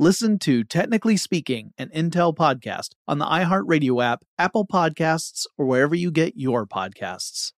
Listen 0.00 0.40
to 0.40 0.64
Technically 0.64 1.16
Speaking, 1.16 1.72
an 1.78 1.88
Intel 1.90 2.34
podcast 2.34 2.88
on 3.06 3.18
the 3.18 3.26
iHeartRadio 3.26 4.02
app, 4.02 4.24
Apple 4.36 4.66
Podcasts, 4.66 5.46
or 5.56 5.66
wherever 5.66 5.94
you 5.94 6.10
get 6.10 6.36
your 6.36 6.66
podcasts. 6.66 7.52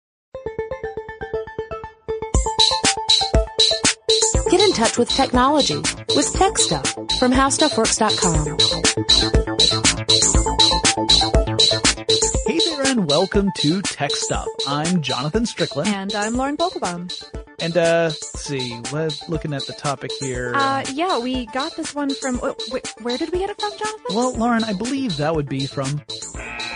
Get 4.49 4.59
in 4.59 4.73
touch 4.73 4.97
with 4.97 5.07
technology 5.07 5.77
with 5.77 6.33
Tech 6.33 6.57
Stuff 6.57 6.91
from 7.19 7.31
HowStuffWorks.com. 7.31 8.57
Hey 12.47 12.59
there, 12.65 12.85
and 12.91 13.09
welcome 13.09 13.49
to 13.59 13.81
Tech 13.81 14.11
Stuff. 14.11 14.47
I'm 14.67 15.01
Jonathan 15.01 15.45
Strickland. 15.45 15.87
And 15.87 16.13
I'm 16.13 16.35
Lauren 16.35 16.57
Vogelbaum. 16.57 17.44
And 17.59 17.75
uh, 17.77 18.09
let's 18.11 18.39
see, 18.41 18.79
we're 18.91 19.09
looking 19.29 19.53
at 19.53 19.65
the 19.65 19.73
topic 19.73 20.11
here. 20.19 20.51
Uh, 20.55 20.83
yeah, 20.93 21.17
we 21.19 21.45
got 21.47 21.75
this 21.75 21.95
one 21.95 22.13
from. 22.13 22.37
wh- 22.39 22.55
Where 23.03 23.17
did 23.17 23.31
we 23.31 23.39
get 23.39 23.49
it 23.49 23.59
from, 23.59 23.71
Jonathan? 23.71 24.05
well, 24.15 24.33
Lauren, 24.35 24.63
I 24.63 24.73
believe 24.73 25.17
that 25.17 25.33
would 25.35 25.47
be 25.49 25.65
from 25.65 26.01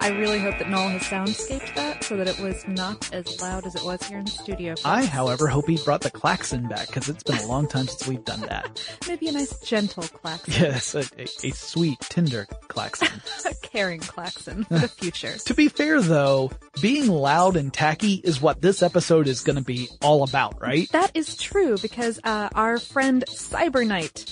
I 0.00 0.08
really 0.18 0.38
hope 0.40 0.58
that 0.58 0.68
Noel 0.68 0.88
has 0.88 1.02
soundscaped 1.02 1.74
that 1.76 1.91
so 2.12 2.18
that 2.18 2.28
it 2.28 2.38
was 2.40 2.68
not 2.68 3.10
as 3.14 3.40
loud 3.40 3.64
as 3.64 3.74
it 3.74 3.82
was 3.82 4.02
here 4.02 4.18
in 4.18 4.26
the 4.26 4.30
studio. 4.30 4.74
I, 4.84 5.06
however, 5.06 5.48
hope 5.48 5.66
he 5.66 5.78
brought 5.82 6.02
the 6.02 6.10
klaxon 6.10 6.68
back 6.68 6.88
because 6.88 7.08
it's 7.08 7.22
been 7.22 7.38
a 7.38 7.46
long 7.46 7.66
time 7.66 7.88
since 7.88 8.06
we've 8.06 8.22
done 8.22 8.42
that. 8.42 8.84
Maybe 9.08 9.28
a 9.28 9.32
nice 9.32 9.58
gentle 9.60 10.02
klaxon. 10.02 10.52
Yes, 10.62 10.94
a, 10.94 11.04
a, 11.18 11.22
a 11.22 11.50
sweet, 11.52 11.98
tender 12.00 12.46
klaxon. 12.68 13.08
a 13.50 13.54
caring 13.66 14.00
klaxon 14.00 14.64
for 14.64 14.78
the 14.78 14.88
future. 14.88 15.32
to 15.38 15.54
be 15.54 15.68
fair, 15.68 16.02
though, 16.02 16.50
being 16.82 17.08
loud 17.08 17.56
and 17.56 17.72
tacky 17.72 18.20
is 18.22 18.42
what 18.42 18.60
this 18.60 18.82
episode 18.82 19.26
is 19.26 19.40
going 19.40 19.56
to 19.56 19.64
be 19.64 19.88
all 20.02 20.22
about, 20.22 20.60
right? 20.60 20.90
That 20.92 21.12
is 21.14 21.38
true 21.38 21.78
because 21.78 22.20
uh, 22.24 22.50
our 22.54 22.78
friend 22.78 23.24
Cyber 23.28 23.86
Knight, 23.86 24.30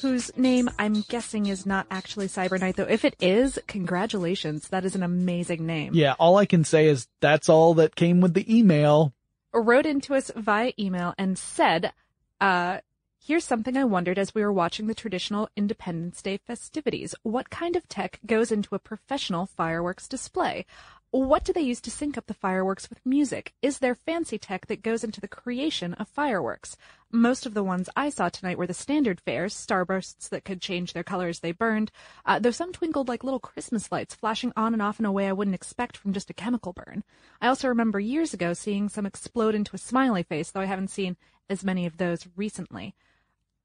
whose 0.00 0.36
name 0.36 0.70
I'm 0.78 1.02
guessing 1.02 1.46
is 1.46 1.66
not 1.66 1.86
actually 1.90 2.26
Cyber 2.28 2.58
Knight, 2.58 2.76
though 2.76 2.84
if 2.84 3.04
it 3.04 3.16
is, 3.20 3.58
congratulations. 3.66 4.68
That 4.68 4.84
is 4.84 4.94
an 4.94 5.02
amazing 5.02 5.66
name. 5.66 5.94
Yeah, 5.94 6.14
all 6.18 6.36
I 6.36 6.46
can 6.46 6.64
say 6.64 6.86
is 6.86 7.08
that's 7.20 7.48
all 7.48 7.74
that 7.74 7.96
came 7.96 8.20
with 8.20 8.34
the 8.34 8.58
email. 8.58 9.12
wrote 9.52 9.86
into 9.86 10.14
us 10.14 10.30
via 10.36 10.72
email 10.78 11.14
and 11.18 11.38
said, 11.38 11.92
uh, 12.40 12.78
here's 13.22 13.44
something 13.44 13.76
I 13.76 13.84
wondered 13.84 14.18
as 14.18 14.34
we 14.34 14.42
were 14.42 14.52
watching 14.52 14.86
the 14.86 14.94
traditional 14.94 15.48
Independence 15.56 16.22
Day 16.22 16.38
festivities. 16.38 17.14
What 17.22 17.50
kind 17.50 17.76
of 17.76 17.88
tech 17.88 18.18
goes 18.24 18.50
into 18.50 18.74
a 18.74 18.78
professional 18.78 19.46
fireworks 19.46 20.08
display? 20.08 20.66
What 21.12 21.42
do 21.42 21.52
they 21.52 21.62
use 21.62 21.80
to 21.80 21.90
sync 21.90 22.16
up 22.16 22.26
the 22.26 22.34
fireworks 22.34 22.88
with 22.88 23.04
music? 23.04 23.52
Is 23.62 23.80
there 23.80 23.96
fancy 23.96 24.38
tech 24.38 24.66
that 24.66 24.82
goes 24.82 25.02
into 25.02 25.20
the 25.20 25.26
creation 25.26 25.94
of 25.94 26.06
fireworks? 26.06 26.76
Most 27.10 27.46
of 27.46 27.54
the 27.54 27.64
ones 27.64 27.88
I 27.96 28.10
saw 28.10 28.28
tonight 28.28 28.56
were 28.56 28.66
the 28.68 28.74
standard 28.74 29.20
fares, 29.20 29.52
starbursts 29.52 30.28
that 30.28 30.44
could 30.44 30.60
change 30.60 30.92
their 30.92 31.02
color 31.02 31.26
as 31.26 31.40
they 31.40 31.50
burned, 31.50 31.90
uh, 32.24 32.38
though 32.38 32.52
some 32.52 32.70
twinkled 32.72 33.08
like 33.08 33.24
little 33.24 33.40
Christmas 33.40 33.90
lights, 33.90 34.14
flashing 34.14 34.52
on 34.56 34.72
and 34.72 34.80
off 34.80 35.00
in 35.00 35.04
a 35.04 35.10
way 35.10 35.26
I 35.26 35.32
wouldn't 35.32 35.56
expect 35.56 35.96
from 35.96 36.12
just 36.12 36.30
a 36.30 36.34
chemical 36.34 36.72
burn. 36.72 37.02
I 37.40 37.48
also 37.48 37.66
remember 37.66 37.98
years 37.98 38.32
ago 38.32 38.52
seeing 38.52 38.88
some 38.88 39.04
explode 39.04 39.56
into 39.56 39.74
a 39.74 39.78
smiley 39.78 40.22
face, 40.22 40.52
though 40.52 40.60
I 40.60 40.66
haven't 40.66 40.90
seen 40.90 41.16
as 41.48 41.64
many 41.64 41.86
of 41.86 41.96
those 41.96 42.28
recently. 42.36 42.94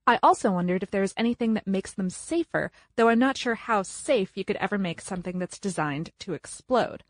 I 0.08 0.18
also 0.24 0.52
wondered 0.52 0.82
if 0.82 0.90
there 0.90 1.04
is 1.04 1.14
anything 1.16 1.54
that 1.54 1.68
makes 1.68 1.94
them 1.94 2.10
safer, 2.10 2.72
though 2.96 3.10
I'm 3.10 3.20
not 3.20 3.38
sure 3.38 3.54
how 3.54 3.84
safe 3.84 4.32
you 4.34 4.44
could 4.44 4.58
ever 4.58 4.80
make 4.80 5.00
something 5.00 5.38
that's 5.38 5.60
designed 5.60 6.10
to 6.22 6.34
explode. 6.34 7.04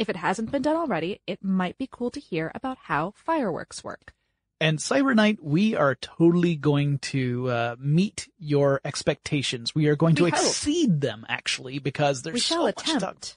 If 0.00 0.08
it 0.08 0.16
hasn't 0.16 0.50
been 0.50 0.62
done 0.62 0.76
already, 0.76 1.20
it 1.26 1.44
might 1.44 1.76
be 1.76 1.86
cool 1.86 2.10
to 2.12 2.18
hear 2.20 2.50
about 2.54 2.78
how 2.84 3.12
fireworks 3.14 3.84
work. 3.84 4.14
And 4.58 4.78
Cyber 4.78 5.14
Knight, 5.14 5.40
we 5.42 5.76
are 5.76 5.94
totally 5.94 6.56
going 6.56 7.00
to 7.00 7.50
uh, 7.50 7.76
meet 7.78 8.26
your 8.38 8.80
expectations. 8.82 9.74
We 9.74 9.88
are 9.88 9.96
going 9.96 10.14
to 10.14 10.24
hope. 10.24 10.32
exceed 10.32 11.02
them, 11.02 11.26
actually, 11.28 11.80
because 11.80 12.22
there's 12.22 12.32
we 12.34 12.40
so 12.40 12.54
shall 12.54 12.62
much 12.64 12.78
stuff. 12.80 12.96
attempt. 12.96 13.36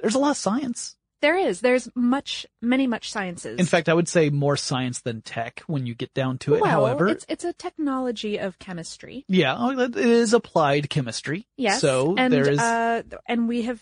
There's 0.00 0.16
a 0.16 0.18
lot 0.18 0.30
of 0.32 0.36
science. 0.36 0.96
There 1.20 1.38
is. 1.38 1.60
There's 1.60 1.88
much, 1.94 2.44
many, 2.60 2.88
much 2.88 3.12
sciences. 3.12 3.60
In 3.60 3.64
fact, 3.66 3.88
I 3.88 3.94
would 3.94 4.08
say 4.08 4.30
more 4.30 4.56
science 4.56 5.00
than 5.00 5.22
tech 5.22 5.60
when 5.68 5.86
you 5.86 5.94
get 5.94 6.12
down 6.12 6.38
to 6.38 6.56
it. 6.56 6.60
well, 6.60 6.70
However, 6.70 7.06
it's 7.08 7.24
it's 7.28 7.44
a 7.44 7.52
technology 7.52 8.38
of 8.38 8.58
chemistry. 8.58 9.24
yeah, 9.28 9.56
it 9.78 9.96
is 9.96 10.34
applied 10.34 10.90
chemistry. 10.90 11.46
Yes. 11.56 11.80
So 11.80 12.16
and, 12.18 12.32
there 12.32 12.50
is. 12.50 12.58
uh, 12.58 13.02
and 13.26 13.46
we 13.48 13.62
have 13.62 13.80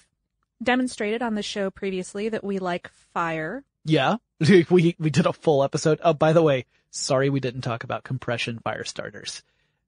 demonstrated 0.62 1.22
on 1.22 1.34
the 1.34 1.42
show 1.42 1.70
previously 1.70 2.28
that 2.30 2.44
we 2.44 2.58
like 2.58 2.88
fire. 3.12 3.64
Yeah, 3.84 4.16
we 4.70 4.96
we 4.98 5.10
did 5.10 5.26
a 5.26 5.32
full 5.32 5.62
episode. 5.62 6.00
Oh, 6.02 6.14
by 6.14 6.32
the 6.32 6.42
way, 6.42 6.66
sorry 6.90 7.30
we 7.30 7.40
didn't 7.40 7.62
talk 7.62 7.84
about 7.84 8.04
compression 8.04 8.58
fire 8.58 8.84
starters. 8.84 9.42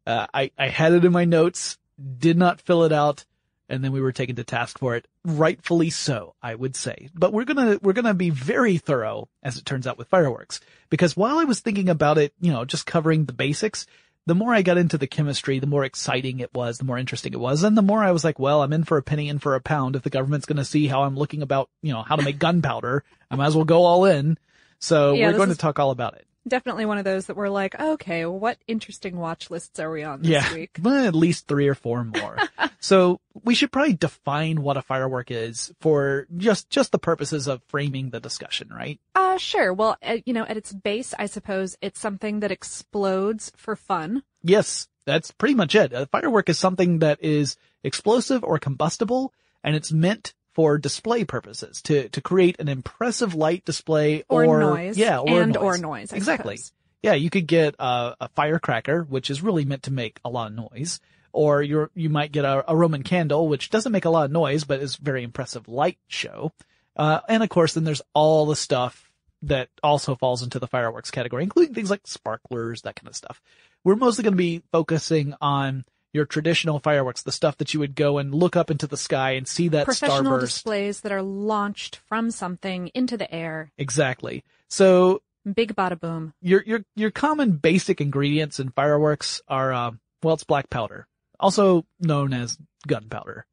Uh, 0.06 0.26
I 0.32 0.50
I 0.58 0.68
had 0.68 0.92
it 0.92 1.04
in 1.04 1.12
my 1.12 1.24
notes. 1.24 1.78
did 2.18 2.36
not 2.36 2.60
fill 2.60 2.84
it 2.84 2.92
out, 2.92 3.24
and 3.68 3.82
then 3.82 3.92
we 3.92 4.00
were 4.00 4.12
taken 4.12 4.36
to 4.36 4.44
task 4.44 4.78
for 4.78 4.96
it. 4.96 5.06
Rightfully 5.24 5.90
so, 5.90 6.34
I 6.42 6.54
would 6.54 6.76
say. 6.76 7.08
But 7.14 7.32
we're 7.32 7.44
gonna, 7.44 7.78
we're 7.82 7.92
gonna 7.94 8.14
be 8.14 8.30
very 8.30 8.76
thorough, 8.78 9.28
as 9.42 9.56
it 9.56 9.64
turns 9.64 9.86
out, 9.86 9.96
with 9.96 10.08
fireworks. 10.08 10.60
Because 10.90 11.16
while 11.16 11.38
I 11.38 11.44
was 11.44 11.60
thinking 11.60 11.88
about 11.88 12.18
it, 12.18 12.34
you 12.40 12.52
know, 12.52 12.64
just 12.64 12.86
covering 12.86 13.24
the 13.24 13.32
basics, 13.32 13.86
the 14.26 14.34
more 14.34 14.54
I 14.54 14.62
got 14.62 14.78
into 14.78 14.96
the 14.98 15.06
chemistry, 15.06 15.58
the 15.58 15.66
more 15.66 15.84
exciting 15.84 16.40
it 16.40 16.52
was, 16.54 16.78
the 16.78 16.84
more 16.84 16.98
interesting 16.98 17.32
it 17.32 17.40
was, 17.40 17.62
and 17.62 17.76
the 17.76 17.82
more 17.82 18.02
I 18.02 18.12
was 18.12 18.24
like, 18.24 18.38
well, 18.38 18.62
I'm 18.62 18.72
in 18.72 18.84
for 18.84 18.96
a 18.96 19.02
penny 19.02 19.28
and 19.28 19.40
for 19.42 19.54
a 19.54 19.60
pound. 19.60 19.96
If 19.96 20.02
the 20.02 20.10
government's 20.10 20.46
gonna 20.46 20.64
see 20.64 20.86
how 20.86 21.02
I'm 21.02 21.16
looking 21.16 21.42
about, 21.42 21.68
you 21.82 21.92
know, 21.92 22.02
how 22.02 22.16
to 22.16 22.22
make 22.22 22.38
gunpowder, 22.38 23.04
I 23.30 23.36
might 23.36 23.46
as 23.46 23.56
well 23.56 23.64
go 23.64 23.84
all 23.84 24.04
in. 24.06 24.38
So 24.78 25.12
Yeah, 25.14 25.28
we're 25.30 25.36
going 25.36 25.50
is- 25.50 25.56
to 25.56 25.60
talk 25.60 25.78
all 25.78 25.90
about 25.90 26.14
it. 26.14 26.26
Definitely 26.46 26.86
one 26.86 26.98
of 26.98 27.04
those 27.04 27.26
that 27.26 27.36
we're 27.36 27.48
like, 27.48 27.78
okay, 27.78 28.26
what 28.26 28.58
interesting 28.66 29.16
watch 29.16 29.50
lists 29.50 29.78
are 29.78 29.90
we 29.90 30.02
on 30.02 30.22
this 30.22 30.30
yeah, 30.30 30.52
week? 30.52 30.78
well, 30.82 31.06
at 31.06 31.14
least 31.14 31.48
three 31.48 31.68
or 31.68 31.74
four 31.74 32.04
more. 32.04 32.38
so 32.80 33.20
we 33.42 33.54
should 33.54 33.72
probably 33.72 33.94
define 33.94 34.62
what 34.62 34.76
a 34.76 34.82
firework 34.82 35.30
is 35.30 35.72
for 35.80 36.26
just 36.36 36.68
just 36.70 36.92
the 36.92 36.98
purposes 36.98 37.46
of 37.46 37.62
framing 37.68 38.10
the 38.10 38.20
discussion, 38.20 38.68
right? 38.68 39.00
Uh, 39.14 39.38
sure. 39.38 39.72
Well, 39.72 39.96
uh, 40.02 40.18
you 40.24 40.32
know, 40.32 40.44
at 40.44 40.56
its 40.56 40.72
base, 40.72 41.14
I 41.18 41.26
suppose 41.26 41.76
it's 41.80 42.00
something 42.00 42.40
that 42.40 42.52
explodes 42.52 43.50
for 43.56 43.76
fun. 43.76 44.22
Yes, 44.42 44.88
that's 45.06 45.30
pretty 45.30 45.54
much 45.54 45.74
it. 45.74 45.92
A 45.92 46.06
firework 46.06 46.48
is 46.48 46.58
something 46.58 46.98
that 47.00 47.22
is 47.22 47.56
explosive 47.82 48.44
or 48.44 48.58
combustible, 48.58 49.32
and 49.62 49.74
it's 49.74 49.92
meant 49.92 50.34
for 50.54 50.78
display 50.78 51.24
purposes 51.24 51.82
to 51.82 52.08
to 52.10 52.20
create 52.20 52.56
an 52.60 52.68
impressive 52.68 53.34
light 53.34 53.64
display 53.64 54.24
Or 54.28 54.44
or, 54.44 54.60
noise. 54.60 54.96
yeah, 54.96 55.18
or 55.18 55.42
And 55.42 55.52
noise. 55.54 55.62
or 55.62 55.78
noise, 55.78 56.12
I 56.12 56.16
exactly. 56.16 56.56
suppose. 56.56 56.72
Yeah, 57.02 57.14
you 57.14 57.28
could 57.28 57.46
get 57.46 57.74
a, 57.78 58.14
a 58.20 58.28
firecracker, 58.28 59.02
which 59.02 59.28
is 59.28 59.42
really 59.42 59.64
meant 59.66 59.82
to 59.84 59.92
make 59.92 60.18
a 60.24 60.30
lot 60.30 60.46
of 60.50 60.54
noise, 60.72 61.00
or 61.32 61.62
you're 61.62 61.90
you 61.94 62.08
might 62.08 62.32
get 62.32 62.44
a, 62.46 62.64
a 62.70 62.74
Roman 62.76 63.02
candle, 63.02 63.46
which 63.48 63.68
doesn't 63.70 63.92
make 63.92 64.04
a 64.06 64.10
lot 64.10 64.24
of 64.24 64.30
noise 64.32 64.64
but 64.64 64.80
is 64.80 64.96
very 64.96 65.22
impressive 65.22 65.68
light 65.68 65.98
show. 66.08 66.52
Uh, 66.96 67.20
and 67.28 67.42
of 67.42 67.48
course, 67.48 67.74
then 67.74 67.84
there's 67.84 68.02
all 68.14 68.46
the 68.46 68.56
stuff 68.56 69.10
that 69.42 69.68
also 69.82 70.14
falls 70.14 70.42
into 70.42 70.58
the 70.58 70.66
fireworks 70.66 71.10
category, 71.10 71.42
including 71.42 71.74
things 71.74 71.90
like 71.90 72.06
sparklers, 72.06 72.82
that 72.82 72.96
kind 72.96 73.08
of 73.08 73.16
stuff. 73.16 73.42
We're 73.82 73.96
mostly 73.96 74.22
going 74.24 74.32
to 74.32 74.38
be 74.38 74.62
focusing 74.72 75.34
on 75.42 75.84
your 76.14 76.24
traditional 76.24 76.78
fireworks, 76.78 77.22
the 77.22 77.32
stuff 77.32 77.58
that 77.58 77.74
you 77.74 77.80
would 77.80 77.94
go 77.94 78.16
and 78.18 78.34
look 78.34 78.56
up 78.56 78.70
into 78.70 78.86
the 78.86 78.96
sky 78.96 79.32
and 79.32 79.46
see 79.46 79.68
that 79.68 79.84
Professional 79.84 80.32
starburst. 80.38 80.40
displays 80.40 81.00
that 81.00 81.12
are 81.12 81.20
launched 81.22 81.96
from 82.06 82.30
something 82.30 82.88
into 82.94 83.16
the 83.18 83.30
air. 83.34 83.70
Exactly. 83.76 84.42
So 84.68 85.20
Big 85.52 85.74
bada 85.76 86.00
boom. 86.00 86.32
your 86.40 86.62
your 86.66 86.84
your 86.96 87.10
common 87.10 87.52
basic 87.56 88.00
ingredients 88.00 88.58
in 88.58 88.70
fireworks 88.70 89.42
are 89.48 89.72
uh, 89.74 89.90
well, 90.22 90.34
it's 90.34 90.44
black 90.44 90.70
powder, 90.70 91.06
also 91.38 91.84
known 92.00 92.32
as 92.32 92.56
gunpowder. 92.86 93.44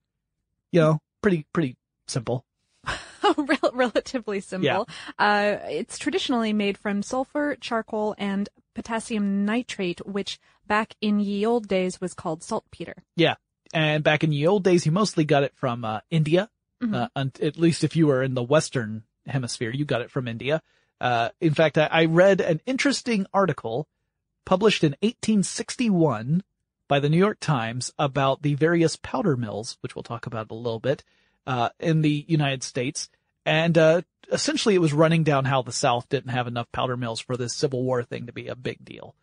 You 0.71 0.79
know, 0.79 0.99
pretty 1.21 1.45
pretty 1.51 1.75
simple. 2.07 2.45
Rel- 3.37 3.71
relatively 3.73 4.39
simple. 4.39 4.87
Uh, 5.19 5.57
it's 5.63 5.97
traditionally 5.97 6.53
made 6.53 6.77
from 6.77 7.03
sulfur, 7.03 7.55
charcoal, 7.59 8.15
and 8.17 8.47
potassium 8.73 9.43
nitrate, 9.45 9.99
which 10.07 10.39
back 10.71 10.95
in 11.01 11.19
ye 11.19 11.45
old 11.45 11.67
days 11.67 11.99
was 11.99 12.13
called 12.13 12.41
saltpeter. 12.41 13.03
Yeah. 13.17 13.35
And 13.73 14.05
back 14.05 14.23
in 14.23 14.29
the 14.29 14.47
old 14.47 14.63
days, 14.63 14.85
you 14.85 14.93
mostly 14.93 15.25
got 15.25 15.43
it 15.43 15.51
from 15.53 15.83
uh, 15.83 15.99
India. 16.09 16.49
Uh, 16.81 17.09
and 17.13 17.37
at 17.41 17.57
least 17.57 17.83
if 17.83 17.97
you 17.97 18.07
were 18.07 18.23
in 18.23 18.35
the 18.35 18.41
Western 18.41 19.03
hemisphere, 19.27 19.69
you 19.69 19.83
got 19.83 20.01
it 20.01 20.09
from 20.09 20.29
India. 20.29 20.61
Uh, 21.01 21.27
in 21.41 21.53
fact, 21.53 21.77
I, 21.77 21.89
I 21.91 22.05
read 22.05 22.39
an 22.39 22.61
interesting 22.65 23.25
article 23.33 23.89
published 24.45 24.85
in 24.85 24.91
1861 25.01 26.41
by 26.87 27.01
the 27.01 27.09
New 27.09 27.17
York 27.17 27.41
Times 27.41 27.91
about 27.99 28.41
the 28.41 28.53
various 28.53 28.95
powder 28.95 29.35
mills, 29.35 29.77
which 29.81 29.93
we'll 29.93 30.03
talk 30.03 30.25
about 30.25 30.51
a 30.51 30.55
little 30.55 30.79
bit, 30.79 31.03
uh, 31.45 31.67
in 31.81 32.01
the 32.01 32.25
United 32.29 32.63
States. 32.63 33.09
And, 33.45 33.77
uh, 33.77 34.03
essentially 34.31 34.75
it 34.75 34.81
was 34.81 34.93
running 34.93 35.25
down 35.25 35.43
how 35.43 35.63
the 35.63 35.73
South 35.73 36.07
didn't 36.07 36.31
have 36.31 36.47
enough 36.47 36.71
powder 36.71 36.95
mills 36.95 37.19
for 37.19 37.35
this 37.35 37.53
Civil 37.53 37.83
War 37.83 38.03
thing 38.03 38.27
to 38.27 38.31
be 38.31 38.47
a 38.47 38.55
big 38.55 38.85
deal. 38.85 39.15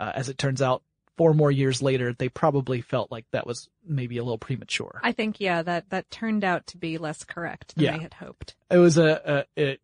Uh, 0.00 0.10
as 0.14 0.28
it 0.28 0.36
turns 0.36 0.60
out, 0.60 0.82
four 1.16 1.34
more 1.34 1.50
years 1.50 1.80
later, 1.82 2.12
they 2.12 2.28
probably 2.28 2.80
felt 2.80 3.10
like 3.10 3.24
that 3.32 3.46
was 3.46 3.68
maybe 3.86 4.18
a 4.18 4.22
little 4.22 4.38
premature. 4.38 5.00
I 5.02 5.12
think, 5.12 5.40
yeah, 5.40 5.62
that, 5.62 5.90
that 5.90 6.10
turned 6.10 6.44
out 6.44 6.66
to 6.68 6.76
be 6.78 6.98
less 6.98 7.24
correct 7.24 7.74
than 7.74 7.84
Yeah. 7.84 7.96
they 7.96 8.02
had 8.02 8.14
hoped. 8.14 8.54
it 8.70 8.78
was 8.78 8.98
a, 8.98 9.44
a, 9.56 9.62
a, 9.62 9.78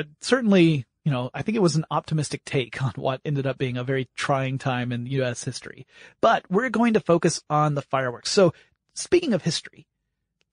a 0.00 0.04
certainly, 0.20 0.84
you 1.04 1.12
know, 1.12 1.30
I 1.34 1.42
think 1.42 1.56
it 1.56 1.62
was 1.62 1.76
an 1.76 1.84
optimistic 1.90 2.44
take 2.44 2.82
on 2.82 2.92
what 2.96 3.20
ended 3.24 3.46
up 3.46 3.58
being 3.58 3.76
a 3.76 3.84
very 3.84 4.08
trying 4.14 4.58
time 4.58 4.92
in 4.92 5.06
U.S. 5.06 5.44
history. 5.44 5.86
But 6.20 6.44
we're 6.50 6.70
going 6.70 6.94
to 6.94 7.00
focus 7.00 7.42
on 7.50 7.74
the 7.74 7.82
fireworks. 7.82 8.30
So 8.30 8.52
speaking 8.94 9.32
of 9.34 9.42
history, 9.42 9.86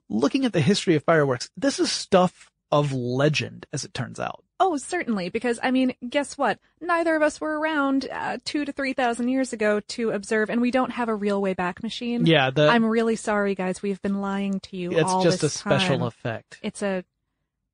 looking 0.10 0.46
at 0.46 0.54
the 0.54 0.62
history 0.62 0.96
of 0.96 1.04
fireworks, 1.04 1.50
this 1.58 1.80
is 1.80 1.92
stuff 1.92 2.50
of 2.72 2.92
legend, 2.92 3.66
as 3.72 3.84
it 3.86 3.94
turns 3.94 4.20
out. 4.20 4.44
Oh, 4.66 4.78
certainly, 4.78 5.28
because 5.28 5.60
I 5.62 5.72
mean, 5.72 5.94
guess 6.10 6.38
what? 6.38 6.58
Neither 6.80 7.18
of 7.18 7.22
us 7.22 7.42
were 7.42 7.60
around 7.60 8.08
uh, 8.10 8.38
two 8.46 8.64
to 8.64 8.72
three 8.72 8.94
thousand 8.94 9.28
years 9.28 9.52
ago 9.52 9.82
to 9.82 10.12
observe, 10.12 10.50
and 10.50 10.62
we 10.62 10.72
don't 10.72 10.92
have 10.92 11.10
a 11.10 11.16
real 11.16 11.42
way 11.42 11.54
back 11.54 11.84
machine. 11.84 12.26
Yeah, 12.26 12.50
the, 12.50 12.70
I'm 12.70 12.86
really 12.86 13.18
sorry, 13.18 13.56
guys. 13.56 13.82
We've 13.82 14.02
been 14.02 14.22
lying 14.22 14.62
to 14.62 14.78
you 14.78 14.98
all. 15.02 15.18
it's 15.20 15.24
just 15.26 15.44
a 15.44 15.50
special 15.50 15.98
time. 15.98 16.08
effect. 16.08 16.60
It's 16.64 16.82
a 16.82 17.04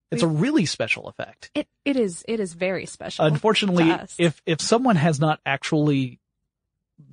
It's 0.09 0.24
a 0.24 0.27
really 0.27 0.65
special 0.65 1.07
effect. 1.07 1.51
it 1.53 1.68
it 1.86 1.95
is 1.95 2.25
it 2.27 2.39
is 2.39 2.53
very 2.56 2.88
special. 2.88 3.24
Unfortunately, 3.25 3.95
if 4.18 4.41
if 4.47 4.59
someone 4.59 4.95
has 4.95 5.19
not 5.19 5.39
actually 5.45 6.19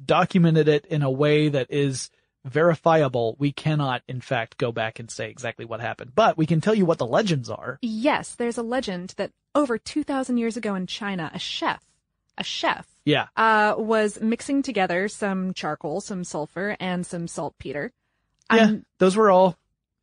documented 0.07 0.69
it 0.69 0.87
in 0.87 1.03
a 1.03 1.11
way 1.11 1.51
that 1.51 1.67
is 1.69 2.09
verifiable, 2.47 3.37
we 3.39 3.53
cannot 3.53 4.03
in 4.09 4.21
fact 4.21 4.57
go 4.59 4.73
back 4.73 4.99
and 4.99 5.11
say 5.11 5.31
exactly 5.31 5.65
what 5.65 5.81
happened. 5.81 6.13
But 6.15 6.37
we 6.39 6.47
can 6.47 6.61
tell 6.61 6.75
you 6.75 6.87
what 6.87 6.99
the 6.99 7.07
legends 7.07 7.51
are. 7.51 7.79
yes, 7.83 8.35
there's 8.35 8.59
a 8.59 8.63
legend 8.63 9.15
that 9.17 9.33
over 9.55 9.79
two 9.79 10.05
thousand 10.05 10.39
years 10.39 10.57
ago 10.57 10.75
in 10.75 10.87
China, 10.87 11.31
a 11.35 11.39
chef, 11.39 11.83
a 12.39 12.45
chef, 12.45 12.87
Yeah. 13.05 13.29
uh, 13.37 13.75
was 13.79 14.21
mixing 14.21 14.63
together 14.63 15.09
some 15.09 15.55
charcoal, 15.55 16.01
some 16.01 16.25
sulfur, 16.25 16.77
and 16.81 17.05
some 17.07 17.27
saltpeter. 17.29 17.93
Yeah. 18.53 18.63
Um, 18.65 18.87
Those 18.99 19.17
were 19.17 19.31
all 19.31 19.57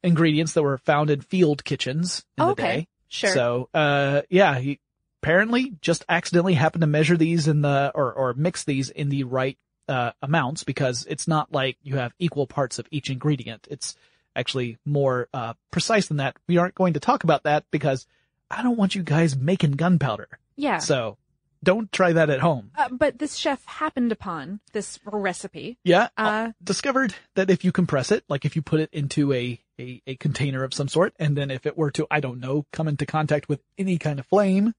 ingredients 0.03 0.53
that 0.53 0.63
were 0.63 0.77
found 0.79 1.09
in 1.09 1.21
field 1.21 1.63
kitchens 1.63 2.25
in 2.37 2.45
the 2.45 2.51
okay, 2.51 2.63
day. 2.81 2.87
sure. 3.07 3.29
So, 3.33 3.69
uh, 3.73 4.21
yeah, 4.29 4.57
he 4.59 4.79
apparently 5.21 5.73
just 5.81 6.03
accidentally 6.09 6.55
happened 6.55 6.81
to 6.81 6.87
measure 6.87 7.15
these 7.15 7.47
in 7.47 7.61
the, 7.61 7.91
or, 7.95 8.11
or 8.11 8.33
mix 8.33 8.65
these 8.65 8.89
in 8.89 9.07
the 9.07 9.23
right, 9.23 9.57
uh, 9.87 10.11
amounts 10.21 10.63
because 10.63 11.05
it's 11.09 11.27
not 11.27 11.51
like 11.51 11.77
you 11.83 11.97
have 11.97 12.13
equal 12.19 12.47
parts 12.47 12.79
of 12.79 12.87
each 12.91 13.09
ingredient. 13.09 13.67
It's 13.69 13.95
actually 14.35 14.77
more, 14.85 15.27
uh, 15.33 15.53
precise 15.71 16.07
than 16.07 16.17
that. 16.17 16.35
We 16.47 16.57
aren't 16.57 16.75
going 16.75 16.93
to 16.93 16.99
talk 16.99 17.23
about 17.23 17.43
that 17.43 17.65
because 17.71 18.07
I 18.49 18.63
don't 18.63 18.77
want 18.77 18.95
you 18.95 19.03
guys 19.03 19.35
making 19.35 19.71
gunpowder. 19.71 20.27
yeah. 20.55 20.79
So 20.79 21.17
don't 21.63 21.89
try 21.93 22.11
that 22.13 22.29
at 22.29 22.41
home. 22.41 22.71
Uh, 22.77 22.89
but 22.89 23.19
this 23.19 23.35
chef 23.35 23.63
happened 23.65 24.11
upon 24.11 24.59
this 24.73 24.99
recipe. 25.05 25.77
Yeah. 25.85 26.09
Uh, 26.17 26.51
discovered 26.61 27.15
that 27.35 27.49
if 27.49 27.63
you 27.63 27.71
compress 27.71 28.11
it, 28.11 28.25
like 28.27 28.43
if 28.43 28.55
you 28.57 28.61
put 28.61 28.81
it 28.81 28.89
into 28.91 29.31
a, 29.31 29.59
a, 29.79 30.01
a 30.05 30.15
container 30.17 30.63
of 30.65 30.73
some 30.73 30.89
sort, 30.89 31.13
and 31.19 31.37
then 31.37 31.49
if 31.51 31.65
it 31.65 31.77
were 31.77 31.91
to, 31.91 32.05
I 32.11 32.19
don't 32.19 32.41
know, 32.41 32.65
come 32.73 32.87
into 32.89 33.05
contact 33.05 33.47
with 33.47 33.61
any 33.77 33.97
kind 33.97 34.19
of 34.19 34.25
flame, 34.25 34.73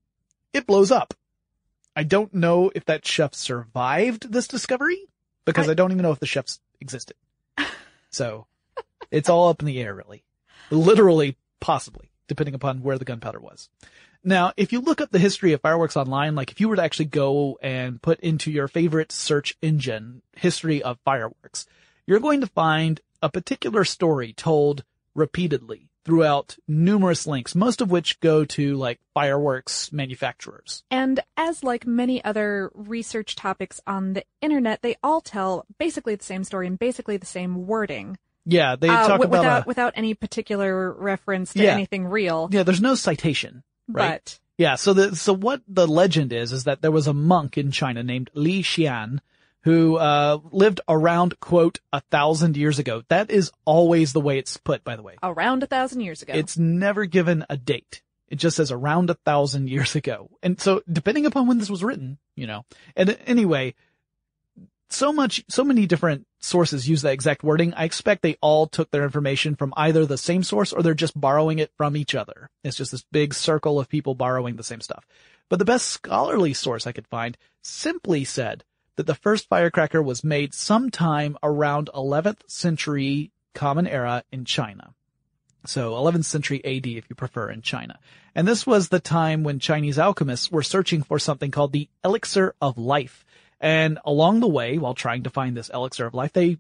it 0.52 0.66
blows 0.66 0.90
up. 0.90 1.14
I 1.96 2.02
don't 2.02 2.34
know 2.34 2.70
if 2.74 2.84
that 2.86 3.06
chef 3.06 3.34
survived 3.34 4.32
this 4.32 4.48
discovery 4.48 5.06
because 5.44 5.68
I, 5.68 5.72
I- 5.72 5.74
don't 5.74 5.92
even 5.92 6.02
know 6.02 6.12
if 6.12 6.20
the 6.20 6.26
chefs 6.26 6.60
existed. 6.80 7.16
So 8.10 8.46
it's 9.10 9.28
all 9.28 9.48
up 9.48 9.60
in 9.60 9.66
the 9.66 9.80
air, 9.80 9.94
really. 9.94 10.24
Literally, 10.70 11.36
possibly, 11.60 12.10
depending 12.28 12.54
upon 12.54 12.82
where 12.82 12.98
the 12.98 13.04
gunpowder 13.04 13.40
was. 13.40 13.68
Now, 14.22 14.52
if 14.56 14.72
you 14.72 14.80
look 14.80 15.00
up 15.00 15.10
the 15.10 15.18
history 15.18 15.52
of 15.52 15.60
fireworks 15.60 15.96
online, 15.96 16.34
like 16.34 16.50
if 16.50 16.60
you 16.60 16.68
were 16.68 16.76
to 16.76 16.82
actually 16.82 17.06
go 17.06 17.58
and 17.62 18.00
put 18.00 18.20
into 18.20 18.50
your 18.50 18.68
favorite 18.68 19.12
search 19.12 19.56
engine 19.60 20.22
history 20.36 20.82
of 20.82 20.98
fireworks, 21.04 21.66
you're 22.06 22.20
going 22.20 22.40
to 22.40 22.46
find 22.46 23.00
a 23.20 23.28
particular 23.28 23.84
story 23.84 24.32
told 24.32 24.84
repeatedly 25.14 25.88
throughout 26.04 26.56
numerous 26.68 27.26
links, 27.26 27.54
most 27.54 27.80
of 27.80 27.90
which 27.90 28.20
go 28.20 28.44
to 28.44 28.76
like 28.76 29.00
fireworks 29.14 29.92
manufacturers. 29.92 30.84
And 30.90 31.20
as 31.36 31.64
like 31.64 31.86
many 31.86 32.22
other 32.24 32.70
research 32.74 33.36
topics 33.36 33.80
on 33.86 34.12
the 34.12 34.24
internet, 34.40 34.82
they 34.82 34.96
all 35.02 35.20
tell 35.20 35.64
basically 35.78 36.14
the 36.14 36.24
same 36.24 36.44
story 36.44 36.66
and 36.66 36.78
basically 36.78 37.16
the 37.16 37.26
same 37.26 37.66
wording. 37.66 38.18
Yeah, 38.46 38.76
they 38.76 38.88
uh, 38.90 39.08
talk 39.08 39.20
wi- 39.20 39.26
about 39.26 39.38
without 39.40 39.64
a, 39.64 39.66
without 39.66 39.92
any 39.96 40.12
particular 40.14 40.92
reference 40.92 41.54
to 41.54 41.62
Yeah. 41.62 41.72
anything 41.72 42.06
real. 42.06 42.48
yeah, 42.52 42.62
there's 42.62 42.82
no 42.82 42.94
citation. 42.94 43.62
right? 43.88 44.20
But 44.22 44.38
Yeah, 44.58 44.74
so 44.76 44.92
the 44.92 45.16
so 45.16 45.32
what 45.32 45.62
the 45.66 45.86
legend 45.88 46.32
is 46.32 46.52
is 46.52 46.64
that 46.64 46.82
there 46.82 46.92
was 46.92 47.06
a 47.06 47.14
monk 47.14 47.56
in 47.56 47.70
China 47.70 48.02
named 48.02 48.30
Li 48.34 48.62
Xian 48.62 49.20
who 49.64 49.96
uh 49.96 50.38
lived 50.50 50.80
around 50.88 51.40
quote 51.40 51.80
a 51.92 52.00
thousand 52.10 52.56
years 52.56 52.78
ago. 52.78 53.02
That 53.08 53.30
is 53.30 53.50
always 53.64 54.12
the 54.12 54.20
way 54.20 54.38
it's 54.38 54.56
put, 54.58 54.84
by 54.84 54.96
the 54.96 55.02
way. 55.02 55.16
around 55.22 55.62
a 55.62 55.66
thousand 55.66 56.00
years 56.02 56.22
ago. 56.22 56.34
It's 56.34 56.56
never 56.56 57.06
given 57.06 57.44
a 57.50 57.56
date. 57.56 58.02
It 58.28 58.36
just 58.36 58.56
says 58.56 58.70
around 58.70 59.10
a 59.10 59.14
thousand 59.14 59.68
years 59.70 59.94
ago. 59.96 60.30
And 60.42 60.60
so 60.60 60.82
depending 60.90 61.26
upon 61.26 61.46
when 61.46 61.58
this 61.58 61.70
was 61.70 61.84
written, 61.84 62.18
you 62.36 62.46
know. 62.46 62.64
And 62.96 63.18
anyway, 63.26 63.74
so 64.90 65.12
much, 65.12 65.44
so 65.48 65.64
many 65.64 65.86
different 65.86 66.26
sources 66.40 66.88
use 66.88 67.02
that 67.02 67.12
exact 67.12 67.42
wording. 67.42 67.74
I 67.74 67.84
expect 67.84 68.22
they 68.22 68.36
all 68.40 68.66
took 68.66 68.90
their 68.90 69.04
information 69.04 69.56
from 69.56 69.72
either 69.76 70.06
the 70.06 70.18
same 70.18 70.42
source 70.42 70.72
or 70.72 70.82
they're 70.82 70.94
just 70.94 71.18
borrowing 71.18 71.58
it 71.58 71.72
from 71.76 71.96
each 71.96 72.14
other. 72.14 72.50
It's 72.62 72.76
just 72.76 72.92
this 72.92 73.04
big 73.10 73.34
circle 73.34 73.80
of 73.80 73.88
people 73.88 74.14
borrowing 74.14 74.56
the 74.56 74.62
same 74.62 74.80
stuff. 74.80 75.06
But 75.48 75.58
the 75.58 75.64
best 75.64 75.88
scholarly 75.88 76.54
source 76.54 76.86
I 76.86 76.92
could 76.92 77.06
find 77.06 77.36
simply 77.62 78.24
said 78.24 78.64
that 78.96 79.06
the 79.06 79.14
first 79.14 79.48
firecracker 79.48 80.02
was 80.02 80.24
made 80.24 80.54
sometime 80.54 81.36
around 81.42 81.90
11th 81.94 82.48
century 82.48 83.32
Common 83.54 83.86
Era 83.86 84.24
in 84.32 84.44
China. 84.44 84.94
So 85.66 85.92
11th 85.92 86.24
century 86.24 86.62
AD, 86.64 86.86
if 86.86 87.08
you 87.08 87.16
prefer, 87.16 87.50
in 87.50 87.62
China. 87.62 87.98
And 88.34 88.46
this 88.46 88.66
was 88.66 88.88
the 88.88 89.00
time 89.00 89.44
when 89.44 89.58
Chinese 89.58 89.98
alchemists 89.98 90.50
were 90.50 90.62
searching 90.62 91.02
for 91.02 91.18
something 91.18 91.50
called 91.50 91.72
the 91.72 91.88
elixir 92.04 92.54
of 92.60 92.76
life. 92.76 93.24
And 93.60 93.98
along 94.04 94.40
the 94.40 94.48
way, 94.48 94.76
while 94.76 94.94
trying 94.94 95.22
to 95.22 95.30
find 95.30 95.56
this 95.56 95.70
elixir 95.70 96.06
of 96.06 96.14
life, 96.14 96.32
they 96.32 96.58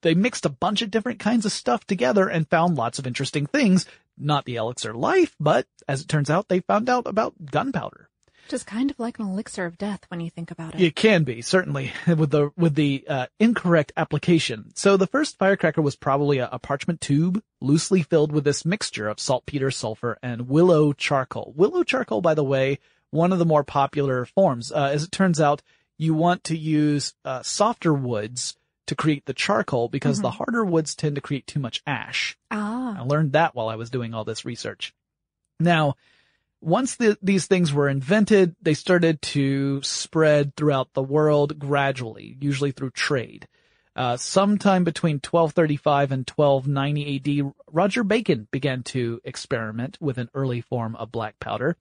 they 0.00 0.14
mixed 0.14 0.46
a 0.46 0.50
bunch 0.50 0.80
of 0.80 0.90
different 0.92 1.18
kinds 1.18 1.44
of 1.44 1.52
stuff 1.52 1.84
together 1.84 2.28
and 2.28 2.48
found 2.48 2.76
lots 2.76 2.98
of 2.98 3.06
interesting 3.06 3.46
things. 3.46 3.84
Not 4.16 4.44
the 4.44 4.56
elixir 4.56 4.94
life, 4.94 5.34
but 5.40 5.66
as 5.86 6.00
it 6.00 6.08
turns 6.08 6.30
out, 6.30 6.48
they 6.48 6.60
found 6.60 6.88
out 6.88 7.06
about 7.06 7.34
gunpowder. 7.44 8.07
Just 8.48 8.66
kind 8.66 8.90
of 8.90 8.98
like 8.98 9.18
an 9.18 9.26
elixir 9.26 9.66
of 9.66 9.76
death 9.76 10.00
when 10.08 10.20
you 10.20 10.30
think 10.30 10.50
about 10.50 10.74
it. 10.74 10.80
It 10.80 10.96
can 10.96 11.24
be 11.24 11.42
certainly 11.42 11.92
with 12.06 12.30
the 12.30 12.50
with 12.56 12.74
the 12.74 13.04
uh, 13.08 13.26
incorrect 13.38 13.92
application. 13.96 14.72
So 14.74 14.96
the 14.96 15.06
first 15.06 15.38
firecracker 15.38 15.82
was 15.82 15.96
probably 15.96 16.38
a, 16.38 16.48
a, 16.50 16.58
parchment 16.58 17.00
tube 17.00 17.42
loosely 17.60 18.02
filled 18.02 18.32
with 18.32 18.44
this 18.44 18.64
mixture 18.64 19.08
of 19.08 19.20
saltpeter, 19.20 19.70
sulfur, 19.70 20.18
and 20.22 20.48
willow 20.48 20.92
charcoal. 20.92 21.52
Willow 21.56 21.82
charcoal, 21.82 22.20
by 22.22 22.34
the 22.34 22.44
way, 22.44 22.78
one 23.10 23.32
of 23.32 23.38
the 23.38 23.44
more 23.44 23.64
popular 23.64 24.24
forms. 24.24 24.72
Uh, 24.72 24.90
as 24.92 25.04
it 25.04 25.12
turns 25.12 25.40
out, 25.40 25.62
you 25.98 26.14
want 26.14 26.44
to 26.44 26.56
use 26.56 27.14
uh, 27.24 27.42
softer 27.42 27.92
woods 27.92 28.56
to 28.86 28.94
create 28.94 29.26
the 29.26 29.34
charcoal 29.34 29.88
because 29.88 30.16
mm-hmm. 30.16 30.22
the 30.22 30.30
harder 30.30 30.64
woods 30.64 30.94
tend 30.94 31.14
to 31.16 31.20
create 31.20 31.46
too 31.46 31.60
much 31.60 31.82
ash. 31.86 32.38
Ah. 32.50 32.96
I 32.98 33.02
learned 33.02 33.32
that 33.32 33.54
while 33.54 33.68
I 33.68 33.76
was 33.76 33.90
doing 33.90 34.14
all 34.14 34.24
this 34.24 34.44
research. 34.44 34.94
Now, 35.60 35.96
once 36.60 36.96
the, 36.96 37.16
these 37.22 37.46
things 37.46 37.72
were 37.72 37.88
invented, 37.88 38.56
they 38.60 38.74
started 38.74 39.22
to 39.22 39.82
spread 39.82 40.54
throughout 40.56 40.92
the 40.94 41.02
world 41.02 41.58
gradually, 41.58 42.36
usually 42.40 42.72
through 42.72 42.90
trade. 42.90 43.46
Uh, 43.94 44.16
sometime 44.16 44.84
between 44.84 45.16
1235 45.16 46.12
and 46.12 46.30
1290 46.30 47.42
AD, 47.42 47.52
Roger 47.72 48.04
Bacon 48.04 48.46
began 48.52 48.84
to 48.84 49.20
experiment 49.24 49.98
with 50.00 50.18
an 50.18 50.30
early 50.34 50.60
form 50.60 50.94
of 50.96 51.10
black 51.10 51.40
powder. 51.40 51.76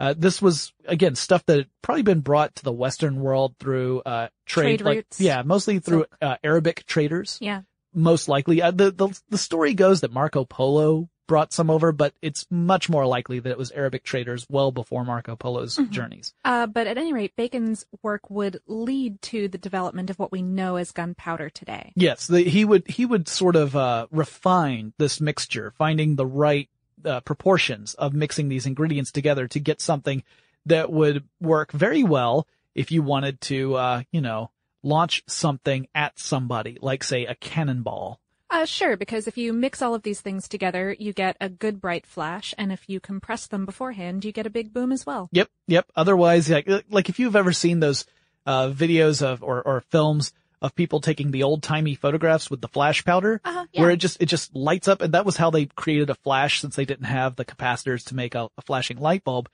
Uh, 0.00 0.14
this 0.16 0.40
was 0.40 0.72
again 0.86 1.14
stuff 1.14 1.44
that 1.46 1.56
had 1.56 1.66
probably 1.82 2.02
been 2.02 2.20
brought 2.20 2.54
to 2.54 2.64
the 2.64 2.72
Western 2.72 3.20
world 3.20 3.54
through 3.58 4.00
uh, 4.06 4.28
trade, 4.46 4.78
trade 4.78 4.80
like, 4.82 4.96
routes. 4.96 5.20
yeah, 5.20 5.42
mostly 5.42 5.80
through 5.80 6.06
uh, 6.22 6.36
Arabic 6.44 6.86
traders. 6.86 7.36
Yeah, 7.40 7.62
most 7.94 8.28
likely. 8.28 8.62
Uh, 8.62 8.70
the 8.70 8.90
the 8.90 9.20
the 9.28 9.38
story 9.38 9.74
goes 9.74 10.00
that 10.00 10.12
Marco 10.12 10.44
Polo 10.44 11.08
brought 11.28 11.52
some 11.52 11.70
over, 11.70 11.92
but 11.92 12.14
it's 12.22 12.46
much 12.50 12.88
more 12.88 13.06
likely 13.06 13.38
that 13.38 13.50
it 13.50 13.58
was 13.58 13.70
Arabic 13.70 14.02
traders 14.02 14.46
well 14.48 14.72
before 14.72 15.04
Marco 15.04 15.36
Polo's 15.36 15.76
mm-hmm. 15.76 15.92
journeys. 15.92 16.34
Uh, 16.44 16.66
but 16.66 16.86
at 16.86 16.98
any 16.98 17.12
rate, 17.12 17.36
Bacon's 17.36 17.86
work 18.02 18.30
would 18.30 18.60
lead 18.66 19.20
to 19.22 19.46
the 19.46 19.58
development 19.58 20.10
of 20.10 20.18
what 20.18 20.32
we 20.32 20.42
know 20.42 20.76
as 20.76 20.90
gunpowder 20.90 21.50
today. 21.50 21.92
Yes, 21.94 22.26
the, 22.26 22.42
he 22.42 22.64
would 22.64 22.88
he 22.88 23.06
would 23.06 23.28
sort 23.28 23.54
of 23.54 23.76
uh, 23.76 24.08
refine 24.10 24.92
this 24.98 25.20
mixture, 25.20 25.72
finding 25.76 26.16
the 26.16 26.26
right 26.26 26.68
uh, 27.04 27.20
proportions 27.20 27.94
of 27.94 28.12
mixing 28.12 28.48
these 28.48 28.66
ingredients 28.66 29.12
together 29.12 29.46
to 29.48 29.60
get 29.60 29.80
something 29.80 30.24
that 30.66 30.90
would 30.90 31.24
work 31.40 31.70
very 31.72 32.02
well 32.02 32.46
if 32.74 32.90
you 32.90 33.02
wanted 33.02 33.40
to, 33.40 33.74
uh, 33.74 34.02
you 34.12 34.20
know, 34.20 34.50
launch 34.88 35.22
something 35.26 35.86
at 35.94 36.18
somebody, 36.18 36.78
like 36.80 37.04
say 37.04 37.26
a 37.26 37.34
cannonball 37.34 38.20
uh, 38.50 38.64
sure, 38.64 38.96
because 38.96 39.26
if 39.26 39.36
you 39.36 39.52
mix 39.52 39.82
all 39.82 39.94
of 39.94 40.02
these 40.02 40.20
things 40.20 40.48
together, 40.48 40.96
you 40.98 41.12
get 41.12 41.36
a 41.40 41.48
good 41.50 41.80
bright 41.80 42.06
flash, 42.06 42.54
and 42.56 42.72
if 42.72 42.88
you 42.88 42.98
compress 42.98 43.46
them 43.46 43.66
beforehand, 43.66 44.24
you 44.24 44.32
get 44.32 44.46
a 44.46 44.50
big 44.50 44.72
boom 44.72 44.90
as 44.90 45.04
well. 45.04 45.28
Yep, 45.32 45.50
yep. 45.66 45.86
Otherwise, 45.94 46.48
like, 46.48 46.68
like 46.88 47.10
if 47.10 47.18
you've 47.18 47.36
ever 47.36 47.52
seen 47.52 47.80
those 47.80 48.06
uh, 48.46 48.68
videos 48.68 49.22
of 49.22 49.42
or, 49.42 49.62
or 49.62 49.82
films 49.90 50.32
of 50.62 50.74
people 50.74 51.00
taking 51.00 51.30
the 51.30 51.42
old 51.42 51.62
timey 51.62 51.94
photographs 51.94 52.50
with 52.50 52.62
the 52.62 52.68
flash 52.68 53.04
powder, 53.04 53.40
uh-huh, 53.44 53.66
yeah. 53.72 53.82
where 53.82 53.90
it 53.90 53.98
just 53.98 54.20
it 54.22 54.26
just 54.26 54.54
lights 54.56 54.88
up, 54.88 55.02
and 55.02 55.12
that 55.12 55.26
was 55.26 55.36
how 55.36 55.50
they 55.50 55.66
created 55.66 56.08
a 56.08 56.14
flash 56.14 56.60
since 56.60 56.74
they 56.74 56.86
didn't 56.86 57.04
have 57.04 57.36
the 57.36 57.44
capacitors 57.44 58.06
to 58.06 58.14
make 58.14 58.34
a, 58.34 58.48
a 58.56 58.62
flashing 58.62 58.98
light 58.98 59.24
bulb. 59.24 59.50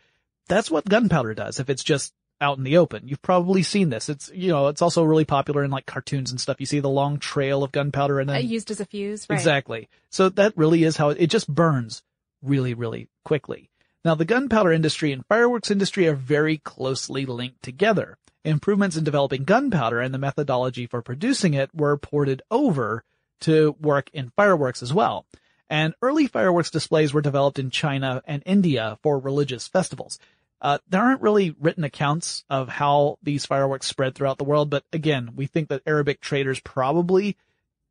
That's 0.47 0.71
what 0.71 0.89
gunpowder 0.89 1.35
does. 1.35 1.59
If 1.59 1.69
it's 1.69 1.83
just 1.83 2.13
out 2.45 2.59
in 2.59 2.65
the 2.65 2.77
open. 2.77 3.09
You've 3.09 3.23
probably 3.23 3.63
seen 3.63 3.89
this. 3.89 4.09
It's, 4.09 4.31
you 4.35 4.51
know, 4.51 4.69
it's 4.69 4.83
also 4.83 5.03
really 5.03 5.25
popular 5.25 5.65
in 5.65 5.71
like 5.71 5.87
cartoons 5.87 6.31
and 6.31 6.41
stuff. 6.41 6.61
You 6.61 6.67
see 6.67 6.81
the 6.81 6.89
long 6.89 7.19
trail 7.19 7.65
of 7.65 7.73
gunpowder 7.73 8.21
and 8.21 8.29
then. 8.29 8.37
Uh, 8.37 8.41
used 8.41 8.71
as 8.71 8.81
a 8.81 8.85
fuse, 8.85 9.27
right? 9.29 9.37
Exactly. 9.37 9.89
So 10.11 10.29
that 10.29 10.57
really 10.57 10.85
is 10.85 10.97
how 10.97 11.09
it, 11.09 11.17
it 11.21 11.31
just 11.31 11.49
burns 11.49 12.03
really, 12.43 12.75
really 12.75 13.09
quickly. 13.25 13.71
Now 14.05 14.15
the 14.15 14.27
gunpowder 14.27 14.71
industry 14.71 15.11
and 15.13 15.25
fireworks 15.27 15.71
industry 15.71 16.07
are 16.07 16.15
very 16.15 16.59
closely 16.59 17.25
linked 17.25 17.63
together. 17.63 18.19
Improvements 18.45 18.97
in 18.97 19.05
developing 19.05 19.45
gunpowder 19.45 20.01
and 20.01 20.13
the 20.13 20.19
methodology 20.19 20.87
for 20.87 21.01
producing 21.01 21.55
it 21.55 21.75
were 21.75 21.97
ported 21.97 22.43
over 22.51 23.03
to 23.41 23.75
work 23.81 24.11
in 24.13 24.33
fireworks 24.37 24.83
as 24.83 24.93
well. 24.93 25.25
And 25.71 25.95
early 26.03 26.27
fireworks 26.27 26.71
displays 26.71 27.15
were 27.15 27.23
developed 27.23 27.59
in 27.59 27.71
China 27.71 28.23
and 28.27 28.43
India 28.45 28.99
for 29.03 29.19
religious 29.19 29.67
festivals. 29.67 30.19
Uh, 30.61 30.79
there 30.89 31.03
aren't 31.03 31.21
really 31.21 31.55
written 31.61 31.85
accounts 31.85 32.45
of 32.49 32.69
how 32.69 33.19
these 33.23 33.45
fireworks 33.45 33.87
spread 33.87 34.15
throughout 34.15 34.39
the 34.39 34.45
world, 34.45 34.71
but 34.71 34.85
again, 34.93 35.31
we 35.35 35.47
think 35.47 35.69
that 35.69 35.83
Arabic 35.87 36.21
traders 36.21 36.61
probably 36.61 37.37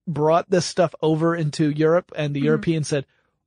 brought 0.07 0.49
this 0.49 0.65
stuff 0.65 0.95
over 1.01 1.35
into 1.35 1.69
Europe 1.69 2.11
and 2.15 2.33
the 2.33 2.39
mm-hmm. 2.39 2.45
Europeans 2.45 2.87
said, 2.87 3.05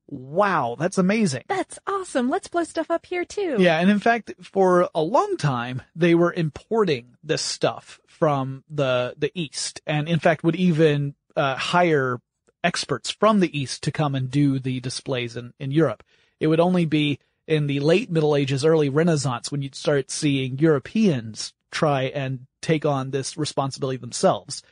wow, 0.09 0.77
that's 0.79 0.99
amazing. 0.99 1.43
That's 1.49 1.79
awesome. 1.87 2.31
Let's 2.31 2.49
blow 2.49 2.63
stuff 2.63 2.91
up 2.91 3.05
here 3.05 3.25
too. 3.25 3.57
Yeah. 3.59 3.79
And 3.81 3.91
in 3.91 3.99
fact, 3.99 4.33
for 4.43 4.89
a 4.95 5.03
long 5.03 5.37
time, 5.37 5.83
they 5.97 6.15
were 6.15 6.33
importing 6.33 7.17
this 7.25 7.43
stuff 7.43 8.01
from 8.07 8.63
the, 8.71 9.15
the 9.19 9.33
East 9.35 9.81
and 9.87 10.09
in 10.09 10.21
fact 10.21 10.45
would 10.45 10.57
even, 10.57 11.15
uh, 11.35 11.57
hire 11.57 12.21
experts 12.63 13.11
from 13.11 13.41
the 13.41 13.59
East 13.59 13.83
to 13.83 13.93
come 13.93 14.15
and 14.15 14.31
do 14.31 14.59
the 14.59 14.81
displays 14.81 15.37
in, 15.37 15.53
in 15.59 15.71
Europe. 15.71 16.03
It 16.41 16.47
would 16.47 16.61
only 16.61 16.85
be 16.85 17.19
in 17.47 17.67
the 17.67 17.81
late 17.81 18.11
Middle 18.11 18.37
Ages, 18.37 18.65
early 18.65 18.89
Renaissance, 18.89 19.51
when 19.51 19.63
you'd 19.63 19.75
start 19.75 20.11
seeing 20.11 20.59
Europeans 20.59 21.53
try 21.71 22.05
and 22.05 22.47
take 22.63 22.85
on 22.85 23.11
this 23.11 23.37
responsibility 23.37 23.99
themselves. 23.99 24.63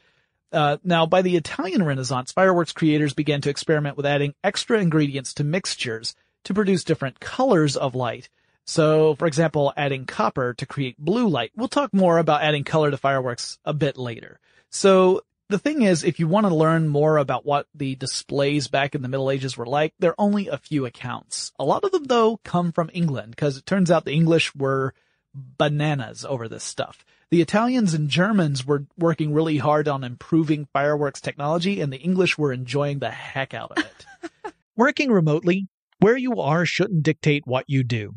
Uh, 0.52 0.78
now, 0.84 1.04
by 1.04 1.22
the 1.22 1.36
Italian 1.36 1.82
Renaissance, 1.84 2.32
fireworks 2.32 2.72
creators 2.72 3.12
began 3.12 3.40
to 3.40 3.50
experiment 3.50 3.96
with 3.96 4.06
adding 4.06 4.34
extra 4.44 4.78
ingredients 4.78 5.34
to 5.34 5.44
mixtures 5.44 6.14
to 6.44 6.54
produce 6.54 6.84
different 6.84 7.20
colors 7.20 7.76
of 7.76 7.94
light. 7.94 8.28
So, 8.64 9.14
for 9.16 9.26
example, 9.26 9.72
adding 9.76 10.06
copper 10.06 10.54
to 10.54 10.66
create 10.66 10.96
blue 10.98 11.28
light. 11.28 11.50
We'll 11.56 11.68
talk 11.68 11.92
more 11.92 12.18
about 12.18 12.42
adding 12.42 12.64
color 12.64 12.90
to 12.90 12.96
fireworks 12.96 13.58
a 13.64 13.74
bit 13.74 13.98
later. 13.98 14.38
So, 14.70 15.22
the 15.54 15.58
thing 15.60 15.82
is, 15.82 16.02
if 16.02 16.18
you 16.18 16.26
want 16.26 16.48
to 16.48 16.54
learn 16.54 16.88
more 16.88 17.16
about 17.16 17.46
what 17.46 17.68
the 17.76 17.94
displays 17.94 18.66
back 18.66 18.96
in 18.96 19.02
the 19.02 19.08
Middle 19.08 19.30
Ages 19.30 19.56
were 19.56 19.66
like, 19.66 19.94
there 20.00 20.10
are 20.10 20.20
only 20.20 20.48
a 20.48 20.58
few 20.58 20.84
accounts. 20.84 21.52
A 21.60 21.64
lot 21.64 21.84
of 21.84 21.92
them, 21.92 22.02
though, 22.02 22.38
come 22.38 22.72
from 22.72 22.90
England, 22.92 23.30
because 23.30 23.56
it 23.56 23.64
turns 23.64 23.88
out 23.88 24.04
the 24.04 24.10
English 24.10 24.52
were 24.56 24.94
bananas 25.32 26.24
over 26.24 26.48
this 26.48 26.64
stuff. 26.64 27.04
The 27.30 27.40
Italians 27.40 27.94
and 27.94 28.08
Germans 28.08 28.66
were 28.66 28.86
working 28.98 29.32
really 29.32 29.58
hard 29.58 29.86
on 29.86 30.02
improving 30.02 30.66
fireworks 30.72 31.20
technology, 31.20 31.80
and 31.80 31.92
the 31.92 31.98
English 31.98 32.36
were 32.36 32.52
enjoying 32.52 32.98
the 32.98 33.12
heck 33.12 33.54
out 33.54 33.70
of 33.70 33.78
it. 33.78 34.52
Working 34.76 35.12
remotely, 35.12 35.68
where 36.00 36.16
you 36.16 36.40
are 36.40 36.66
shouldn't 36.66 37.04
dictate 37.04 37.46
what 37.46 37.66
you 37.68 37.84
do. 37.84 38.16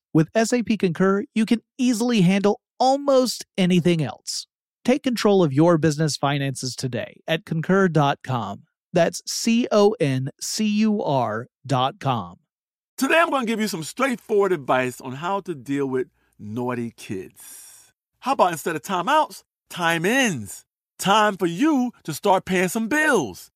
with 0.13 0.29
SAP 0.35 0.79
Concur, 0.79 1.23
you 1.33 1.45
can 1.45 1.61
easily 1.77 2.21
handle 2.21 2.61
almost 2.79 3.45
anything 3.57 4.01
else. 4.01 4.47
Take 4.83 5.03
control 5.03 5.43
of 5.43 5.53
your 5.53 5.77
business 5.77 6.17
finances 6.17 6.75
today 6.75 7.21
at 7.27 7.45
concur.com. 7.45 8.63
That's 8.93 9.21
C 9.25 9.67
O 9.71 9.95
N 9.99 10.29
C 10.41 10.65
U 10.65 11.01
R.com. 11.03 12.37
Today, 12.97 13.19
I'm 13.19 13.29
going 13.29 13.45
to 13.45 13.47
give 13.47 13.59
you 13.59 13.67
some 13.67 13.83
straightforward 13.83 14.51
advice 14.51 15.01
on 15.01 15.13
how 15.13 15.39
to 15.41 15.55
deal 15.55 15.87
with 15.87 16.07
naughty 16.37 16.91
kids. 16.95 17.93
How 18.19 18.33
about 18.33 18.51
instead 18.51 18.75
of 18.75 18.81
timeouts, 18.81 19.43
time 19.69 20.05
ins? 20.05 20.65
Time 20.99 21.37
for 21.37 21.47
you 21.47 21.91
to 22.03 22.13
start 22.13 22.45
paying 22.45 22.67
some 22.67 22.87
bills. 22.87 23.49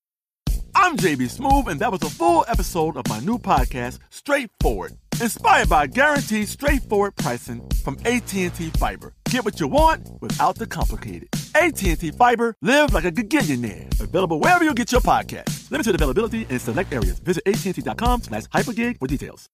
I'm 0.74 0.96
JB 0.96 1.38
Smoove, 1.38 1.68
and 1.68 1.80
that 1.80 1.92
was 1.92 2.02
a 2.02 2.10
full 2.10 2.44
episode 2.48 2.96
of 2.96 3.08
my 3.08 3.20
new 3.20 3.38
podcast, 3.38 3.98
Straightforward, 4.10 4.96
inspired 5.20 5.68
by 5.68 5.86
guaranteed 5.86 6.48
straightforward 6.48 7.16
pricing 7.16 7.66
from 7.82 7.96
AT&T 8.04 8.48
Fiber. 8.78 9.14
Get 9.30 9.44
what 9.44 9.60
you 9.60 9.68
want 9.68 10.08
without 10.20 10.56
the 10.56 10.66
complicated. 10.66 11.28
AT&T 11.54 12.10
Fiber, 12.12 12.54
live 12.62 12.92
like 12.92 13.04
a 13.04 13.12
gigillionaire. 13.12 14.00
Available 14.00 14.40
wherever 14.40 14.64
you 14.64 14.74
get 14.74 14.92
your 14.92 15.00
podcast. 15.00 15.70
Limited 15.70 15.94
availability 15.94 16.46
in 16.48 16.58
select 16.58 16.92
areas. 16.92 17.18
Visit 17.20 17.42
AT&T.com 17.46 18.22
slash 18.22 18.44
hypergig 18.44 18.98
for 18.98 19.06
details. 19.06 19.48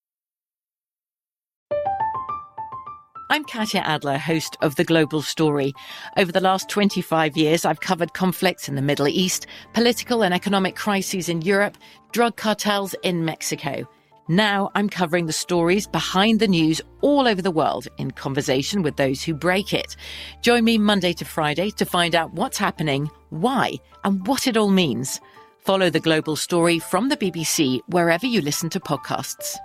I'm 3.30 3.44
Katya 3.44 3.80
Adler, 3.80 4.18
host 4.18 4.58
of 4.60 4.76
The 4.76 4.84
Global 4.84 5.22
Story. 5.22 5.72
Over 6.18 6.32
the 6.32 6.40
last 6.40 6.68
25 6.68 7.34
years, 7.34 7.64
I've 7.64 7.80
covered 7.80 8.12
conflicts 8.12 8.68
in 8.68 8.74
the 8.74 8.82
Middle 8.82 9.08
East, 9.08 9.46
political 9.72 10.22
and 10.22 10.34
economic 10.34 10.76
crises 10.76 11.30
in 11.30 11.40
Europe, 11.40 11.78
drug 12.12 12.36
cartels 12.36 12.94
in 13.02 13.24
Mexico. 13.24 13.88
Now 14.28 14.70
I'm 14.76 14.88
covering 14.88 15.26
the 15.26 15.32
stories 15.32 15.88
behind 15.88 16.38
the 16.38 16.46
news 16.46 16.80
all 17.00 17.26
over 17.26 17.42
the 17.42 17.50
world 17.50 17.88
in 17.98 18.12
conversation 18.12 18.82
with 18.82 18.96
those 18.96 19.22
who 19.22 19.34
break 19.34 19.74
it. 19.74 19.96
Join 20.42 20.64
me 20.64 20.78
Monday 20.78 21.12
to 21.14 21.24
Friday 21.24 21.70
to 21.72 21.84
find 21.84 22.14
out 22.14 22.32
what's 22.32 22.56
happening, 22.56 23.10
why, 23.30 23.74
and 24.04 24.24
what 24.26 24.46
it 24.46 24.56
all 24.56 24.70
means. 24.70 25.20
Follow 25.58 25.90
the 25.90 25.98
global 25.98 26.36
story 26.36 26.78
from 26.78 27.08
the 27.08 27.16
BBC 27.16 27.80
wherever 27.88 28.26
you 28.26 28.40
listen 28.40 28.70
to 28.70 28.80
podcasts. 28.80 29.56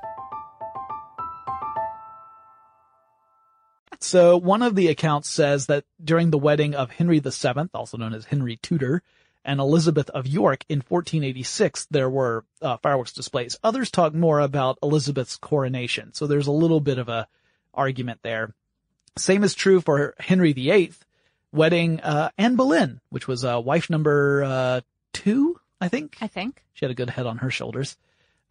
So 3.99 4.37
one 4.37 4.61
of 4.61 4.75
the 4.75 4.87
accounts 4.87 5.29
says 5.29 5.67
that 5.67 5.83
during 6.03 6.31
the 6.31 6.37
wedding 6.37 6.75
of 6.75 6.91
Henry 6.91 7.19
VII, 7.19 7.69
also 7.73 7.97
known 7.97 8.13
as 8.13 8.25
Henry 8.25 8.57
Tudor, 8.57 9.01
and 9.47 9.61
Elizabeth 9.61 10.09
of 10.09 10.27
York 10.27 10.65
in 10.67 10.79
1486, 10.79 11.87
there 11.89 12.09
were 12.09 12.43
uh, 12.61 12.77
fireworks 12.77 13.13
displays. 13.13 13.57
Others 13.63 13.89
talk 13.89 14.13
more 14.13 14.41
about 14.41 14.77
Elizabeth's 14.83 15.37
coronation. 15.37 16.13
So 16.13 16.27
there's 16.27 16.47
a 16.47 16.51
little 16.51 16.81
bit 16.81 16.99
of 16.99 17.07
a 17.07 17.27
argument 17.73 18.19
there. 18.23 18.53
Same 19.17 19.43
is 19.43 19.55
true 19.55 19.79
for 19.79 20.13
Henry 20.19 20.51
VIII 20.51 20.91
wedding 21.53 22.01
uh, 22.01 22.29
Anne 22.38 22.57
Boleyn, 22.57 22.99
which 23.10 23.27
was 23.27 23.45
uh, 23.45 23.60
wife 23.63 23.89
number 23.89 24.43
uh, 24.43 24.81
two, 25.13 25.60
I 25.79 25.88
think. 25.88 26.17
I 26.21 26.27
think. 26.27 26.62
She 26.73 26.86
had 26.86 26.91
a 26.91 26.95
good 26.95 27.10
head 27.10 27.25
on 27.25 27.38
her 27.38 27.49
shoulders. 27.49 27.97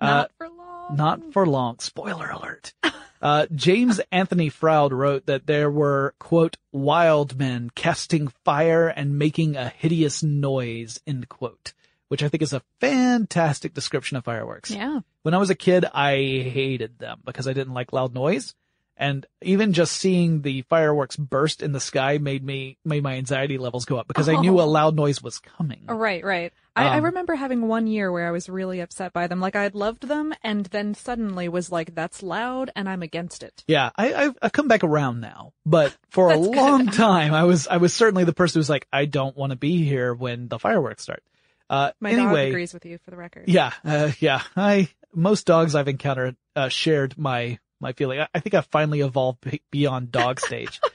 Not 0.00 0.32
for 0.38 0.48
long. 0.48 0.96
Not 0.96 1.32
for 1.32 1.46
long. 1.46 1.78
Spoiler 1.78 2.30
alert. 2.30 2.72
Uh, 3.20 3.46
James 3.54 4.00
Anthony 4.12 4.50
Froude 4.50 4.92
wrote 4.92 5.26
that 5.26 5.46
there 5.46 5.70
were, 5.70 6.14
quote, 6.18 6.56
wild 6.72 7.38
men 7.38 7.70
casting 7.74 8.28
fire 8.44 8.88
and 8.88 9.18
making 9.18 9.56
a 9.56 9.68
hideous 9.68 10.22
noise, 10.22 11.00
end 11.06 11.28
quote, 11.28 11.72
which 12.08 12.22
I 12.22 12.28
think 12.28 12.42
is 12.42 12.52
a 12.52 12.62
fantastic 12.80 13.74
description 13.74 14.16
of 14.16 14.24
fireworks. 14.24 14.70
Yeah. 14.70 15.00
When 15.22 15.34
I 15.34 15.38
was 15.38 15.50
a 15.50 15.54
kid, 15.54 15.84
I 15.84 16.14
hated 16.16 16.98
them 16.98 17.20
because 17.24 17.48
I 17.48 17.52
didn't 17.52 17.74
like 17.74 17.92
loud 17.92 18.14
noise. 18.14 18.54
And 18.98 19.26
even 19.42 19.74
just 19.74 19.92
seeing 19.92 20.40
the 20.40 20.62
fireworks 20.62 21.16
burst 21.16 21.60
in 21.62 21.72
the 21.72 21.80
sky 21.80 22.16
made 22.16 22.42
me, 22.42 22.78
made 22.82 23.02
my 23.02 23.16
anxiety 23.16 23.58
levels 23.58 23.84
go 23.84 23.98
up 23.98 24.08
because 24.08 24.26
I 24.28 24.40
knew 24.40 24.58
a 24.58 24.62
Oh. 24.64 24.68
loud 24.70 24.96
noise 24.96 25.22
was 25.22 25.38
coming. 25.38 25.84
Right, 25.86 26.24
right. 26.24 26.50
I, 26.74 26.86
I 26.86 26.98
Um, 26.98 27.04
remember 27.04 27.34
having 27.34 27.68
one 27.68 27.86
year 27.86 28.10
where 28.10 28.26
I 28.26 28.30
was 28.30 28.48
really 28.48 28.80
upset 28.80 29.12
by 29.12 29.26
them. 29.26 29.38
Like 29.40 29.54
I 29.54 29.62
had 29.64 29.74
loved 29.74 30.08
them 30.08 30.32
and 30.42 30.64
then 30.66 30.94
suddenly 30.94 31.48
was 31.50 31.70
like, 31.70 31.94
that's 31.94 32.22
loud 32.22 32.70
and 32.74 32.88
I'm 32.88 33.02
against 33.02 33.42
it. 33.42 33.62
Yeah, 33.68 33.90
I, 33.96 34.14
I've, 34.14 34.38
I've 34.40 34.52
come 34.52 34.68
back 34.68 34.82
around 34.82 35.20
now, 35.20 35.52
but 35.66 35.94
for 36.08 36.30
a 36.32 36.36
That's 36.36 36.46
good. 36.48 36.56
long 36.56 36.86
time, 36.86 37.34
I 37.34 37.44
was, 37.44 37.68
I 37.68 37.76
was 37.76 37.92
certainly 37.92 38.24
the 38.24 38.32
person 38.32 38.58
who's 38.60 38.70
like, 38.70 38.86
I 38.92 39.04
don't 39.04 39.36
want 39.36 39.50
to 39.50 39.56
be 39.56 39.84
here 39.84 40.14
when 40.14 40.48
the 40.48 40.58
fireworks 40.58 41.02
start. 41.02 41.22
Uh, 41.68 41.90
My 42.00 42.14
dog 42.14 42.34
agrees 42.34 42.72
with 42.72 42.86
you 42.86 42.96
for 43.04 43.10
the 43.10 43.16
record. 43.18 43.44
yeah, 43.48 43.72
uh, 43.84 44.12
yeah, 44.20 44.40
I, 44.56 44.88
most 45.14 45.46
dogs 45.46 45.74
I've 45.74 45.88
encountered, 45.88 46.36
uh, 46.54 46.68
shared 46.68 47.18
my, 47.18 47.58
my 47.80 47.92
feeling. 47.92 48.20
I, 48.20 48.28
I 48.34 48.40
think 48.40 48.54
I've 48.54 48.66
finally 48.66 49.00
evolved 49.00 49.40
be- 49.42 49.62
beyond 49.70 50.12
dog 50.12 50.40
stage. 50.40 50.80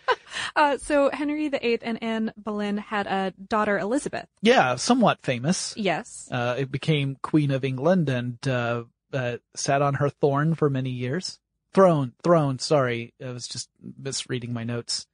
Uh, 0.55 0.77
so 0.77 1.09
Henry 1.11 1.49
VIII 1.49 1.79
and 1.81 2.01
Anne 2.01 2.31
Boleyn 2.37 2.77
had 2.77 3.05
a 3.05 3.33
daughter, 3.49 3.77
Elizabeth. 3.77 4.27
yeah, 4.41 4.75
somewhat 4.75 5.19
famous. 5.21 5.73
Yes. 5.75 6.29
Uh, 6.31 6.55
it 6.57 6.71
became 6.71 7.17
Queen 7.21 7.51
of 7.51 7.65
England 7.65 8.07
and, 8.07 8.37
uh, 8.47 8.83
uh, 9.11 9.37
sat 9.55 9.81
on 9.81 9.95
her 9.95 10.09
thorn 10.09 10.55
for 10.55 10.69
many 10.69 10.89
years. 10.89 11.37
Throne, 11.73 12.13
throne, 12.23 12.59
sorry. 12.59 13.13
I 13.23 13.31
was 13.31 13.45
just 13.45 13.69
misreading 13.97 14.53
my 14.53 14.63
notes. 14.63 15.05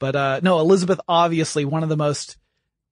But, 0.00 0.16
uh, 0.16 0.40
no, 0.42 0.58
Elizabeth, 0.58 1.00
obviously 1.06 1.64
one 1.64 1.84
of 1.84 1.88
the 1.88 1.96
most 1.96 2.36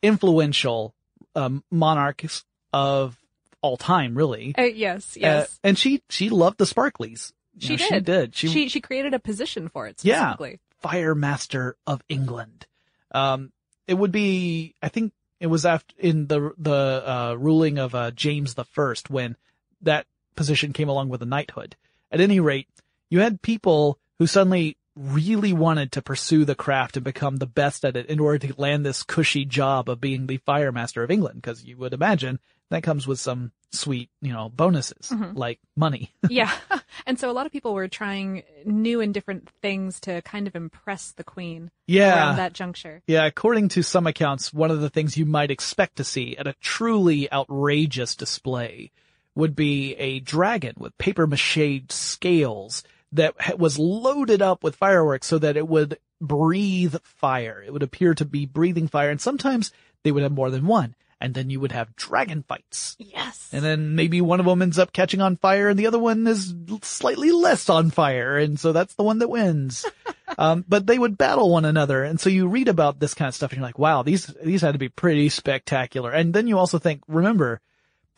influential, 0.03 0.95
um, 1.35 1.65
monarchs 1.71 2.45
of 2.73 3.19
all 3.61 3.77
time, 3.77 4.17
really. 4.17 4.55
Uh, 4.57 4.63
yes, 4.63 5.17
yes. 5.17 5.59
And 5.65 5.77
she, 5.77 6.03
she 6.09 6.31
loved 6.31 6.59
the 6.59 6.65
sparklies. 6.65 7.33
She, 7.59 7.77
know, 7.77 7.77
did. 7.77 7.89
She 7.89 8.01
did. 8.01 8.35
She, 8.35 8.49
she 8.49 8.69
she 8.69 8.81
created 8.81 9.15
a 9.15 9.19
position 9.19 9.69
for 9.69 9.87
it 9.87 9.99
Yeah. 10.03 10.17
specifically. 10.35 10.61
Fire 10.81 11.15
Master 11.15 11.77
of 11.87 12.03
England. 12.09 12.67
Um, 13.13 13.53
it 13.87 13.95
would 13.95 14.13
be, 14.13 14.75
I 14.83 14.89
think 14.89 15.13
it 15.41 15.47
was 15.47 15.65
after 15.65 15.95
in 15.99 16.27
the 16.27 16.53
the 16.59 17.03
uh, 17.07 17.35
ruling 17.39 17.79
of 17.79 17.95
uh, 17.95 18.11
James 18.11 18.55
the 18.55 18.65
First 18.65 19.11
when 19.11 19.37
that 19.83 20.07
position 20.35 20.73
came 20.73 20.89
along 20.89 21.09
with 21.09 21.21
the 21.21 21.27
knighthood. 21.27 21.77
At 22.13 22.21
any 22.21 22.41
rate, 22.41 22.69
you 23.11 23.21
had 23.21 23.41
people 23.43 23.99
who 24.19 24.27
suddenly 24.27 24.77
really 24.95 25.53
wanted 25.53 25.93
to 25.93 26.03
pursue 26.03 26.45
the 26.45 26.55
craft 26.55 26.97
and 26.97 27.05
become 27.05 27.37
the 27.37 27.47
best 27.47 27.85
at 27.85 27.97
it 27.97 28.07
in 28.07 28.19
order 28.19 28.39
to 28.47 28.61
land 28.61 28.85
this 28.85 29.03
cushy 29.03 29.45
job 29.45 29.91
of 29.91 30.01
being 30.01 30.27
the 30.27 30.39
Fire 30.39 30.73
Master 30.73 31.03
of 31.03 31.11
England, 31.11 31.37
because 31.43 31.65
you 31.65 31.77
would 31.77 31.93
imagine 31.93 32.39
that 32.71 32.83
comes 32.83 33.07
with 33.07 33.19
some 33.21 33.53
sweet, 33.73 34.09
you 34.23 34.33
know, 34.33 34.49
bonuses 34.49 35.11
Mhm. 35.11 35.37
like 35.37 35.59
money. 35.77 36.13
yeah. 36.31 36.51
And 37.05 37.21
so 37.21 37.31
a 37.31 37.33
lot 37.33 37.47
of 37.47 37.53
people 37.53 37.75
were 37.75 37.89
trying 37.89 38.43
new 38.65 39.01
and 39.01 39.13
different 39.15 39.49
things 39.63 40.01
to 40.01 40.23
kind 40.23 40.47
of 40.49 40.57
impress 40.57 41.13
the 41.13 41.23
queen 41.25 41.71
Yeah. 41.87 42.17
around 42.17 42.37
that 42.37 42.53
juncture. 42.53 43.03
Yeah, 43.07 43.27
according 43.27 43.69
to 43.71 43.83
some 43.83 44.07
accounts, 44.07 44.53
one 44.53 44.71
of 44.71 44.81
the 44.81 44.89
things 44.91 45.17
you 45.17 45.27
might 45.27 45.51
expect 45.51 45.97
to 45.97 46.05
see 46.05 46.37
at 46.37 46.47
a 46.49 46.55
truly 46.55 47.31
outrageous 47.33 48.15
display 48.17 48.91
would 49.35 49.55
be 49.55 49.95
a 49.97 50.19
dragon 50.21 50.75
with 50.79 50.97
paper 50.99 51.27
mache 51.27 51.83
scales 51.91 52.83
that 53.13 53.35
was 53.59 53.79
loaded 53.79 54.43
up 54.43 54.65
with 54.65 54.75
fireworks 54.75 55.27
so 55.29 55.39
that 55.39 55.57
it 55.57 55.69
would 55.69 55.99
breathe 56.21 56.97
fire. 57.05 57.63
It 57.65 57.73
would 57.73 57.83
appear 57.83 58.15
to 58.15 58.25
be 58.25 58.47
breathing 58.47 58.89
fire, 58.89 59.11
and 59.11 59.21
sometimes 59.21 59.71
they 60.03 60.11
would 60.13 60.23
have 60.23 60.33
more 60.33 60.51
than 60.51 60.67
one. 60.67 60.95
And 61.21 61.33
then 61.33 61.49
you 61.49 61.61
would 61.61 61.73
have 61.73 61.97
dragon 61.97 62.45
fights. 62.47 62.95
Yes. 62.99 63.49
And 63.53 63.65
then 63.65 63.95
maybe 63.95 64.21
one 64.21 64.39
of 64.39 64.45
them 64.45 64.61
ends 64.61 64.79
up 64.79 64.93
catching 64.93 65.23
on 65.23 65.37
fire 65.39 65.71
and 65.71 65.79
the 65.79 65.87
other 65.87 65.99
one 65.99 66.27
is 66.27 66.55
slightly 66.83 67.31
less 67.31 67.71
on 67.71 67.91
fire. 67.91 68.37
And 68.37 68.61
so 68.61 68.73
that's 68.73 68.95
the 68.97 69.03
one 69.03 69.21
that 69.21 69.31
wins. 69.31 69.87
um, 70.39 70.63
but 70.69 70.87
they 70.87 70.99
would 70.99 71.17
battle 71.17 71.51
one 71.51 71.65
another. 71.65 72.05
And 72.05 72.21
so 72.21 72.29
you 72.29 72.49
read 72.49 72.69
about 72.69 73.01
this 73.01 73.15
kind 73.15 73.29
of 73.29 73.35
stuff 73.35 73.51
and 73.53 73.59
you're 73.59 73.67
like, 73.67 73.79
wow, 73.79 74.03
these, 74.03 74.27
these 74.45 74.61
had 74.61 74.73
to 74.73 74.79
be 74.79 74.91
pretty 74.91 75.31
spectacular. 75.31 76.11
And 76.11 76.35
then 76.35 76.49
you 76.49 76.59
also 76.59 76.79
think, 76.79 77.03
remember, 77.09 77.61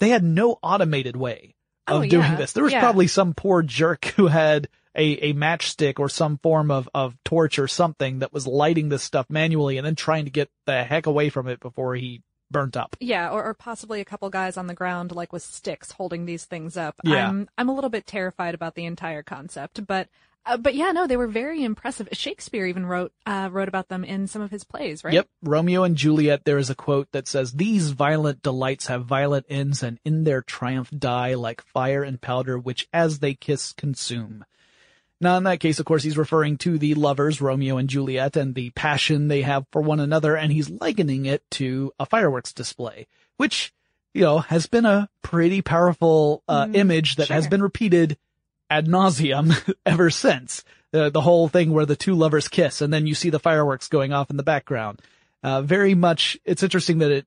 they 0.01 0.09
had 0.09 0.25
no 0.25 0.59
automated 0.61 1.15
way 1.15 1.55
of 1.87 2.03
Oh, 2.03 2.07
doing 2.09 2.23
yeah. 2.33 2.35
this. 2.35 2.53
There 2.53 2.65
was 2.65 2.73
Yeah. 2.73 2.81
probably 2.81 3.07
some 3.07 3.33
poor 3.33 3.63
jerk 3.63 4.07
who 4.17 4.27
had 4.27 4.69
a, 4.97 5.31
a 5.31 5.35
matchstick 5.35 6.01
or 6.01 6.09
some 6.09 6.39
form 6.39 6.73
of, 6.73 6.89
of 6.93 7.15
torch 7.25 7.61
or 7.61 7.69
something 7.69 8.19
that 8.19 8.33
was 8.33 8.45
lighting 8.49 8.89
this 8.89 9.05
stuff 9.05 9.27
manually 9.31 9.77
and 9.79 9.87
then 9.87 9.95
trying 9.95 10.25
to 10.25 10.33
get 10.33 10.51
the 10.67 10.83
heck 10.83 11.07
away 11.07 11.29
from 11.31 11.47
it 11.47 11.61
before 11.61 11.95
he 11.95 12.23
burnt 12.51 12.77
up. 12.77 12.97
Yeah, 13.01 13.31
or, 13.31 13.45
or 13.45 13.55
possibly 13.55 14.01
a 14.01 14.05
couple 14.05 14.29
guys 14.31 14.57
on 14.57 14.67
the 14.67 14.75
ground, 14.75 15.13
like 15.13 15.33
with 15.33 15.43
sticks, 15.43 15.93
holding 15.93 16.27
these 16.27 16.45
things 16.45 16.77
up. 16.77 16.97
Yeah. 17.05 17.29
I'm 17.29 17.49
I'm 17.57 17.69
a 17.69 17.75
little 17.75 17.91
bit 17.91 18.07
terrified 18.07 18.55
about 18.55 18.75
the 18.75 18.85
entire 18.85 19.23
concept, 19.23 19.87
but 19.87 20.09
uh, 20.49 20.57
but 20.57 20.75
yeah, 20.75 20.93
no, 20.93 21.07
they 21.07 21.17
were 21.17 21.27
very 21.27 21.63
impressive. 21.63 22.09
Shakespeare 22.13 22.67
even 22.67 22.87
wrote 22.87 23.13
uh, 23.27 23.51
wrote 23.53 23.69
about 23.69 23.89
them 23.89 24.03
in 24.03 24.27
some 24.27 24.41
of 24.41 24.51
his 24.51 24.65
plays, 24.65 25.05
right? 25.05 25.13
Yep. 25.13 25.29
Romeo 25.43 25.83
and 25.83 25.97
Juliet, 25.97 26.45
there 26.45 26.59
is 26.59 26.71
a 26.71 26.75
quote 26.75 27.13
that 27.13 27.29
says, 27.29 27.53
These 27.53 27.91
violent 27.91 28.43
delights 28.43 28.87
have 28.87 29.05
violent 29.05 29.47
ends 29.51 29.83
and 29.83 29.99
in 30.05 30.25
their 30.25 30.41
triumph 30.41 30.91
die 30.97 31.35
like 31.35 31.61
fire 31.63 32.03
and 32.03 32.21
powder, 32.21 32.59
which 32.59 32.89
as 32.93 33.19
they 33.19 33.35
kiss 33.35 33.73
consume. 33.73 34.45
Now, 35.21 35.37
in 35.37 35.43
that 35.45 35.59
case, 35.61 35.79
of 35.81 35.87
course, 35.87 36.03
he's 36.05 36.17
referring 36.17 36.59
to 36.59 36.79
the 36.79 36.95
lovers, 36.95 37.41
Romeo 37.41 37.77
and 37.77 37.89
Juliet, 37.89 38.37
and 38.37 38.55
the 38.55 38.71
passion 38.71 39.29
they 39.29 39.43
have 39.43 39.67
for 39.73 39.83
one 39.83 39.99
another, 40.01 40.37
and 40.37 40.53
he's 40.53 40.71
likening 40.71 41.27
it 41.27 41.43
to 41.53 41.93
a 41.99 42.07
fireworks 42.07 42.53
display, 42.53 43.07
which, 43.37 43.73
you 44.15 44.23
know, 44.23 44.39
has 44.39 44.67
been 44.67 44.87
a 44.87 45.09
pretty 45.23 45.61
powerful 45.61 46.43
uh, 46.47 46.67
Mm, 46.67 46.77
image 46.77 47.17
that 47.17 47.29
has 47.29 47.49
been 47.49 47.63
repeated 47.63 48.17
ad 48.71 48.87
nauseum 48.87 49.53
ever 49.87 50.09
since. 50.11 50.63
The, 50.93 51.11
the 51.11 51.21
whole 51.21 51.49
thing 51.49 51.73
where 51.73 51.85
the 51.85 51.97
two 51.97 52.15
lovers 52.15 52.49
kiss 52.49 52.81
and 52.81 52.91
then 52.91 53.07
you 53.07 53.15
see 53.15 53.29
the 53.29 53.39
fireworks 53.39 53.89
going 53.89 54.13
off 54.15 54.31
in 54.31 54.39
the 54.39 54.43
background. 54.43 55.03
Uh, 55.43 55.61
very 55.61 55.95
much, 55.95 56.39
it's 56.47 56.63
interesting 56.63 56.99
that 56.99 57.11
it 57.11 57.27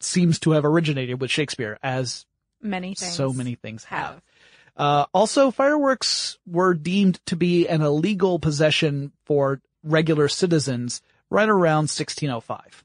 seems 0.00 0.38
to 0.40 0.52
have 0.52 0.64
originated 0.64 1.20
with 1.20 1.30
Shakespeare 1.30 1.78
as 1.82 2.24
Many 2.62 2.94
things. 2.94 3.12
so 3.12 3.32
many 3.32 3.54
things 3.54 3.84
have. 3.84 4.00
have. 4.14 4.22
Uh, 4.76 5.06
also, 5.12 5.50
fireworks 5.50 6.38
were 6.46 6.74
deemed 6.74 7.24
to 7.26 7.36
be 7.36 7.68
an 7.68 7.82
illegal 7.82 8.38
possession 8.38 9.12
for 9.24 9.60
regular 9.82 10.28
citizens 10.28 11.02
right 11.30 11.48
around 11.48 11.88
1605. 11.90 12.84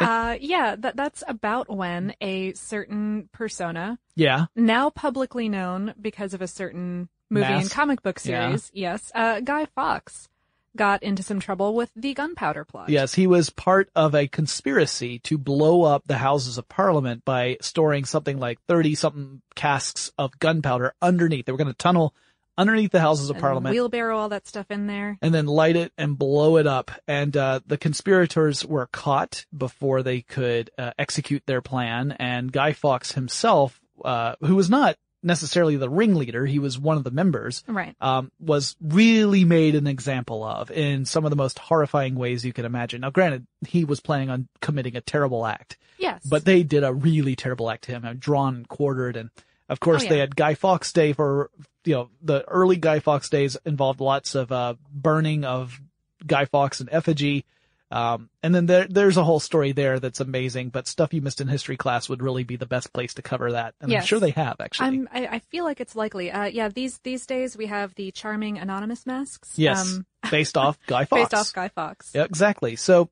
Uh, 0.00 0.36
yeah, 0.40 0.74
that 0.76 0.96
that's 0.96 1.22
about 1.28 1.68
when 1.68 2.14
a 2.20 2.52
certain 2.54 3.28
persona, 3.32 3.98
Yeah. 4.16 4.46
now 4.56 4.90
publicly 4.90 5.48
known 5.48 5.94
because 6.00 6.34
of 6.34 6.42
a 6.42 6.48
certain 6.48 7.08
movie 7.30 7.46
and 7.46 7.70
comic 7.70 8.02
book 8.02 8.20
Yeah. 8.24 8.48
series, 8.48 8.70
yes, 8.74 9.12
uh, 9.14 9.40
Guy 9.40 9.66
Fawkes 9.66 10.28
got 10.76 11.02
into 11.02 11.22
some 11.22 11.40
trouble 11.40 11.74
with 11.74 11.90
the 11.94 12.14
gunpowder 12.14 12.64
plot. 12.64 12.88
Yes, 12.88 13.14
he 13.14 13.26
was 13.26 13.50
part 13.50 13.88
of 13.94 14.14
a 14.14 14.26
conspiracy 14.28 15.18
to 15.20 15.38
blow 15.38 15.82
up 15.82 16.02
the 16.06 16.18
Houses 16.18 16.58
of 16.58 16.68
Parliament 16.68 17.24
by 17.24 17.56
storing 17.60 18.04
something 18.04 18.38
like 18.38 18.58
30 18.68 18.94
something 18.94 19.42
casks 19.54 20.10
of 20.18 20.38
gunpowder 20.38 20.94
underneath. 21.02 21.46
They 21.46 21.52
were 21.52 21.58
going 21.58 21.68
to 21.68 21.74
tunnel 21.74 22.14
underneath 22.56 22.92
the 22.92 23.00
Houses 23.00 23.30
of 23.30 23.36
And 23.36 23.42
Parliament. 23.42 23.72
wheelbarrow 23.74 24.16
all 24.16 24.28
that 24.28 24.46
stuff 24.46 24.70
in 24.70 24.86
there. 24.86 25.18
and 25.20 25.34
then 25.34 25.46
light 25.46 25.74
it 25.76 25.92
and 25.98 26.16
blow 26.18 26.56
it 26.56 26.66
up. 26.66 26.90
And 27.08 27.36
uh, 27.36 27.60
the 27.66 27.76
conspirators 27.78 28.64
were 28.64 28.86
caught 28.86 29.44
before 29.56 30.02
they 30.02 30.20
could 30.22 30.70
uh, 30.78 30.92
execute 30.98 31.42
their 31.46 31.60
plan. 31.62 32.12
And 32.12 32.52
Guy 32.52 32.72
Fawkes 32.72 33.12
himself, 33.12 33.80
uh, 34.04 34.36
who 34.40 34.54
was 34.54 34.70
not 34.70 34.96
necessarily 35.24 35.76
the 35.76 35.88
ringleader, 35.88 36.46
he 36.46 36.58
was 36.60 36.78
one 36.78 36.96
of 36.96 37.02
the 37.04 37.10
members, 37.10 37.64
Right. 37.66 37.96
um, 38.00 38.30
was 38.38 38.76
really 38.80 39.44
made 39.44 39.74
an 39.74 39.86
example 39.86 40.44
of 40.44 40.70
in 40.70 41.04
some 41.06 41.24
of 41.24 41.30
the 41.30 41.36
most 41.36 41.58
horrifying 41.58 42.14
ways 42.14 42.44
you 42.44 42.52
can 42.52 42.64
imagine. 42.64 43.00
Now, 43.00 43.10
granted, 43.10 43.46
he 43.66 43.84
was 43.84 44.00
planning 44.00 44.30
on 44.30 44.48
committing 44.60 44.94
a 44.96 45.00
terrible 45.00 45.44
act, 45.46 45.76
Yes. 45.98 46.24
but 46.24 46.44
they 46.44 46.62
did 46.62 46.84
a 46.84 46.92
really 46.94 47.34
terrible 47.34 47.70
act 47.70 47.84
to 47.84 47.92
him, 47.92 48.16
drawn 48.18 48.54
and 48.56 48.68
quartered, 48.68 49.16
and 49.16 49.30
of 49.68 49.80
course 49.80 50.02
Oh, 50.02 50.04
yeah. 50.04 50.10
they 50.10 50.18
had 50.18 50.36
Guy 50.36 50.54
Fawkes 50.54 50.92
Day 50.92 51.12
for 51.14 51.50
you 51.86 51.94
know 51.94 52.10
the 52.22 52.46
early 52.48 52.76
Guy 52.76 53.00
Fawkes 53.00 53.28
days 53.30 53.56
involved 53.64 54.00
lots 54.00 54.34
of 54.34 54.52
uh, 54.52 54.74
burning 54.92 55.44
of 55.44 55.80
Guy 56.26 56.44
Fawkes 56.44 56.80
in 56.80 56.88
effigy, 56.90 57.44
um, 57.90 58.30
and 58.42 58.54
then 58.54 58.66
there 58.66 58.86
there's 58.88 59.16
a 59.16 59.24
whole 59.24 59.40
story 59.40 59.72
there 59.72 60.00
that's 60.00 60.20
amazing. 60.20 60.70
But 60.70 60.88
stuff 60.88 61.12
you 61.14 61.20
missed 61.20 61.40
in 61.40 61.48
history 61.48 61.76
class 61.76 62.08
would 62.08 62.22
really 62.22 62.44
be 62.44 62.56
the 62.56 62.66
best 62.66 62.92
place 62.92 63.14
to 63.14 63.22
cover 63.22 63.52
that, 63.52 63.74
and 63.80 63.92
I'm 63.92 64.02
sure 64.02 64.20
they 64.20 64.30
have 64.30 64.56
actually. 64.60 64.86
I'm, 64.86 65.08
I, 65.12 65.26
I 65.26 65.38
feel 65.38 65.64
like 65.64 65.80
it's 65.80 65.94
likely. 65.94 66.30
Uh, 66.30 66.44
yeah, 66.44 66.68
these 66.68 66.98
these 66.98 67.26
days 67.26 67.56
we 67.56 67.66
have 67.66 67.94
the 67.94 68.10
charming 68.10 68.58
anonymous 68.58 69.06
masks. 69.06 69.52
yes, 69.56 69.94
um, 69.94 70.06
based 70.30 70.56
off 70.56 70.78
Guy 70.86 71.04
Fawkes. 71.04 71.22
based 71.30 71.34
off 71.34 71.52
Guy 71.52 71.68
Fawkes. 71.68 72.10
Yeah, 72.14 72.24
exactly. 72.24 72.76
So 72.76 73.10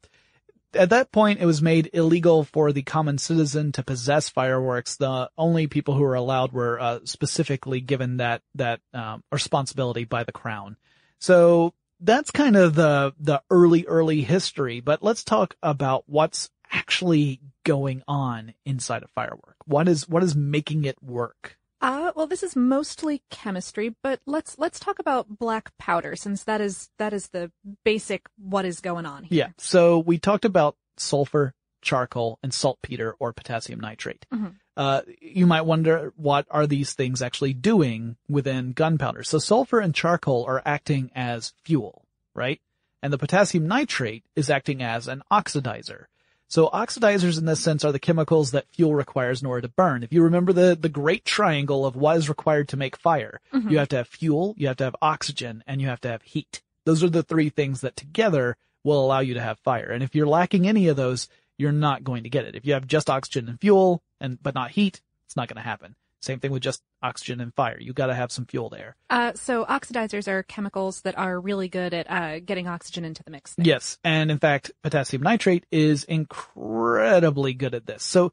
at 0.75 0.91
that 0.91 1.13
point, 1.13 1.41
it 1.41 1.47
was 1.47 1.61
made 1.61 1.91
illegal 1.93 2.45
for 2.45 2.73
the 2.73 2.83
common 2.83 3.19
citizen 3.19 3.73
to 3.73 3.83
possess 3.83 4.29
fireworks. 4.29 4.97
The 4.97 5.31
only 5.37 5.67
people 5.67 5.95
who 5.95 6.03
were 6.03 6.15
allowed 6.15 6.53
were 6.53 6.81
uh, 6.81 7.01
specifically 7.05 7.81
given 7.81 8.19
that 8.19 8.43
that 8.55 8.81
um, 8.95 9.23
responsibility 9.31 10.05
by 10.05 10.25
the 10.25 10.33
crown. 10.33 10.77
So 11.19 11.75
that's 12.03 12.31
kind 12.31 12.57
of 12.57 12.75
the 12.75 13.15
the 13.19 13.43
early 13.51 13.87
early 13.87 14.23
history. 14.23 14.81
But 14.81 15.03
let's 15.03 15.25
talk 15.25 15.57
about 15.62 16.05
what's 16.07 16.51
actually 16.71 17.41
going 17.65 18.03
on 18.09 18.55
inside 18.65 19.03
a 19.03 19.09
firework. 19.09 19.57
What 19.65 19.88
is 19.88 20.09
what 20.09 20.23
is 20.23 20.35
making 20.35 20.85
it 20.85 21.03
work? 21.03 21.59
Uh, 21.81 22.12
well, 22.15 22.29
this 22.29 22.45
is 22.45 22.55
mostly 22.55 23.23
chemistry, 23.31 23.95
but 24.03 24.21
let's 24.25 24.57
let's 24.59 24.79
talk 24.79 24.99
about 24.99 25.38
black 25.38 25.77
powder 25.79 26.15
since 26.15 26.45
that 26.45 26.61
is 26.61 26.91
that 26.99 27.12
is 27.12 27.29
the 27.29 27.51
basic 27.85 28.27
what 28.38 28.65
is 28.65 28.81
going 28.81 29.07
on 29.07 29.25
here. 29.25 29.38
Yeah. 29.38 29.49
So 29.59 29.99
we 29.99 30.19
talked 30.19 30.45
about 30.45 30.77
sulfur, 30.97 31.55
charcoal, 31.83 32.38
and 32.43 32.55
saltpeter 32.55 33.17
or 33.19 33.33
potassium 33.33 33.81
nitrate. 33.81 34.27
Mhm. 34.33 34.55
Uh, 34.77 35.03
you 35.21 35.47
might 35.47 35.63
wonder 35.63 36.13
what 36.17 36.47
are 36.51 36.67
these 36.67 36.95
things 36.95 37.21
actually 37.21 37.53
doing 37.53 38.17
within 38.29 38.73
gunpowder? 38.73 39.23
So 39.23 39.39
sulfur 39.39 39.81
and 39.81 39.95
charcoal 39.95 40.45
are 40.47 40.63
acting 40.65 41.11
as 41.15 41.53
fuel, 41.63 42.07
right? 42.35 42.61
And 43.03 43.13
the 43.13 43.19
potassium 43.19 43.67
nitrate 43.69 44.25
is 44.35 44.49
acting 44.49 44.83
as 44.83 45.09
an 45.09 45.23
oxidizer. 45.31 46.07
So 46.49 46.69
oxidizers 46.69 47.39
in 47.39 47.47
this 47.47 47.61
sense 47.61 47.83
are 47.85 47.93
the 47.93 47.99
chemicals 47.99 48.51
that 48.51 48.67
fuel 48.75 48.95
requires 48.95 49.41
in 49.41 49.49
order 49.49 49.63
to 49.63 49.73
burn. 49.73 50.03
If 50.03 50.13
you 50.13 50.23
remember 50.23 50.53
the, 50.53 50.77
the 50.79 50.91
great 50.91 51.25
triangle 51.25 51.87
of 51.87 51.97
what 51.97 52.19
is 52.19 52.29
required 52.29 52.69
to 52.69 52.77
make 52.77 52.97
fire, 52.97 53.41
you 53.71 53.79
have 53.79 53.89
to 53.89 53.97
have 53.97 54.09
fuel, 54.09 54.55
you 54.59 54.69
have 54.69 54.77
to 54.77 54.85
have 54.85 54.97
oxygen, 55.01 55.65
and 55.67 55.81
you 55.81 55.89
have 55.89 56.01
to 56.03 56.09
have 56.09 56.23
heat. 56.23 56.61
Those 56.85 57.03
are 57.03 57.09
the 57.09 57.23
three 57.23 57.49
things 57.49 57.81
that 57.81 57.97
together 57.97 58.57
will 58.85 59.03
allow 59.03 59.21
you 59.21 59.35
to 59.35 59.41
have 59.41 59.59
fire. 59.61 59.91
And 59.91 60.03
if 60.03 60.15
you're 60.15 60.27
lacking 60.27 60.69
any 60.69 60.89
of 60.89 60.97
those, 60.97 61.29
you're 61.59 61.73
not 61.73 62.05
going 62.05 62.25
to 62.25 62.31
get 62.31 62.45
it. 62.45 62.55
If 62.55 62.67
you 62.67 62.75
have 62.75 62.87
just 62.87 63.11
oxygen 63.11 63.49
and 63.49 63.61
fuel 63.61 64.03
and, 64.21 64.43
but 64.43 64.55
not 64.55 64.71
heat, 64.71 65.01
it's 65.27 65.37
not 65.37 65.49
going 65.49 65.57
to 65.57 65.62
happen. 65.62 65.95
Same 66.21 66.38
thing 66.38 66.53
with 66.53 66.62
just 66.62 66.83
oxygen 67.03 67.41
and 67.41 67.53
fire. 67.55 67.79
You 67.81 67.93
got 67.93 68.07
to 68.07 68.15
have 68.15 68.31
some 68.31 68.47
fuel 68.47 68.69
there. 68.69 68.95
Uh, 69.11 69.33
so 69.35 69.65
oxidizers 69.65 70.29
are 70.29 70.45
chemicals 70.45 71.01
that 71.01 71.19
are 71.19 71.41
really 71.41 71.69
good 71.69 71.93
at 71.93 72.09
uh, 72.09 72.38
getting 72.38 72.69
oxygen 72.69 73.05
into 73.05 73.25
the 73.25 73.33
mix. 73.33 73.57
Yes. 73.59 73.99
And 74.05 74.31
in 74.31 74.38
fact, 74.38 74.71
potassium 74.83 75.23
nitrate 75.23 75.67
is 75.73 76.05
incredibly 76.05 77.55
good 77.55 77.75
at 77.75 77.87
this. 77.87 78.05
So 78.05 78.33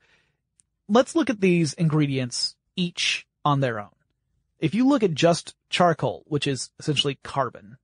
let's 0.87 1.15
look 1.15 1.31
at 1.31 1.41
these 1.41 1.73
ingredients 1.73 2.55
each 2.75 3.25
on 3.43 3.59
their 3.59 3.79
own. 3.79 3.89
If 4.59 4.75
you 4.75 4.87
look 4.87 5.01
at 5.01 5.15
just 5.15 5.55
charcoal, 5.69 6.23
which 6.27 6.45
is 6.45 6.69
essentially 6.79 7.17
carbon, 7.23 7.77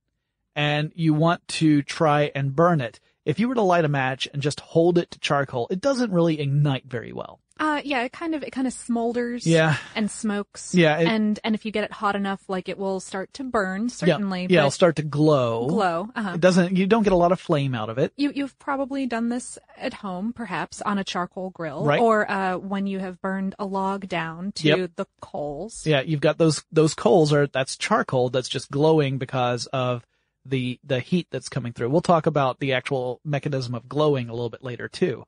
and 0.54 0.92
you 0.94 1.14
want 1.14 1.46
to 1.48 1.82
try 1.82 2.30
and 2.34 2.54
burn 2.54 2.80
it, 2.80 3.00
if 3.26 3.38
you 3.38 3.48
were 3.48 3.54
to 3.56 3.62
light 3.62 3.84
a 3.84 3.88
match 3.88 4.26
and 4.32 4.40
just 4.40 4.60
hold 4.60 4.96
it 4.96 5.10
to 5.10 5.18
charcoal, 5.18 5.66
it 5.70 5.82
doesn't 5.82 6.10
really 6.12 6.40
ignite 6.40 6.84
very 6.86 7.12
well. 7.12 7.40
Uh, 7.58 7.80
yeah, 7.86 8.02
it 8.02 8.12
kind 8.12 8.34
of 8.34 8.42
it 8.42 8.50
kind 8.50 8.66
of 8.66 8.74
smolders. 8.74 9.46
Yeah. 9.46 9.78
And 9.94 10.10
smokes. 10.10 10.74
Yeah, 10.74 10.98
it- 10.98 11.06
and 11.08 11.40
and 11.42 11.54
if 11.54 11.64
you 11.64 11.72
get 11.72 11.84
it 11.84 11.90
hot 11.92 12.14
enough, 12.14 12.42
like 12.48 12.68
it 12.68 12.76
will 12.76 13.00
start 13.00 13.32
to 13.34 13.44
burn. 13.44 13.88
Certainly. 13.88 14.42
Yeah, 14.42 14.46
but 14.48 14.54
it'll 14.58 14.70
start 14.70 14.96
to 14.96 15.02
glow. 15.02 15.66
glow. 15.66 16.08
Uh-huh. 16.14 16.32
It 16.34 16.40
doesn't, 16.42 16.76
you 16.76 16.86
don't 16.86 17.02
get 17.02 17.14
a 17.14 17.16
lot 17.16 17.32
of 17.32 17.40
flame 17.40 17.74
out 17.74 17.88
of 17.88 17.96
it. 17.96 18.12
You, 18.16 18.30
you've 18.34 18.58
probably 18.58 19.06
done 19.06 19.30
this 19.30 19.58
at 19.78 19.94
home, 19.94 20.34
perhaps 20.34 20.82
on 20.82 20.98
a 20.98 21.04
charcoal 21.04 21.48
grill, 21.48 21.82
Right. 21.82 21.98
or 21.98 22.30
uh, 22.30 22.58
when 22.58 22.86
you 22.86 22.98
have 22.98 23.22
burned 23.22 23.54
a 23.58 23.64
log 23.64 24.06
down 24.06 24.52
to 24.56 24.68
Yep. 24.68 24.90
the 24.96 25.06
coals. 25.22 25.86
Yeah, 25.86 26.02
you've 26.02 26.20
got 26.20 26.36
those 26.36 26.62
those 26.72 26.92
coals 26.94 27.32
are 27.32 27.46
that's 27.46 27.78
charcoal 27.78 28.28
that's 28.28 28.50
just 28.50 28.70
glowing 28.70 29.16
because 29.16 29.64
of 29.66 30.04
the 30.48 30.78
the 30.84 31.00
heat 31.00 31.26
that's 31.30 31.48
coming 31.48 31.72
through. 31.72 31.90
We'll 31.90 32.00
talk 32.00 32.26
about 32.26 32.58
the 32.60 32.72
actual 32.74 33.20
mechanism 33.24 33.74
of 33.74 33.88
glowing 33.88 34.28
a 34.28 34.32
little 34.32 34.50
bit 34.50 34.62
later 34.64 34.88
too. 34.88 35.24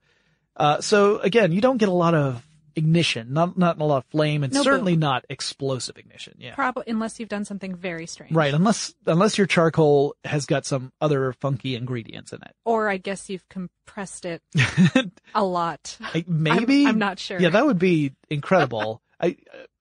Uh, 0.57 0.81
so 0.81 1.19
again, 1.19 1.53
you 1.53 1.61
don't 1.61 1.77
get 1.79 1.89
a 1.89 1.93
lot 1.93 2.15
of 2.15 2.45
ignition, 2.77 3.33
not 3.33 3.57
not 3.59 3.81
a 3.81 3.85
lot 3.85 3.99
of 3.99 4.05
flame, 4.07 4.45
and 4.45 4.53
No 4.53 4.63
certainly 4.63 4.93
boom. 4.95 5.01
not 5.01 5.25
explosive 5.29 5.97
ignition. 5.99 6.35
Yeah, 6.39 6.55
Probably 6.55 6.85
unless 6.87 7.19
you've 7.19 7.29
done 7.29 7.45
something 7.45 7.75
very 7.75 8.07
strange. 8.07 8.33
right. 8.33 8.53
Unless 8.55 8.95
unless 9.07 9.37
your 9.39 9.47
charcoal 9.49 10.15
has 10.25 10.47
got 10.47 10.65
some 10.67 10.93
other 11.01 11.33
funky 11.33 11.75
ingredients 11.77 12.33
in 12.33 12.41
it. 12.43 12.55
Or 12.65 12.89
I 12.89 12.97
guess 12.99 13.29
you've 13.31 13.49
compressed 13.49 14.25
it 14.25 14.43
a 15.35 15.45
lot. 15.45 15.97
I- 16.01 16.25
Maybe 16.29 16.87
I'm 16.87 16.99
not 16.99 17.19
sure. 17.19 17.41
Yeah, 17.41 17.51
that 17.51 17.67
would 17.67 17.79
be 17.79 18.15
incredible. 18.31 19.03
I 19.21 19.37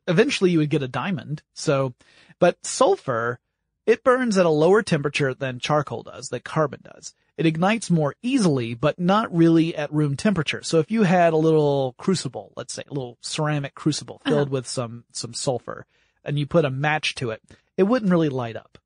eventually 0.08 0.52
you 0.52 0.60
would 0.60 0.70
get 0.70 0.82
a 0.84 0.88
diamond. 0.88 1.44
So, 1.54 1.94
but 2.40 2.58
sulfur, 2.66 3.40
it 3.88 4.04
burns 4.04 4.38
at 4.38 4.46
a 4.46 4.50
lower 4.50 4.84
temperature 4.84 5.34
than 5.34 5.60
charcoal 5.60 6.04
does, 6.04 6.30
that 6.30 6.44
carbon 6.44 6.82
does. 6.84 7.16
It 7.38 7.46
ignites 7.46 7.90
more 7.90 8.16
easily, 8.22 8.74
but 8.74 9.00
not 9.00 9.34
really 9.34 9.76
at 9.76 9.94
room 9.94 10.18
temperature. 10.18 10.62
So 10.62 10.80
if 10.80 10.92
you 10.92 11.04
had 11.04 11.32
a 11.32 11.38
little 11.38 11.96
crucible, 11.98 12.52
let's 12.58 12.74
say 12.74 12.84
a 12.86 12.94
little 12.94 13.18
ceramic 13.22 13.76
crucible 13.76 14.22
uh-huh. 14.26 14.36
filled 14.36 14.50
with 14.50 14.68
some 14.68 15.06
some 15.14 15.34
sulfur, 15.34 15.86
and 16.26 16.38
you 16.38 16.46
put 16.46 16.66
a 16.66 16.70
match 16.70 17.16
to 17.16 17.32
it, 17.32 17.42
it 17.78 17.84
wouldn't 17.84 18.12
really 18.12 18.30
light 18.30 18.58
up. 18.58 18.78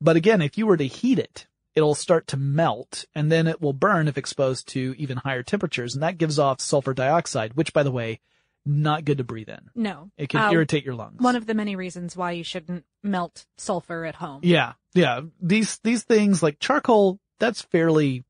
But 0.00 0.16
again, 0.16 0.42
if 0.42 0.58
you 0.58 0.66
were 0.66 0.76
to 0.76 0.86
heat 0.86 1.20
it, 1.20 1.46
it'll 1.74 1.94
start 1.94 2.26
to 2.26 2.36
melt 2.36 3.04
and 3.14 3.30
then 3.30 3.46
it 3.46 3.60
will 3.60 3.72
burn 3.72 4.08
if 4.08 4.18
exposed 4.18 4.66
to 4.68 4.94
even 4.98 5.18
higher 5.18 5.44
temperatures. 5.44 5.94
And 5.94 6.02
that 6.02 6.18
gives 6.18 6.38
off 6.38 6.60
sulfur 6.60 6.94
dioxide, 6.94 7.54
which 7.54 7.72
by 7.72 7.84
the 7.84 7.92
way, 7.92 8.20
not 8.68 9.04
good 9.04 9.18
to 9.18 9.24
breathe 9.24 9.48
in. 9.48 9.70
No. 9.74 10.10
It 10.16 10.28
can 10.28 10.40
Uh, 10.40 10.52
irritate 10.52 10.84
your 10.84 10.94
lungs. 10.94 11.20
One 11.20 11.36
of 11.36 11.46
the 11.46 11.54
many 11.54 11.74
reasons 11.76 12.16
why 12.16 12.32
you 12.32 12.44
shouldn't 12.44 12.84
melt 13.02 13.46
sulfur 13.56 14.04
at 14.04 14.14
home. 14.16 14.40
Yeah, 14.42 14.74
yeah. 14.94 15.22
These 15.40 15.78
these 15.78 16.04
things 16.04 16.42
like 16.42 16.58
charcoal, 16.60 17.18
that's 17.38 17.62
fairly 17.62 18.24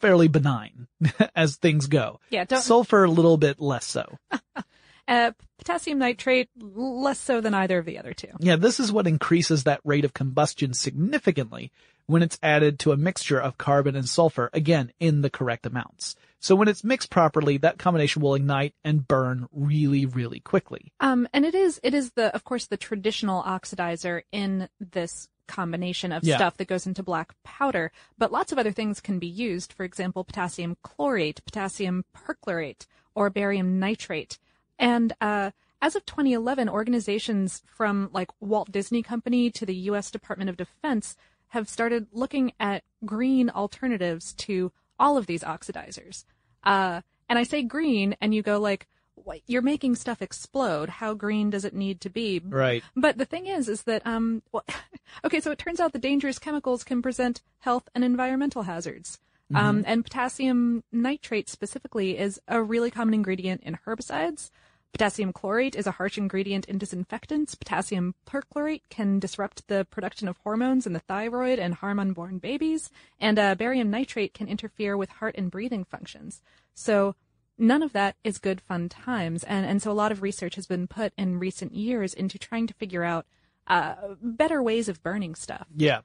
fairly 0.00 0.28
benign 0.28 0.86
as 1.36 1.56
things 1.56 1.86
go. 1.86 2.20
Yeah, 2.30 2.44
don't 2.44 2.62
Sulfur 2.62 3.04
a 3.04 3.10
little 3.10 3.36
bit 3.36 3.60
less 3.60 3.84
so. 3.84 4.18
uh, 5.08 5.32
potassium 5.58 5.98
nitrate 5.98 6.48
less 6.58 7.20
so 7.20 7.40
than 7.40 7.52
either 7.54 7.78
of 7.78 7.84
the 7.84 7.98
other 7.98 8.14
two. 8.14 8.28
Yeah, 8.40 8.56
this 8.56 8.80
is 8.80 8.90
what 8.92 9.06
increases 9.06 9.64
that 9.64 9.80
rate 9.84 10.04
of 10.04 10.14
combustion 10.14 10.72
significantly 10.74 11.70
when 12.06 12.22
it's 12.22 12.38
added 12.42 12.78
to 12.80 12.92
a 12.92 12.96
mixture 12.96 13.40
of 13.40 13.58
carbon 13.58 13.96
and 13.96 14.08
sulfur, 14.08 14.50
again, 14.52 14.92
in 15.00 15.22
the 15.22 15.30
correct 15.30 15.66
amounts. 15.66 16.16
So 16.44 16.54
when 16.54 16.68
it's 16.68 16.84
mixed 16.84 17.08
properly, 17.08 17.56
that 17.56 17.78
combination 17.78 18.20
will 18.20 18.34
ignite 18.34 18.74
and 18.84 19.08
burn 19.08 19.46
really, 19.50 20.04
really 20.04 20.40
quickly. 20.40 20.92
Um, 21.00 21.26
and 21.32 21.46
it 21.46 21.54
is 21.54 21.80
it 21.82 21.94
is 21.94 22.12
the 22.12 22.34
of 22.34 22.44
course 22.44 22.66
the 22.66 22.76
traditional 22.76 23.42
oxidizer 23.42 24.24
in 24.30 24.68
this 24.78 25.30
combination 25.48 26.12
of 26.12 26.22
Yeah. 26.22 26.36
stuff 26.36 26.58
that 26.58 26.68
goes 26.68 26.86
into 26.86 27.02
black 27.02 27.34
powder, 27.44 27.92
but 28.18 28.30
lots 28.30 28.52
of 28.52 28.58
other 28.58 28.72
things 28.72 29.00
can 29.00 29.18
be 29.18 29.26
used. 29.26 29.72
For 29.72 29.84
example, 29.84 30.22
potassium 30.22 30.76
chlorate, 30.84 31.42
potassium 31.46 32.04
perchlorate, 32.14 32.84
or 33.14 33.30
barium 33.30 33.78
nitrate. 33.78 34.38
And 34.78 35.14
uh, 35.22 35.52
as 35.80 35.96
of 35.96 36.04
2011, 36.04 36.68
organizations 36.68 37.62
from 37.66 38.10
like 38.12 38.28
Walt 38.40 38.70
Disney 38.70 39.02
Company 39.02 39.50
to 39.50 39.64
the 39.64 39.74
U.S. 39.88 40.10
Department 40.10 40.50
of 40.50 40.58
Defense 40.58 41.16
have 41.48 41.70
started 41.70 42.08
looking 42.12 42.52
at 42.60 42.84
green 43.02 43.48
alternatives 43.48 44.34
to 44.34 44.72
all 44.98 45.16
of 45.16 45.26
these 45.26 45.42
oxidizers. 45.42 46.24
Uh, 46.64 47.00
and 47.28 47.38
I 47.38 47.42
say 47.42 47.62
green, 47.62 48.16
and 48.20 48.34
you 48.34 48.42
go 48.42 48.58
like, 48.58 48.86
what, 49.14 49.40
you're 49.46 49.62
making 49.62 49.94
stuff 49.94 50.20
explode. 50.20 50.88
How 50.88 51.14
green 51.14 51.50
does 51.50 51.64
it 51.64 51.74
need 51.74 52.00
to 52.02 52.10
be? 52.10 52.40
Right. 52.44 52.82
But 52.94 53.16
the 53.16 53.24
thing 53.24 53.46
is, 53.46 53.68
is 53.68 53.82
that 53.84 54.06
um, 54.06 54.42
well, 54.52 54.64
okay, 55.24 55.40
so 55.40 55.50
it 55.50 55.58
turns 55.58 55.80
out 55.80 55.92
the 55.92 55.98
dangerous 55.98 56.38
chemicals 56.38 56.84
can 56.84 57.00
present 57.00 57.42
health 57.60 57.88
and 57.94 58.04
environmental 58.04 58.62
hazards. 58.64 59.18
Um, 59.54 59.84
and 59.86 60.02
potassium 60.02 60.82
nitrate 60.90 61.48
specifically 61.48 62.18
is 62.18 62.40
a 62.48 62.62
really 62.62 62.90
common 62.90 63.14
ingredient 63.14 63.62
in 63.62 63.78
herbicides. 63.86 64.50
Potassium 64.94 65.32
chlorate 65.32 65.74
is 65.74 65.88
a 65.88 65.90
harsh 65.90 66.16
ingredient 66.16 66.66
in 66.66 66.78
disinfectants. 66.78 67.56
Potassium 67.56 68.14
perchlorate 68.28 68.82
can 68.90 69.18
disrupt 69.18 69.66
the 69.66 69.84
production 69.90 70.28
of 70.28 70.36
hormones 70.38 70.86
in 70.86 70.92
the 70.92 71.00
thyroid 71.00 71.58
and 71.58 71.74
harm 71.74 71.98
unborn 71.98 72.38
babies. 72.38 72.90
And 73.18 73.36
uh, 73.36 73.56
barium 73.56 73.90
nitrate 73.90 74.34
can 74.34 74.46
interfere 74.46 74.96
with 74.96 75.10
heart 75.10 75.34
and 75.36 75.50
breathing 75.50 75.84
functions. 75.84 76.42
So 76.74 77.16
none 77.58 77.82
of 77.82 77.92
that 77.92 78.14
is 78.22 78.38
good 78.38 78.60
fun 78.60 78.88
times. 78.88 79.42
And, 79.42 79.66
and 79.66 79.82
so 79.82 79.90
a 79.90 79.92
lot 79.92 80.12
of 80.12 80.22
research 80.22 80.54
has 80.54 80.68
been 80.68 80.86
put 80.86 81.12
in 81.18 81.40
recent 81.40 81.74
years 81.74 82.14
into 82.14 82.38
trying 82.38 82.68
to 82.68 82.74
figure 82.74 83.02
out 83.02 83.26
uh, 83.66 83.94
better 84.22 84.62
ways 84.62 84.88
of 84.88 85.02
burning 85.02 85.34
stuff 85.34 85.66
Yeah. 85.74 86.02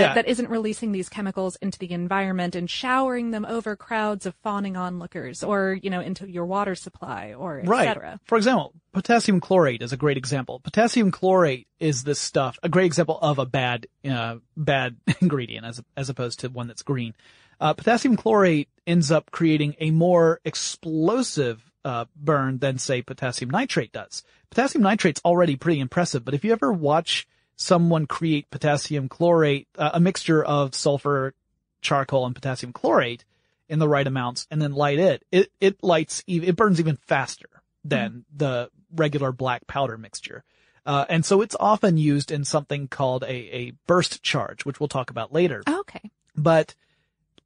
That, 0.00 0.14
that 0.14 0.28
isn't 0.28 0.48
releasing 0.48 0.92
these 0.92 1.08
chemicals 1.08 1.56
into 1.56 1.78
the 1.78 1.90
environment 1.92 2.54
and 2.54 2.68
showering 2.68 3.30
them 3.30 3.44
over 3.44 3.76
crowds 3.76 4.26
of 4.26 4.34
fawning 4.42 4.76
onlookers 4.76 5.42
or, 5.42 5.78
you 5.82 5.90
know, 5.90 6.00
into 6.00 6.30
your 6.30 6.46
water 6.46 6.74
supply 6.74 7.34
or 7.36 7.60
et 7.60 7.68
right. 7.68 7.86
cetera. 7.86 8.20
For 8.24 8.36
example, 8.36 8.72
potassium 8.92 9.40
chlorate 9.40 9.82
is 9.82 9.92
a 9.92 9.96
great 9.96 10.16
example. 10.16 10.60
Potassium 10.60 11.10
chlorate 11.10 11.66
is 11.78 12.04
this 12.04 12.20
stuff, 12.20 12.58
a 12.62 12.68
great 12.68 12.86
example 12.86 13.18
of 13.20 13.38
a 13.38 13.46
bad, 13.46 13.86
uh, 14.08 14.36
bad 14.56 14.96
ingredient 15.20 15.66
as, 15.66 15.82
as 15.96 16.08
opposed 16.08 16.40
to 16.40 16.48
one 16.48 16.68
that's 16.68 16.82
green. 16.82 17.14
Uh, 17.60 17.72
potassium 17.72 18.16
chlorate 18.16 18.68
ends 18.86 19.10
up 19.10 19.30
creating 19.30 19.74
a 19.78 19.90
more 19.90 20.40
explosive, 20.44 21.62
uh, 21.84 22.06
burn 22.16 22.58
than 22.58 22.78
say 22.78 23.02
potassium 23.02 23.50
nitrate 23.50 23.92
does. 23.92 24.24
Potassium 24.50 24.82
nitrate's 24.82 25.20
already 25.24 25.56
pretty 25.56 25.80
impressive, 25.80 26.24
but 26.24 26.34
if 26.34 26.44
you 26.44 26.52
ever 26.52 26.72
watch 26.72 27.26
someone 27.56 28.06
create 28.06 28.50
potassium 28.50 29.08
chlorate, 29.08 29.68
uh, 29.78 29.90
a 29.94 30.00
mixture 30.00 30.44
of 30.44 30.74
sulfur, 30.74 31.34
charcoal, 31.80 32.26
and 32.26 32.34
potassium 32.34 32.72
chlorate 32.72 33.24
in 33.68 33.78
the 33.78 33.88
right 33.88 34.06
amounts 34.06 34.46
and 34.50 34.60
then 34.60 34.72
light 34.72 34.98
it, 34.98 35.24
it, 35.32 35.50
it 35.60 35.82
lights, 35.82 36.22
it 36.26 36.56
burns 36.56 36.80
even 36.80 36.96
faster 37.06 37.48
than 37.84 38.24
the 38.34 38.70
regular 38.94 39.32
black 39.32 39.66
powder 39.66 39.96
mixture. 39.96 40.44
Uh, 40.86 41.06
and 41.08 41.24
so 41.24 41.40
it's 41.40 41.56
often 41.58 41.96
used 41.96 42.30
in 42.30 42.44
something 42.44 42.88
called 42.88 43.22
a, 43.24 43.32
a 43.32 43.72
burst 43.86 44.22
charge, 44.22 44.64
which 44.64 44.80
we'll 44.80 44.88
talk 44.88 45.10
about 45.10 45.32
later. 45.32 45.62
Okay. 45.66 46.10
But 46.36 46.74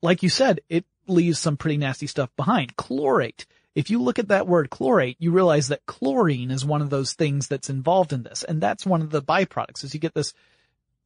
like 0.03 0.23
you 0.23 0.29
said, 0.29 0.61
it 0.69 0.85
leaves 1.07 1.39
some 1.39 1.57
pretty 1.57 1.77
nasty 1.77 2.07
stuff 2.07 2.31
behind. 2.37 2.77
Chlorate. 2.77 3.47
If 3.79 3.91
you 3.91 4.03
look 4.03 4.19
at 4.19 4.27
that 4.27 4.49
word 4.49 4.71
chlorate, 4.71 5.15
you 5.21 5.31
realize 5.31 5.69
that 5.69 5.87
chlorine 5.87 6.51
is 6.51 6.65
one 6.65 6.83
of 6.83 6.91
those 6.91 7.13
things 7.13 7.47
that's 7.47 7.71
involved 7.71 8.13
in 8.13 8.25
this. 8.25 8.43
And 8.43 8.61
that's 8.61 8.85
one 8.85 9.03
of 9.03 9.11
the 9.11 9.23
byproducts 9.23 9.85
is 9.85 9.95
you 9.95 10.01
get 10.01 10.15
this 10.15 10.35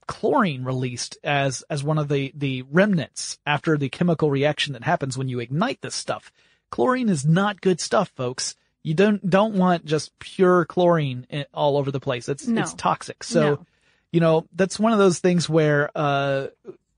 chlorine 0.06 0.64
released 0.64 1.18
as, 1.22 1.62
as 1.68 1.84
one 1.84 1.98
of 1.98 2.08
the, 2.08 2.32
the 2.34 2.62
remnants 2.62 3.38
after 3.44 3.76
the 3.76 3.90
chemical 3.90 4.30
reaction 4.30 4.72
that 4.72 4.84
happens 4.84 5.18
when 5.18 5.28
you 5.28 5.38
ignite 5.38 5.82
this 5.82 5.94
stuff. 5.94 6.32
Chlorine 6.70 7.10
is 7.10 7.26
not 7.26 7.60
good 7.60 7.78
stuff, 7.78 8.10
folks. 8.16 8.56
You 8.82 8.94
don't, 8.94 9.28
don't 9.28 9.52
want 9.52 9.84
just 9.84 10.18
pure 10.18 10.64
chlorine 10.64 11.26
all 11.52 11.76
over 11.76 11.90
the 11.90 12.00
place. 12.00 12.26
It's, 12.26 12.46
No. 12.46 12.62
it's 12.62 12.72
toxic. 12.72 13.22
So, 13.22 13.40
No. 13.42 13.66
you 14.12 14.20
know, 14.20 14.46
that's 14.54 14.80
one 14.80 14.94
of 14.94 14.98
those 14.98 15.18
things 15.18 15.46
where, 15.46 15.90
uh, 15.94 16.46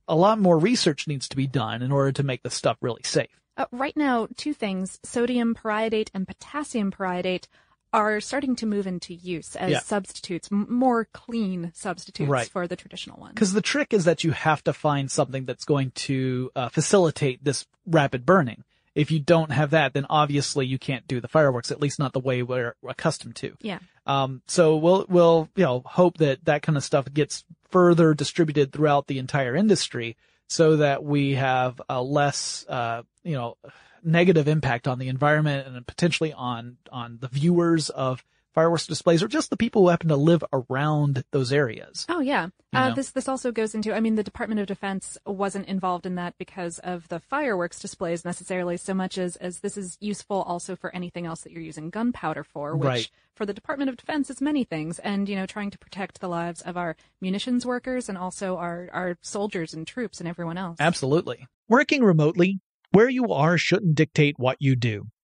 a 0.06 0.14
lot 0.14 0.38
more 0.38 0.56
research 0.56 1.08
needs 1.08 1.28
to 1.30 1.36
be 1.36 1.48
done 1.48 1.82
in 1.82 1.90
order 1.90 2.12
to 2.12 2.22
make 2.22 2.44
the 2.44 2.50
stuff 2.50 2.76
really 2.80 3.02
safe. 3.02 3.40
Uh, 3.56 3.66
right 3.70 3.96
now, 3.96 4.26
two 4.36 4.52
things, 4.54 4.98
sodium 5.04 5.54
periodate 5.54 6.10
and 6.14 6.26
potassium 6.26 6.90
periodate 6.90 7.46
are 7.92 8.20
starting 8.20 8.56
to 8.56 8.66
move 8.66 8.88
into 8.88 9.14
use 9.14 9.54
as 9.54 9.70
Yeah. 9.70 9.78
substitutes, 9.78 10.48
m- 10.50 10.66
more 10.68 11.04
clean 11.12 11.70
substitutes 11.74 12.28
Right. 12.28 12.48
for 12.48 12.66
the 12.66 12.74
traditional 12.74 13.20
ones. 13.20 13.34
Because 13.34 13.52
the 13.52 13.60
trick 13.60 13.92
is 13.94 14.04
that 14.04 14.24
you 14.24 14.32
have 14.32 14.64
to 14.64 14.72
find 14.72 15.08
something 15.08 15.44
that's 15.44 15.64
going 15.64 15.92
to 15.92 16.50
uh, 16.56 16.68
facilitate 16.70 17.44
this 17.44 17.66
rapid 17.86 18.26
burning. 18.26 18.64
If 18.96 19.12
you 19.12 19.20
don't 19.20 19.52
have 19.52 19.70
that, 19.70 19.92
then 19.92 20.06
obviously 20.10 20.66
you 20.66 20.78
can't 20.78 21.06
do 21.06 21.20
the 21.20 21.28
fireworks, 21.28 21.70
at 21.70 21.80
least 21.80 22.00
not 22.00 22.12
the 22.12 22.20
way 22.20 22.42
we're 22.42 22.74
accustomed 22.86 23.36
to. 23.36 23.56
Yeah. 23.60 23.78
Um, 24.06 24.42
so 24.48 24.76
we'll, 24.76 25.06
we'll, 25.08 25.48
you 25.54 25.64
know, 25.64 25.82
hope 25.86 26.18
that 26.18 26.44
that 26.46 26.62
kind 26.62 26.76
of 26.76 26.82
stuff 26.84 27.12
gets 27.12 27.44
further 27.70 28.12
distributed 28.14 28.72
throughout 28.72 29.06
the 29.06 29.18
entire 29.20 29.54
industry 29.54 30.16
so 30.48 30.76
that 30.76 31.02
we 31.02 31.34
have 31.34 31.80
a 31.88 32.02
less, 32.02 32.66
uh, 32.68 33.02
you 33.22 33.34
know, 33.34 33.56
negative 34.02 34.48
impact 34.48 34.86
on 34.86 34.98
the 34.98 35.08
environment 35.08 35.66
and 35.66 35.86
potentially 35.86 36.32
on, 36.32 36.76
on 36.92 37.18
the 37.20 37.28
viewers 37.28 37.90
of 37.90 38.24
fireworks 38.54 38.86
displays 38.86 39.22
or 39.22 39.28
just 39.28 39.50
the 39.50 39.56
people 39.56 39.82
who 39.82 39.88
happen 39.88 40.08
to 40.08 40.16
live 40.16 40.42
around 40.52 41.24
those 41.32 41.52
areas. 41.52 42.06
Oh 42.08 42.20
yeah. 42.20 42.48
Uh, 42.72 42.92
this 42.92 43.10
this 43.10 43.28
also 43.28 43.52
goes 43.52 43.74
into. 43.74 43.94
I 43.94 44.00
mean, 44.00 44.14
the 44.16 44.22
Department 44.24 44.60
of 44.60 44.66
Defense 44.66 45.16
wasn't 45.26 45.68
involved 45.68 46.06
in 46.06 46.16
that 46.16 46.34
because 46.38 46.78
of 46.80 47.06
the 47.08 47.20
fireworks 47.20 47.78
displays 47.78 48.24
necessarily, 48.24 48.76
so 48.76 48.94
much 48.94 49.16
as 49.18 49.36
as 49.36 49.60
this 49.60 49.76
is 49.76 49.96
useful 50.00 50.42
also 50.42 50.74
for 50.74 50.92
anything 50.94 51.26
else 51.26 51.42
that 51.42 51.52
you're 51.52 51.62
using 51.62 51.90
gunpowder 51.90 52.42
for, 52.42 52.76
which 52.76 52.84
Right. 52.86 53.10
for 53.34 53.46
the 53.46 53.54
Department 53.54 53.90
of 53.90 53.96
Defense 53.96 54.28
is 54.30 54.40
many 54.40 54.64
things, 54.64 54.98
and 54.98 55.28
you 55.28 55.36
know, 55.36 55.46
trying 55.46 55.70
to 55.70 55.78
protect 55.78 56.20
the 56.20 56.28
lives 56.28 56.62
of 56.62 56.76
our 56.76 56.96
munitions 57.20 57.64
workers 57.64 58.08
and 58.08 58.18
also 58.18 58.56
our 58.56 58.88
our 58.92 59.18
soldiers 59.20 59.72
and 59.72 59.86
troops 59.86 60.18
and 60.18 60.28
everyone 60.28 60.58
else. 60.58 60.76
Absolutely. 60.80 61.46
Working 61.68 62.02
remotely, 62.02 62.58
where 62.90 63.08
you 63.08 63.32
are 63.32 63.56
shouldn't 63.56 63.94
dictate 63.94 64.36
what 64.38 64.56
you 64.60 64.74
do. 64.74 65.06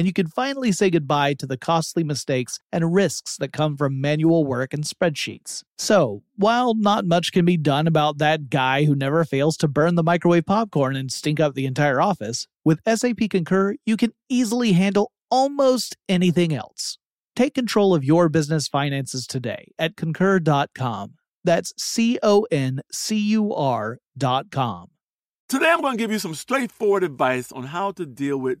and 0.00 0.06
you 0.06 0.14
can 0.14 0.28
finally 0.28 0.72
say 0.72 0.88
goodbye 0.88 1.34
to 1.34 1.46
the 1.46 1.58
costly 1.58 2.02
mistakes 2.02 2.58
and 2.72 2.94
risks 2.94 3.36
that 3.36 3.52
come 3.52 3.76
from 3.76 4.00
manual 4.00 4.46
work 4.46 4.72
and 4.72 4.82
spreadsheets. 4.82 5.62
So, 5.76 6.22
while 6.36 6.74
not 6.74 7.04
much 7.04 7.32
can 7.32 7.44
be 7.44 7.58
done 7.58 7.86
about 7.86 8.16
that 8.16 8.48
guy 8.48 8.84
who 8.86 8.94
never 8.94 9.26
fails 9.26 9.58
to 9.58 9.68
burn 9.68 9.96
the 9.96 10.02
microwave 10.02 10.46
popcorn 10.46 10.96
and 10.96 11.12
stink 11.12 11.38
up 11.38 11.52
the 11.52 11.66
entire 11.66 12.00
office, 12.00 12.48
with 12.64 12.80
SAP 12.88 13.28
Concur, 13.28 13.74
you 13.84 13.98
can 13.98 14.14
easily 14.30 14.72
handle 14.72 15.12
almost 15.30 15.98
anything 16.08 16.54
else. 16.54 16.96
Take 17.36 17.52
control 17.52 17.94
of 17.94 18.02
your 18.02 18.30
business 18.30 18.68
finances 18.68 19.26
today 19.26 19.70
at 19.78 19.96
concur.com. 19.96 21.12
That's 21.44 21.74
C 21.76 22.18
O 22.22 22.46
N 22.50 22.80
C 22.90 23.18
U 23.18 23.52
R.com. 23.52 24.88
Today, 25.50 25.70
I'm 25.70 25.82
going 25.82 25.98
to 25.98 26.02
give 26.02 26.10
you 26.10 26.18
some 26.18 26.34
straightforward 26.34 27.04
advice 27.04 27.52
on 27.52 27.64
how 27.64 27.90
to 27.92 28.06
deal 28.06 28.38
with 28.38 28.60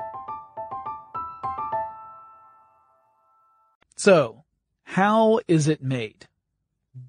So, 4.01 4.45
how 4.81 5.41
is 5.47 5.67
it 5.67 5.83
made? 5.83 6.27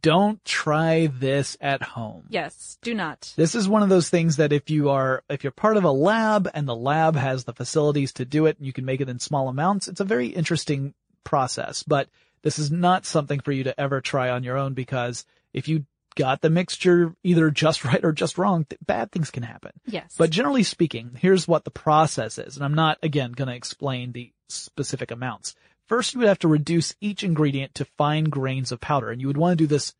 Don't 0.02 0.44
try 0.44 1.06
this 1.06 1.56
at 1.58 1.82
home. 1.82 2.26
Yes, 2.28 2.76
do 2.82 2.92
not. 2.92 3.32
This 3.34 3.54
is 3.54 3.66
one 3.66 3.82
of 3.82 3.88
those 3.88 4.10
things 4.10 4.36
that 4.36 4.52
if 4.52 4.68
you 4.68 4.90
are, 4.90 5.24
if 5.30 5.42
you're 5.42 5.52
part 5.52 5.78
of 5.78 5.84
a 5.84 5.90
lab 5.90 6.50
and 6.52 6.68
the 6.68 6.76
lab 6.76 7.16
has 7.16 7.44
the 7.44 7.54
facilities 7.54 8.12
to 8.12 8.26
do 8.26 8.44
it 8.44 8.58
and 8.58 8.66
you 8.66 8.74
can 8.74 8.84
make 8.84 9.00
it 9.00 9.08
in 9.08 9.20
small 9.20 9.48
amounts, 9.48 9.88
it's 9.88 10.00
a 10.00 10.04
very 10.04 10.26
interesting 10.26 10.92
process, 11.24 11.82
but 11.82 12.10
this 12.42 12.58
is 12.58 12.70
not 12.70 13.06
something 13.06 13.40
for 13.40 13.52
you 13.52 13.64
to 13.64 13.80
ever 13.80 14.02
try 14.02 14.28
on 14.28 14.44
your 14.44 14.58
own 14.58 14.74
because 14.74 15.24
if 15.54 15.68
you 15.68 15.86
got 16.14 16.42
the 16.42 16.50
mixture 16.50 17.16
either 17.22 17.50
just 17.50 17.84
right 17.86 18.04
or 18.04 18.12
just 18.12 18.36
wrong, 18.36 18.66
th- 18.66 18.78
bad 18.84 19.10
things 19.10 19.30
can 19.30 19.44
happen. 19.44 19.72
Yes. 19.86 20.14
But 20.18 20.28
generally 20.28 20.62
speaking, 20.62 21.16
here's 21.18 21.48
what 21.48 21.64
the 21.64 21.70
process 21.70 22.36
is. 22.36 22.56
And 22.56 22.66
I'm 22.66 22.74
not, 22.74 22.98
again, 23.02 23.32
going 23.32 23.48
to 23.48 23.54
explain 23.54 24.12
the 24.12 24.30
specific 24.50 25.10
amounts. 25.10 25.54
First, 25.92 26.14
you 26.14 26.20
would 26.20 26.28
have 26.28 26.38
to 26.38 26.48
reduce 26.48 26.94
each 27.02 27.22
ingredient 27.22 27.74
to 27.74 27.84
fine 27.84 28.24
grains 28.24 28.72
of 28.72 28.80
powder, 28.80 29.10
and 29.10 29.20
you 29.20 29.26
would 29.26 29.36
want 29.36 29.52
to 29.52 29.62
do 29.62 29.66
this 29.66 29.92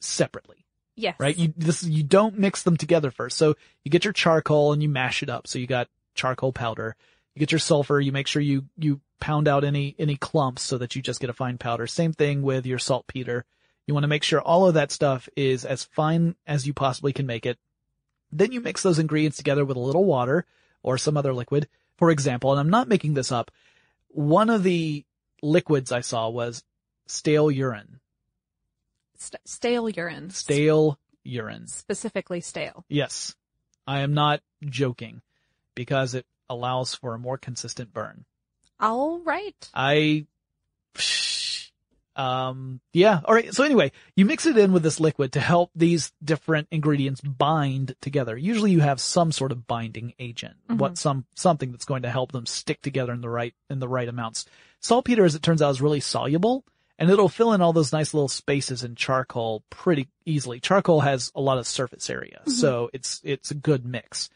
separately, 0.00 0.66
yes. 0.96 1.14
right? 1.20 1.36
You, 1.36 1.54
this, 1.56 1.84
you 1.84 2.02
don't 2.02 2.36
mix 2.36 2.64
them 2.64 2.76
together 2.76 3.12
first. 3.12 3.38
So 3.38 3.54
you 3.84 3.92
get 3.92 4.02
your 4.02 4.12
charcoal 4.12 4.72
and 4.72 4.82
you 4.82 4.88
mash 4.88 5.22
it 5.22 5.30
up. 5.30 5.46
So 5.46 5.60
you 5.60 5.68
got 5.68 5.86
charcoal 6.16 6.52
powder. 6.52 6.96
You 7.36 7.38
get 7.38 7.52
your 7.52 7.60
sulfur. 7.60 8.00
You 8.00 8.10
make 8.10 8.26
sure 8.26 8.42
you, 8.42 8.64
you 8.76 9.00
pound 9.20 9.46
out 9.46 9.62
any, 9.62 9.94
any 10.00 10.16
clumps 10.16 10.62
so 10.62 10.78
that 10.78 10.96
you 10.96 11.00
just 11.00 11.20
get 11.20 11.30
a 11.30 11.32
fine 11.32 11.58
powder. 11.58 11.86
Same 11.86 12.12
thing 12.12 12.42
with 12.42 12.66
your 12.66 12.80
saltpeter. 12.80 13.44
You 13.86 13.94
want 13.94 14.02
to 14.02 14.08
make 14.08 14.24
sure 14.24 14.40
all 14.40 14.66
of 14.66 14.74
that 14.74 14.90
stuff 14.90 15.28
is 15.36 15.64
as 15.64 15.84
fine 15.84 16.34
as 16.48 16.66
you 16.66 16.74
possibly 16.74 17.12
can 17.12 17.26
make 17.26 17.46
it. 17.46 17.56
Then 18.32 18.50
you 18.50 18.60
mix 18.60 18.82
those 18.82 18.98
ingredients 18.98 19.36
together 19.36 19.64
with 19.64 19.76
a 19.76 19.80
little 19.80 20.06
water 20.06 20.44
or 20.82 20.98
some 20.98 21.16
other 21.16 21.32
liquid. 21.32 21.68
For 21.98 22.10
example, 22.10 22.50
and 22.50 22.58
I'm 22.58 22.68
not 22.68 22.88
making 22.88 23.14
this 23.14 23.30
up, 23.30 23.52
one 24.08 24.50
of 24.50 24.64
the 24.64 25.04
liquids 25.42 25.92
I 25.92 26.00
saw 26.00 26.28
was 26.28 26.62
stale 27.06 27.50
urine. 27.50 28.00
St- 29.18 29.40
stale 29.44 29.88
urine. 29.88 30.30
Stale 30.30 30.98
urine. 31.24 31.66
Specifically 31.66 32.40
stale. 32.40 32.84
Yes. 32.88 33.34
I 33.86 34.00
am 34.00 34.14
not 34.14 34.40
joking 34.64 35.22
because 35.74 36.14
it 36.14 36.26
allows 36.50 36.94
for 36.94 37.14
a 37.14 37.18
more 37.18 37.38
consistent 37.38 37.92
burn. 37.92 38.24
All 38.80 39.20
right. 39.20 39.70
I, 39.74 40.26
um, 42.14 42.80
yeah. 42.92 43.20
All 43.24 43.34
right. 43.34 43.52
So 43.54 43.62
anyway, 43.62 43.92
you 44.16 44.24
mix 44.24 44.46
it 44.46 44.56
in 44.56 44.72
with 44.72 44.82
this 44.82 45.00
liquid 45.00 45.32
to 45.32 45.40
help 45.40 45.70
these 45.74 46.12
different 46.24 46.68
ingredients 46.70 47.20
bind 47.20 47.94
together. 48.00 48.36
Usually 48.36 48.70
you 48.70 48.80
have 48.80 49.00
some 49.00 49.32
sort 49.32 49.52
of 49.52 49.66
binding 49.66 50.14
agent, 50.18 50.56
Mhm. 50.68 50.78
what 50.78 50.98
some, 50.98 51.26
something 51.34 51.72
that's 51.72 51.84
going 51.84 52.02
to 52.02 52.10
help 52.10 52.32
them 52.32 52.46
stick 52.46 52.80
together 52.82 53.12
in 53.12 53.20
the 53.20 53.28
right, 53.28 53.54
in 53.68 53.78
the 53.80 53.88
right 53.88 54.08
amounts. 54.08 54.46
Saltpeter, 54.86 55.24
as 55.24 55.34
it 55.34 55.42
turns 55.42 55.60
out, 55.62 55.70
is 55.70 55.80
really 55.82 56.00
soluble 56.00 56.64
and 56.98 57.10
it'll 57.10 57.28
fill 57.28 57.52
in 57.52 57.60
all 57.60 57.72
those 57.74 57.92
nice 57.92 58.14
little 58.14 58.28
spaces 58.28 58.82
in 58.82 58.94
charcoal 58.94 59.62
pretty 59.68 60.08
easily. 60.24 60.60
Charcoal 60.60 61.00
has 61.00 61.30
a 61.34 61.40
lot 61.40 61.58
of 61.58 61.66
surface 61.66 62.08
area, 62.08 62.40
so 62.46 62.88
it's, 62.94 63.20
it's 63.22 63.50
a 63.50 63.54
good 63.54 63.84
mix. 63.84 64.30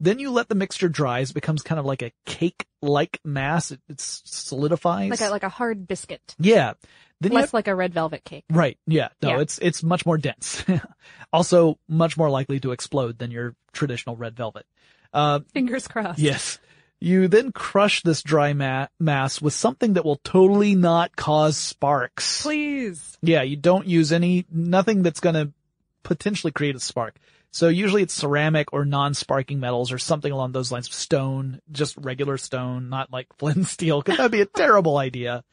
Then 0.00 0.18
you 0.18 0.30
let 0.30 0.48
the 0.48 0.54
mixture 0.54 0.88
dry. 0.88 1.18
It 1.20 1.34
becomes 1.34 1.62
kind 1.62 1.78
of 1.78 1.84
like 1.84 2.02
a 2.02 2.12
cake-like 2.24 3.18
mass. 3.24 3.72
It, 3.72 3.80
it 3.88 4.00
solidifies. 4.00 5.10
Like 5.10 5.20
a, 5.20 5.28
like 5.30 5.42
a 5.42 5.48
hard 5.48 5.86
biscuit. 5.86 6.34
yeah. 6.38 6.74
Then 7.20 7.32
Less 7.32 7.46
have- 7.46 7.54
like 7.54 7.66
a 7.66 7.74
red 7.74 7.92
velvet 7.92 8.24
cake. 8.24 8.44
Right. 8.48 8.78
Yeah. 8.86 9.08
No, 9.20 9.30
Yeah. 9.30 9.40
it's, 9.40 9.58
it's 9.58 9.82
much 9.82 10.06
more 10.06 10.16
dense. 10.16 10.64
also 11.32 11.78
much 11.88 12.16
more 12.16 12.30
likely 12.30 12.60
to 12.60 12.70
explode 12.70 13.18
than 13.18 13.32
your 13.32 13.56
traditional 13.72 14.14
red 14.16 14.36
velvet. 14.36 14.64
Uh, 15.12 15.40
Fingers 15.52 15.88
crossed. 15.88 16.20
yes. 16.20 16.58
You 17.00 17.28
then 17.28 17.52
crush 17.52 18.02
this 18.02 18.22
dry 18.22 18.52
ma- 18.52 18.88
mass 18.98 19.40
with 19.40 19.54
something 19.54 19.92
that 19.92 20.04
will 20.04 20.20
totally 20.24 20.74
not 20.74 21.14
cause 21.14 21.56
sparks. 21.56 22.42
Please. 22.42 23.16
Yeah. 23.22 23.42
You 23.42 23.56
don't 23.56 23.86
use 23.86 24.12
any, 24.12 24.46
nothing 24.50 25.02
that's 25.02 25.20
going 25.20 25.34
to 25.34 25.52
potentially 26.02 26.50
create 26.50 26.74
a 26.74 26.80
spark. 26.80 27.16
So 27.50 27.68
usually 27.68 28.02
it's 28.02 28.14
ceramic 28.14 28.72
or 28.72 28.84
non-sparking 28.84 29.58
metals 29.58 29.90
or 29.90 29.98
something 29.98 30.30
along 30.30 30.52
those 30.52 30.70
lines. 30.70 30.92
Stone, 30.94 31.60
just 31.70 31.96
regular 31.96 32.36
stone, 32.36 32.88
not 32.88 33.12
like 33.12 33.26
flint 33.38 33.56
and 33.56 33.66
steel, 33.66 34.00
because 34.00 34.18
that'd 34.18 34.32
be 34.32 34.40
a 34.40 34.46
terrible 34.56 34.96
idea 34.96 35.44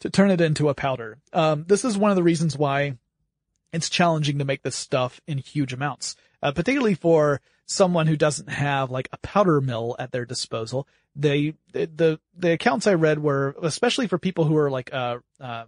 to 0.00 0.10
turn 0.10 0.30
it 0.30 0.40
into 0.40 0.68
a 0.68 0.74
powder. 0.74 1.18
Um, 1.32 1.64
this 1.66 1.84
is 1.84 1.98
one 1.98 2.10
of 2.10 2.16
the 2.16 2.22
reasons 2.22 2.56
why 2.56 2.96
it's 3.72 3.90
challenging 3.90 4.38
to 4.38 4.44
make 4.44 4.62
this 4.62 4.76
stuff 4.76 5.20
in 5.26 5.38
huge 5.38 5.72
amounts, 5.72 6.16
uh, 6.42 6.52
particularly 6.52 6.94
for 6.94 7.40
someone 7.66 8.06
who 8.06 8.16
doesn't 8.16 8.48
have 8.48 8.90
like 8.90 9.08
a 9.12 9.18
powder 9.18 9.60
mill 9.60 9.94
at 9.98 10.10
their 10.12 10.24
disposal. 10.24 10.88
They, 11.14 11.54
the, 11.72 12.18
the 12.36 12.52
accounts 12.52 12.86
I 12.86 12.94
read 12.94 13.18
were, 13.18 13.54
especially 13.62 14.06
for 14.06 14.18
people 14.18 14.44
who 14.44 14.56
are 14.56 14.70
like, 14.70 14.92
uh, 14.92 15.18
uh, 15.40 15.64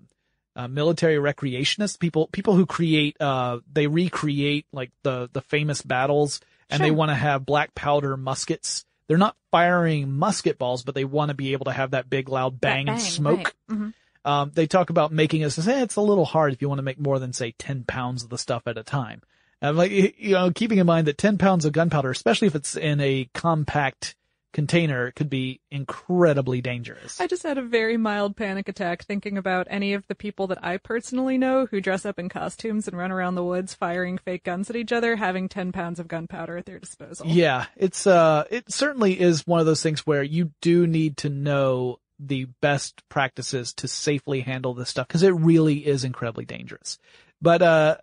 uh, 0.56 0.68
military 0.68 1.16
recreationists, 1.16 1.98
people, 1.98 2.28
people 2.28 2.54
who 2.54 2.66
create, 2.66 3.16
uh, 3.20 3.58
they 3.70 3.86
recreate 3.86 4.66
like 4.72 4.90
the, 5.02 5.28
the 5.32 5.40
famous 5.42 5.82
battles 5.82 6.40
and 6.70 6.82
they 6.82 6.90
want 6.90 7.10
to 7.10 7.14
have 7.14 7.44
black 7.44 7.74
powder 7.74 8.16
muskets. 8.16 8.84
They're 9.08 9.18
not 9.18 9.36
firing 9.50 10.12
musket 10.12 10.56
balls, 10.56 10.84
but 10.84 10.94
they 10.94 11.04
want 11.04 11.30
to 11.30 11.34
be 11.34 11.52
able 11.52 11.64
to 11.66 11.72
have 11.72 11.90
that 11.92 12.08
big 12.08 12.28
loud 12.28 12.60
bang, 12.60 12.88
and 12.88 13.00
smoke. 13.00 13.54
right. 13.68 13.78
Mhm. 13.78 13.94
Um, 14.24 14.52
they 14.54 14.66
talk 14.66 14.90
about 14.90 15.12
making 15.12 15.40
it, 15.40 15.50
say, 15.50 15.82
it's 15.82 15.96
a 15.96 16.00
little 16.02 16.26
hard 16.26 16.52
if 16.52 16.60
you 16.62 16.68
want 16.68 16.78
to 16.78 16.84
make 16.84 17.00
more 17.00 17.18
than 17.18 17.32
say 17.32 17.52
10 17.52 17.84
pounds 17.84 18.22
of 18.22 18.28
the 18.28 18.38
stuff 18.38 18.62
at 18.66 18.76
a 18.78 18.82
time. 18.82 19.22
And 19.62 19.76
like, 19.76 19.90
you 19.90 20.32
know, 20.32 20.50
keeping 20.50 20.78
in 20.78 20.86
mind 20.86 21.06
that 21.06 21.18
10 21.18 21.38
pounds 21.38 21.64
of 21.64 21.72
gunpowder, 21.72 22.10
especially 22.10 22.48
if 22.48 22.54
it's 22.54 22.76
in 22.76 23.00
a 23.00 23.28
compact 23.34 24.14
container 24.52 25.12
could 25.12 25.30
be 25.30 25.60
incredibly 25.70 26.60
dangerous. 26.60 27.20
I 27.20 27.26
just 27.26 27.42
had 27.42 27.58
a 27.58 27.62
very 27.62 27.96
mild 27.96 28.36
panic 28.36 28.68
attack 28.68 29.04
thinking 29.04 29.38
about 29.38 29.66
any 29.70 29.94
of 29.94 30.06
the 30.08 30.14
people 30.14 30.48
that 30.48 30.64
I 30.64 30.76
personally 30.78 31.38
know 31.38 31.66
who 31.66 31.80
dress 31.80 32.04
up 32.04 32.18
in 32.18 32.28
costumes 32.28 32.88
and 32.88 32.96
run 32.96 33.12
around 33.12 33.34
the 33.34 33.44
woods 33.44 33.74
firing 33.74 34.18
fake 34.18 34.44
guns 34.44 34.68
at 34.68 34.76
each 34.76 34.92
other, 34.92 35.16
having 35.16 35.48
10 35.48 35.72
pounds 35.72 36.00
of 36.00 36.08
gunpowder 36.08 36.56
at 36.56 36.66
their 36.66 36.78
disposal. 36.78 37.26
Yeah, 37.26 37.66
it's 37.76 38.06
uh 38.06 38.44
it 38.50 38.72
certainly 38.72 39.20
is 39.20 39.46
one 39.46 39.60
of 39.60 39.66
those 39.66 39.82
things 39.82 40.06
where 40.06 40.22
you 40.22 40.50
do 40.60 40.86
need 40.86 41.18
to 41.18 41.28
know 41.28 42.00
the 42.18 42.46
best 42.60 43.08
practices 43.08 43.72
to 43.74 43.88
safely 43.88 44.40
handle 44.40 44.74
this 44.74 44.90
stuff 44.90 45.06
because 45.06 45.22
it 45.22 45.30
really 45.30 45.86
is 45.86 46.04
incredibly 46.04 46.44
dangerous. 46.44 46.98
But 47.40 47.62
uh 47.62 47.96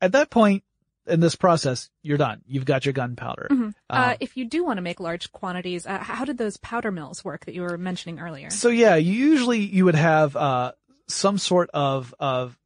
at 0.00 0.12
that 0.12 0.30
point 0.30 0.64
in 1.06 1.20
this 1.20 1.34
process, 1.34 1.90
you're 2.02 2.18
done. 2.18 2.42
You've 2.46 2.64
got 2.64 2.84
your 2.86 2.92
gunpowder. 2.92 3.48
Uh, 3.50 3.72
Um, 3.90 4.16
if 4.20 4.36
you 4.36 4.44
do 4.44 4.64
want 4.64 4.78
to 4.78 4.82
make 4.82 5.00
large 5.00 5.32
quantities, 5.32 5.86
uh, 5.86 5.98
how 5.98 6.24
did 6.24 6.38
those 6.38 6.56
powder 6.58 6.90
mills 6.92 7.24
work 7.24 7.44
that 7.46 7.54
you 7.54 7.62
were 7.62 7.76
mentioning 7.76 8.20
earlier? 8.20 8.50
So 8.50 8.68
yeah, 8.68 8.94
usually 8.96 9.58
you 9.60 9.84
would 9.84 9.94
have 9.96 10.36
uh 10.36 10.72
some 11.08 11.36
sort 11.38 11.68
of 11.74 12.14
of 12.20 12.56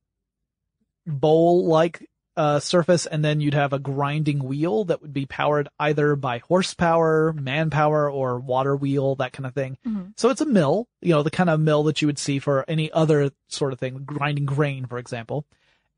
bowl 1.06 1.66
like 1.66 2.08
uh 2.36 2.60
surface 2.60 3.06
and 3.06 3.24
then 3.24 3.40
you'd 3.40 3.54
have 3.54 3.72
a 3.72 3.78
grinding 3.78 4.44
wheel 4.44 4.84
that 4.84 5.00
would 5.00 5.12
be 5.14 5.24
powered 5.24 5.68
either 5.80 6.14
by 6.16 6.38
horsepower, 6.38 7.32
manpower 7.32 8.10
or 8.10 8.38
water 8.38 8.76
wheel, 8.76 9.14
that 9.16 9.32
kind 9.32 9.46
of 9.46 9.54
thing. 9.54 9.78
Mhm. 9.86 10.12
So 10.16 10.28
it's 10.28 10.42
a 10.42 10.46
mill, 10.46 10.86
you 11.00 11.14
know, 11.14 11.22
the 11.22 11.30
kind 11.30 11.48
of 11.48 11.58
mill 11.60 11.84
that 11.84 12.02
you 12.02 12.08
would 12.08 12.18
see 12.18 12.38
for 12.38 12.64
any 12.68 12.92
other 12.92 13.30
sort 13.48 13.72
of 13.72 13.78
thing, 13.78 14.02
grinding 14.04 14.44
grain 14.44 14.84
for 14.84 14.98
example. 14.98 15.46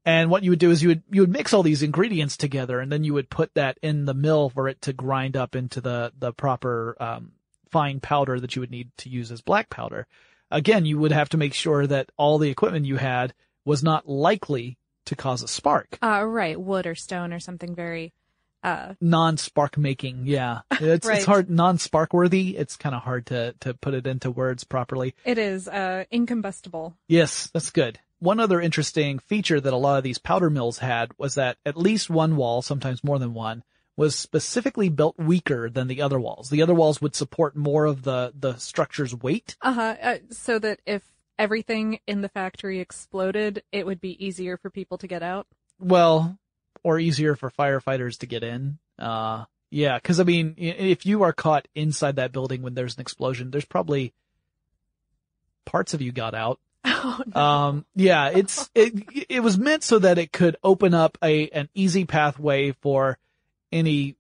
And 0.09 0.31
what 0.31 0.43
you 0.43 0.51
would 0.51 0.59
do 0.59 0.71
is 0.71 0.83
you 0.83 0.89
would 0.89 1.03
you 1.11 1.21
would 1.21 1.31
mix 1.31 1.53
all 1.53 1.63
these 1.63 1.83
ingredients 1.83 2.39
together 2.39 2.81
and 2.81 2.91
then 2.91 3.05
you 3.05 3.13
would 3.13 3.29
put 3.29 3.53
that 3.55 3.79
in 3.83 4.07
the 4.07 4.15
mill 4.15 4.49
for 4.49 4.67
it 4.67 4.81
to 4.83 4.93
grind 4.95 5.37
up 5.37 5.55
into 5.55 5.83
the 5.83 6.13
the 6.19 6.33
proper 6.33 6.97
um 6.99 7.33
fine 7.71 8.01
powder 8.01 8.41
that 8.41 8.57
you 8.57 8.61
would 8.61 8.71
need 8.71 8.91
to 8.97 9.11
use 9.11 9.31
as 9.31 9.43
black 9.43 9.69
powder. 9.69 10.07
Again, 10.51 10.87
you 10.87 10.99
would 10.99 11.13
have 11.13 11.29
to 11.31 11.37
make 11.37 11.53
sure 11.53 11.87
that 11.87 12.11
all 12.17 12.39
the 12.39 12.49
equipment 12.49 12.87
you 12.87 12.97
had 12.97 13.35
was 13.67 13.83
not 13.83 14.09
likely 14.09 14.79
to 15.05 15.15
cause 15.15 15.43
a 15.43 15.49
spark. 15.49 15.99
Uh, 16.03 16.25
right, 16.25 16.59
wood 16.59 16.87
or 16.87 16.95
stone 16.95 17.35
or 17.35 17.39
something 17.41 17.75
very, 17.75 18.15
uh, 18.63 18.95
Non-spark 19.03 19.77
making, 19.77 20.23
yeah. 20.25 20.61
It's, 20.81 21.07
Right. 21.07 21.19
it's 21.19 21.27
hard, 21.27 21.51
non-spark 21.51 22.15
worthy. 22.15 22.57
It's 22.57 22.77
kind 22.77 22.95
of 22.95 23.03
hard 23.03 23.27
to, 23.27 23.55
to 23.61 23.75
put 23.75 23.93
it 23.93 24.07
into 24.07 24.31
words 24.31 24.65
properly. 24.65 25.15
it 25.27 25.37
is, 25.37 25.69
uh, 25.69 26.05
incombustible. 26.11 26.97
Yes, 27.09 27.51
that's 27.53 27.71
good. 27.71 27.99
One 28.21 28.41
other 28.41 28.61
interesting 28.61 29.19
feature 29.19 29.61
that 29.61 29.73
a 29.73 29.77
lot 29.77 29.99
of 29.99 30.05
these 30.05 30.19
powder 30.19 30.51
mills 30.51 30.79
had 30.79 31.12
was 31.19 31.37
that 31.37 31.57
at 31.64 31.77
least 31.77 32.11
one 32.11 32.37
wall, 32.37 32.62
sometimes 32.62 33.05
more 33.05 33.19
than 33.19 33.35
one, 33.35 33.62
was 33.97 34.14
specifically 34.14 34.89
built 34.89 35.19
weaker 35.19 35.69
than 35.69 35.89
the 35.89 36.03
other 36.03 36.21
walls. 36.21 36.51
The 36.51 36.62
other 36.62 36.75
walls 36.75 37.03
would 37.03 37.16
support 37.16 37.57
more 37.57 37.85
of 37.85 38.03
the, 38.03 38.33
the 38.39 38.57
structure's 38.57 39.14
weight. 39.14 39.57
Uh-huh, 39.61 39.97
uh, 40.01 40.19
so 40.31 40.59
that 40.59 40.81
if 40.87 41.03
everything 41.39 42.01
in 42.07 42.21
the 42.21 42.29
factory 42.29 42.81
exploded, 42.81 43.62
it 43.73 43.87
would 43.87 44.01
be 44.01 44.25
easier 44.25 44.57
for 44.57 44.71
people 44.71 44.99
to 44.99 45.07
get 45.07 45.23
out. 45.23 45.47
Well, 45.81 46.39
or 46.83 46.99
easier 46.99 47.37
for 47.37 47.51
firefighters 47.51 48.19
to 48.19 48.27
get 48.27 48.43
in. 48.43 48.79
Uh, 48.99 49.45
yeah, 49.71 49.99
cause 49.99 50.19
I 50.21 50.25
mean, 50.25 50.55
if 50.57 51.05
you 51.05 51.23
are 51.23 51.33
caught 51.33 51.69
inside 51.75 52.16
that 52.16 52.33
building 52.33 52.62
when 52.62 52.75
there's 52.75 52.95
an 52.95 53.01
explosion, 53.01 53.51
there's 53.51 53.64
probably 53.64 54.12
parts 55.64 55.93
of 55.93 56.03
you 56.03 56.12
got 56.12 56.35
out. 56.35 56.59
Oh, 57.01 57.22
no. 57.35 57.41
Um, 57.41 57.87
yeah, 57.95 58.31
it's, 58.31 58.70
it, 58.74 58.93
it 59.29 59.41
was 59.41 59.57
meant 59.59 59.83
so 59.85 59.99
that 60.01 60.18
it 60.18 60.33
could 60.33 60.57
open 60.64 60.95
up 60.95 61.16
a, 61.22 61.49
an 61.51 61.68
easy 61.74 62.05
pathway 62.05 62.72
for 62.72 63.18
any, 63.72 64.16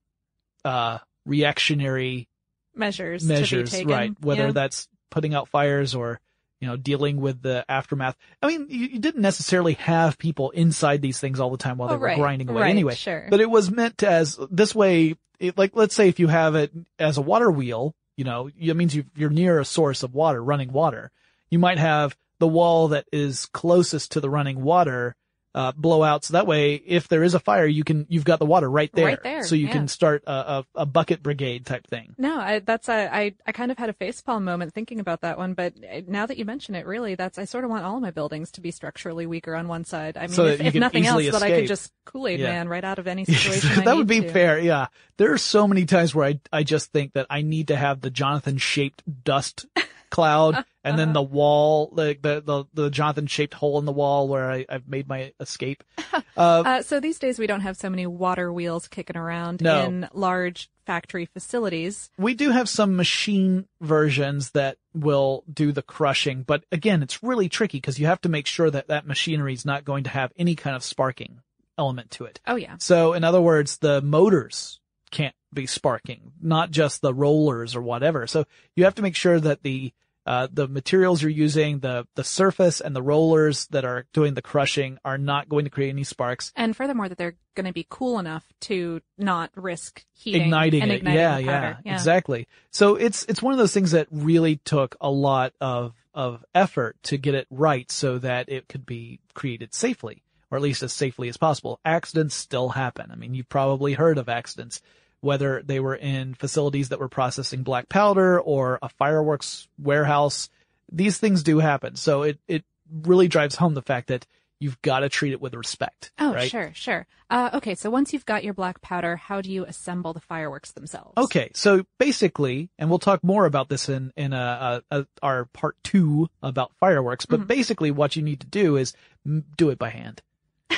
uh, 0.64 0.98
reactionary 1.24 2.28
measures, 2.74 3.24
measures, 3.26 3.70
to 3.70 3.76
be 3.76 3.82
taken. 3.84 3.90
right? 3.90 4.12
Whether 4.20 4.46
Yeah. 4.46 4.52
that's 4.52 4.88
putting 5.10 5.34
out 5.34 5.48
fires 5.48 5.94
or, 5.94 6.20
you 6.60 6.68
know, 6.68 6.76
dealing 6.76 7.20
with 7.20 7.42
the 7.42 7.64
aftermath. 7.68 8.16
I 8.42 8.46
mean, 8.48 8.66
you, 8.68 8.86
you 8.86 8.98
didn't 8.98 9.22
necessarily 9.22 9.74
have 9.74 10.18
people 10.18 10.50
inside 10.50 11.00
these 11.02 11.18
things 11.20 11.40
all 11.40 11.50
the 11.50 11.56
time 11.56 11.78
while 11.78 11.88
they 11.88 11.94
Oh, 11.94 11.98
were 11.98 12.06
right, 12.06 12.16
grinding 12.16 12.48
away 12.48 12.62
right, 12.62 12.70
anyway. 12.70 12.94
sure. 12.94 13.26
But 13.30 13.40
it 13.40 13.50
was 13.50 13.70
meant 13.70 14.02
as 14.02 14.38
this 14.50 14.74
way, 14.74 15.16
it, 15.40 15.56
like, 15.56 15.72
let's 15.74 15.94
say 15.94 16.08
if 16.08 16.18
you 16.18 16.28
have 16.28 16.54
it 16.54 16.72
as 16.98 17.16
a 17.16 17.22
water 17.22 17.50
wheel, 17.50 17.94
you 18.16 18.24
know, 18.24 18.50
it 18.58 18.74
means 18.76 18.94
you, 18.94 19.04
you're 19.14 19.30
near 19.30 19.60
a 19.60 19.64
source 19.64 20.02
of 20.02 20.14
water, 20.14 20.42
running 20.42 20.72
water. 20.72 21.10
You 21.50 21.58
might 21.60 21.78
have 21.78 22.16
the 22.38 22.48
wall 22.48 22.88
that 22.88 23.06
is 23.12 23.46
closest 23.46 24.12
to 24.12 24.20
the 24.20 24.30
running 24.30 24.62
water, 24.62 25.16
uh, 25.54 25.72
blow 25.72 26.02
out. 26.02 26.24
So 26.24 26.34
that 26.34 26.46
way, 26.46 26.74
if 26.74 27.08
there 27.08 27.24
is 27.24 27.34
a 27.34 27.40
fire, 27.40 27.66
you 27.66 27.82
can, 27.82 28.06
you've 28.08 28.24
got 28.24 28.38
the 28.38 28.46
water 28.46 28.70
right 28.70 28.90
there. 28.92 29.06
Right 29.06 29.22
there, 29.22 29.42
So 29.42 29.54
you 29.56 29.66
yeah. 29.66 29.72
can 29.72 29.88
start 29.88 30.22
a, 30.26 30.32
a, 30.32 30.66
a 30.76 30.86
bucket 30.86 31.22
brigade 31.22 31.66
type 31.66 31.86
thing. 31.86 32.14
No, 32.18 32.38
I, 32.38 32.60
that's 32.60 32.88
a, 32.88 33.12
I, 33.12 33.34
I 33.46 33.52
kind 33.52 33.72
of 33.72 33.78
had 33.78 33.88
a 33.88 33.94
facepalm 33.94 34.42
moment 34.42 34.72
thinking 34.74 35.00
about 35.00 35.22
that 35.22 35.38
one, 35.38 35.54
but 35.54 35.72
uh, 35.82 36.02
now 36.06 36.26
that 36.26 36.36
you 36.36 36.44
mention 36.44 36.74
it, 36.74 36.86
really, 36.86 37.14
that's 37.14 37.38
I 37.38 37.44
sort 37.44 37.64
of 37.64 37.70
want 37.70 37.84
all 37.84 37.98
my 37.98 38.10
buildings 38.10 38.52
to 38.52 38.60
be 38.60 38.70
structurally 38.70 39.26
weaker 39.26 39.54
on 39.54 39.66
one 39.68 39.84
side. 39.84 40.16
I 40.16 40.22
mean, 40.22 40.30
So 40.30 40.46
if, 40.46 40.60
if 40.60 40.74
nothing 40.74 41.06
else, 41.06 41.22
easily 41.22 41.30
that 41.30 41.42
I 41.42 41.60
could 41.60 41.66
just 41.68 41.92
Kool 42.04 42.28
Aid 42.28 42.40
Yeah. 42.40 42.50
Man 42.50 42.68
right 42.68 42.84
out 42.84 42.98
of 42.98 43.06
any 43.08 43.24
situation. 43.26 43.84
That 43.84 43.96
would 43.96 44.06
be 44.06 44.20
to. 44.20 44.30
fair. 44.30 44.60
Yeah. 44.60 44.88
There 45.16 45.32
are 45.32 45.38
so 45.38 45.66
many 45.66 45.86
times 45.86 46.14
where 46.14 46.26
I, 46.26 46.40
I 46.52 46.62
just 46.62 46.92
think 46.92 47.14
that 47.14 47.26
I 47.30 47.42
need 47.42 47.68
to 47.68 47.76
have 47.76 48.00
the 48.00 48.10
Jonathan 48.10 48.58
shaped 48.58 49.02
dust 49.24 49.66
cloud 50.10 50.64
and 50.84 50.98
then 50.98 51.12
the 51.12 51.22
wall, 51.22 51.90
like 51.92 52.22
the, 52.22 52.40
the, 52.44 52.64
the 52.74 52.90
Jonathan 52.90 53.26
shaped 53.26 53.54
hole 53.54 53.78
in 53.78 53.84
the 53.84 53.92
wall 53.92 54.28
where 54.28 54.50
I, 54.50 54.64
I've 54.68 54.88
made 54.88 55.08
my 55.08 55.32
escape. 55.40 55.82
Uh, 56.36 56.62
Uh, 56.64 56.82
so 56.82 57.00
these 57.00 57.18
days 57.18 57.36
we 57.38 57.48
don't 57.48 57.62
have 57.62 57.76
so 57.76 57.90
many 57.90 58.06
water 58.06 58.52
wheels 58.52 58.86
kicking 58.86 59.16
around 59.16 59.60
No. 59.60 59.84
in 59.84 60.08
large 60.12 60.70
factory 60.86 61.26
facilities. 61.26 62.10
we 62.16 62.34
do 62.34 62.50
have 62.52 62.68
some 62.68 62.94
machine 62.96 63.66
versions 63.80 64.52
that 64.52 64.76
will 64.94 65.42
do 65.52 65.72
the 65.72 65.82
crushing, 65.82 66.44
but 66.44 66.64
again, 66.70 67.02
it's 67.02 67.22
really 67.24 67.48
tricky 67.48 67.78
because 67.78 67.98
you 67.98 68.06
have 68.06 68.20
to 68.20 68.28
make 68.28 68.46
sure 68.46 68.70
that 68.70 68.86
that 68.88 69.04
machinery 69.06 69.52
is 69.52 69.64
not 69.64 69.84
going 69.84 70.04
to 70.04 70.10
have 70.10 70.32
any 70.36 70.54
kind 70.54 70.76
of 70.76 70.84
sparking 70.84 71.40
element 71.76 72.10
to 72.12 72.24
it. 72.24 72.40
Oh 72.46 72.56
yeah. 72.56 72.76
So 72.78 73.12
in 73.14 73.24
other 73.24 73.40
words, 73.40 73.78
the 73.78 74.00
motors 74.00 74.78
can't 75.10 75.34
be 75.52 75.66
sparking, 75.66 76.32
not 76.40 76.70
just 76.70 77.00
the 77.00 77.14
rollers 77.14 77.74
or 77.74 77.82
whatever. 77.82 78.26
So 78.26 78.44
you 78.76 78.84
have 78.84 78.94
to 78.96 79.02
make 79.02 79.16
sure 79.16 79.40
that 79.40 79.62
the 79.62 79.92
uh, 80.28 80.46
the 80.52 80.68
materials 80.68 81.22
you're 81.22 81.30
using, 81.30 81.78
the 81.78 82.06
the 82.14 82.22
surface 82.22 82.82
and 82.82 82.94
the 82.94 83.02
rollers 83.02 83.66
that 83.68 83.86
are 83.86 84.04
doing 84.12 84.34
the 84.34 84.42
crushing 84.42 84.98
are 85.02 85.16
not 85.16 85.48
going 85.48 85.64
to 85.64 85.70
create 85.70 85.88
any 85.88 86.04
sparks. 86.04 86.52
And 86.54 86.76
furthermore, 86.76 87.08
that 87.08 87.16
they're 87.16 87.36
going 87.54 87.64
to 87.64 87.72
be 87.72 87.86
cool 87.88 88.18
enough 88.18 88.44
to 88.62 89.00
not 89.16 89.50
risk 89.54 90.04
heating 90.12 90.42
igniting 90.42 90.82
and 90.82 90.92
it. 90.92 90.96
igniting 90.96 91.18
yeah, 91.18 91.38
yeah, 91.38 91.76
yeah, 91.82 91.94
exactly. 91.94 92.46
So 92.70 92.96
it's 92.96 93.24
it's 93.24 93.40
one 93.40 93.54
of 93.54 93.58
those 93.58 93.72
things 93.72 93.92
that 93.92 94.06
really 94.10 94.56
took 94.56 94.96
a 95.00 95.10
lot 95.10 95.54
of 95.62 95.94
of 96.12 96.44
effort 96.54 96.96
to 97.04 97.16
get 97.16 97.34
it 97.34 97.46
right 97.48 97.90
so 97.90 98.18
that 98.18 98.50
it 98.50 98.68
could 98.68 98.84
be 98.84 99.20
created 99.32 99.72
safely, 99.72 100.22
or 100.50 100.58
at 100.58 100.62
least 100.62 100.82
as 100.82 100.92
safely 100.92 101.30
as 101.30 101.38
possible. 101.38 101.80
Accidents 101.86 102.34
still 102.34 102.68
happen. 102.68 103.10
I 103.10 103.14
mean, 103.14 103.32
you've 103.32 103.48
probably 103.48 103.94
heard 103.94 104.18
of 104.18 104.28
accidents, 104.28 104.82
whether 105.20 105.62
they 105.62 105.80
were 105.80 105.96
in 105.96 106.34
facilities 106.34 106.90
that 106.90 107.00
were 107.00 107.08
processing 107.08 107.62
black 107.62 107.88
powder 107.88 108.40
or 108.40 108.78
a 108.82 108.88
fireworks 108.88 109.68
warehouse. 109.78 110.48
These 110.90 111.18
things 111.18 111.42
do 111.42 111.58
happen. 111.58 111.96
So 111.96 112.22
it 112.22 112.38
it 112.46 112.64
really 112.90 113.28
drives 113.28 113.56
home 113.56 113.74
the 113.74 113.82
fact 113.82 114.08
that 114.08 114.26
you've 114.60 114.80
got 114.82 115.00
to 115.00 115.08
treat 115.08 115.32
it 115.32 115.40
with 115.40 115.54
respect. 115.54 116.10
Oh, 116.18 116.34
right? 116.34 116.50
sure, 116.50 116.72
sure. 116.74 117.06
Uh, 117.30 117.50
okay, 117.54 117.74
so 117.74 117.90
once 117.90 118.12
you've 118.12 118.26
got 118.26 118.42
your 118.42 118.54
black 118.54 118.80
powder, 118.80 119.16
how 119.16 119.40
do 119.40 119.50
you 119.52 119.64
assemble 119.64 120.12
the 120.12 120.20
fireworks 120.20 120.72
themselves? 120.72 121.12
Okay, 121.16 121.50
so 121.54 121.84
basically, 121.98 122.70
and 122.78 122.88
we'll 122.88 122.98
talk 122.98 123.22
more 123.22 123.44
about 123.46 123.68
this 123.68 123.88
in 123.88 124.12
in 124.16 124.32
a, 124.32 124.82
a, 124.90 124.98
a 125.00 125.06
our 125.22 125.44
part 125.46 125.76
two 125.84 126.28
about 126.42 126.72
fireworks. 126.80 127.26
But 127.26 127.46
basically, 127.46 127.90
what 127.90 128.16
you 128.16 128.22
need 128.22 128.40
to 128.40 128.46
do 128.46 128.76
is 128.76 128.94
m- 129.26 129.44
do 129.56 129.70
it 129.70 129.78
by 129.78 129.90
hand, 129.90 130.22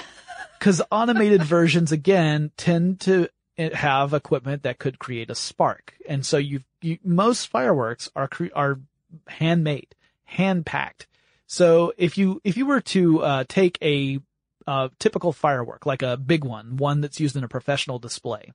because 0.59 0.83
automated 0.91 1.43
versions 1.43 1.93
again 1.93 2.51
tend 2.57 3.01
to 3.01 3.29
have 3.75 4.15
equipment 4.15 4.63
that 4.63 4.79
could 4.79 4.99
create 4.99 5.31
a 5.31 5.35
spark, 5.35 5.95
and 6.09 6.25
so 6.25 6.37
you 6.39 6.61
most 7.05 7.47
fireworks 7.47 8.11
are 8.17 8.29
are 8.55 8.81
handmade, 9.29 9.95
hand 10.25 10.67
packed. 10.67 11.07
So 11.47 11.93
if 11.97 12.17
you 12.17 12.41
if 12.45 12.57
you 12.57 12.67
were 12.67 12.81
to 12.81 13.23
uh, 13.23 13.45
take 13.49 13.79
a 13.83 14.21
uh, 14.67 14.89
typical 14.99 15.33
firework, 15.33 15.87
like 15.87 16.03
a 16.03 16.17
big 16.17 16.45
one, 16.45 16.77
one 16.77 17.01
that's 17.01 17.21
used 17.21 17.37
in 17.37 17.45
a 17.45 17.49
professional 17.49 17.99
display. 17.99 18.53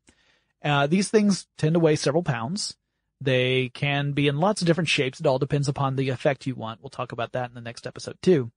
Uh, 0.64 0.88
these 0.88 1.10
things 1.10 1.47
tend 1.58 1.74
to 1.74 1.80
weigh 1.80 1.95
several 1.95 2.24
pounds. 2.24 2.76
They 3.22 3.70
can 3.70 4.14
be 4.14 4.28
in 4.28 4.39
lots 4.39 4.62
of 4.62 4.68
different 4.68 4.89
shapes. 4.89 5.20
It 5.20 5.26
all 5.26 5.39
depends 5.39 5.68
upon 5.68 5.95
the 5.95 6.10
effect 6.10 6.47
you 6.47 6.56
want. 6.56 6.82
We'll 6.82 6.89
talk 6.89 7.12
about 7.12 7.34
that 7.34 7.49
in 7.49 7.56
the 7.56 7.62
next 7.62 7.86
episode 7.86 8.18
too. 8.22 8.51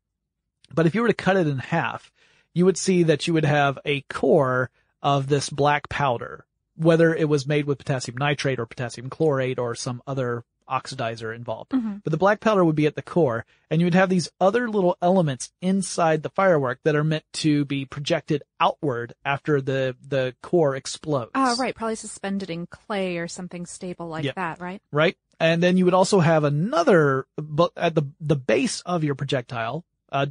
But 0.72 0.86
if 0.86 0.94
you 0.94 1.02
were 1.02 1.08
to 1.08 1.14
cut 1.14 1.36
it 1.36 1.46
in 1.46 1.58
half, 1.58 2.12
you 2.54 2.64
would 2.64 2.76
see 2.76 3.02
that 3.04 3.26
you 3.26 3.34
would 3.34 3.44
have 3.44 3.78
a 3.84 4.02
core 4.02 4.70
of 5.02 5.26
this 5.28 5.50
black 5.50 5.88
powder, 5.88 6.44
whether 6.76 7.14
it 7.14 7.28
was 7.28 7.46
made 7.46 7.66
with 7.66 7.78
potassium 7.78 8.16
nitrate 8.16 8.58
or 8.58 8.66
potassium 8.66 9.10
chlorate 9.10 9.58
or 9.58 9.74
some 9.74 10.02
other 10.06 10.44
oxidizer 10.68 11.34
involved. 11.34 11.72
But 12.04 12.10
the 12.10 12.18
black 12.18 12.40
powder 12.40 12.62
would 12.62 12.74
be 12.76 12.86
at 12.86 12.94
the 12.94 13.00
core, 13.02 13.46
and 13.70 13.80
you 13.80 13.86
would 13.86 13.94
have 13.94 14.10
these 14.10 14.28
other 14.38 14.68
little 14.68 14.98
elements 15.00 15.50
inside 15.62 16.22
the 16.22 16.28
firework 16.28 16.80
that 16.84 16.94
are 16.94 17.04
meant 17.04 17.24
to 17.34 17.64
be 17.64 17.86
projected 17.86 18.42
outward 18.60 19.14
after 19.24 19.62
the 19.62 19.96
the 20.06 20.34
core 20.42 20.76
explodes. 20.76 21.30
Ah, 21.34 21.56
right. 21.58 21.74
Probably 21.74 21.94
suspended 21.94 22.50
in 22.50 22.66
clay 22.66 23.16
or 23.16 23.28
something 23.28 23.64
stable 23.64 24.08
like 24.08 24.24
Yep. 24.24 24.34
that, 24.34 24.60
right? 24.60 24.82
right? 24.92 25.16
And 25.40 25.62
then 25.62 25.78
you 25.78 25.86
would 25.86 25.94
also 25.94 26.20
have 26.20 26.44
another, 26.44 27.26
but 27.36 27.72
at 27.76 27.94
the 27.94 28.02
the 28.20 28.36
base 28.36 28.82
of 28.82 29.04
your 29.04 29.14
projectile, 29.14 29.84
uh, 30.12 30.26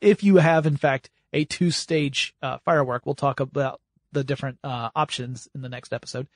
if 0.00 0.24
you 0.24 0.36
have 0.38 0.66
in 0.66 0.76
fact 0.76 1.08
a 1.32 1.44
two 1.44 1.70
stage 1.70 2.34
uh, 2.42 2.58
firework, 2.64 3.06
we'll 3.06 3.14
talk 3.14 3.38
about 3.38 3.80
the 4.12 4.24
different 4.24 4.58
uh, 4.64 4.90
options 4.94 5.48
in 5.54 5.62
the 5.62 5.68
next 5.68 5.92
episode. 5.92 6.26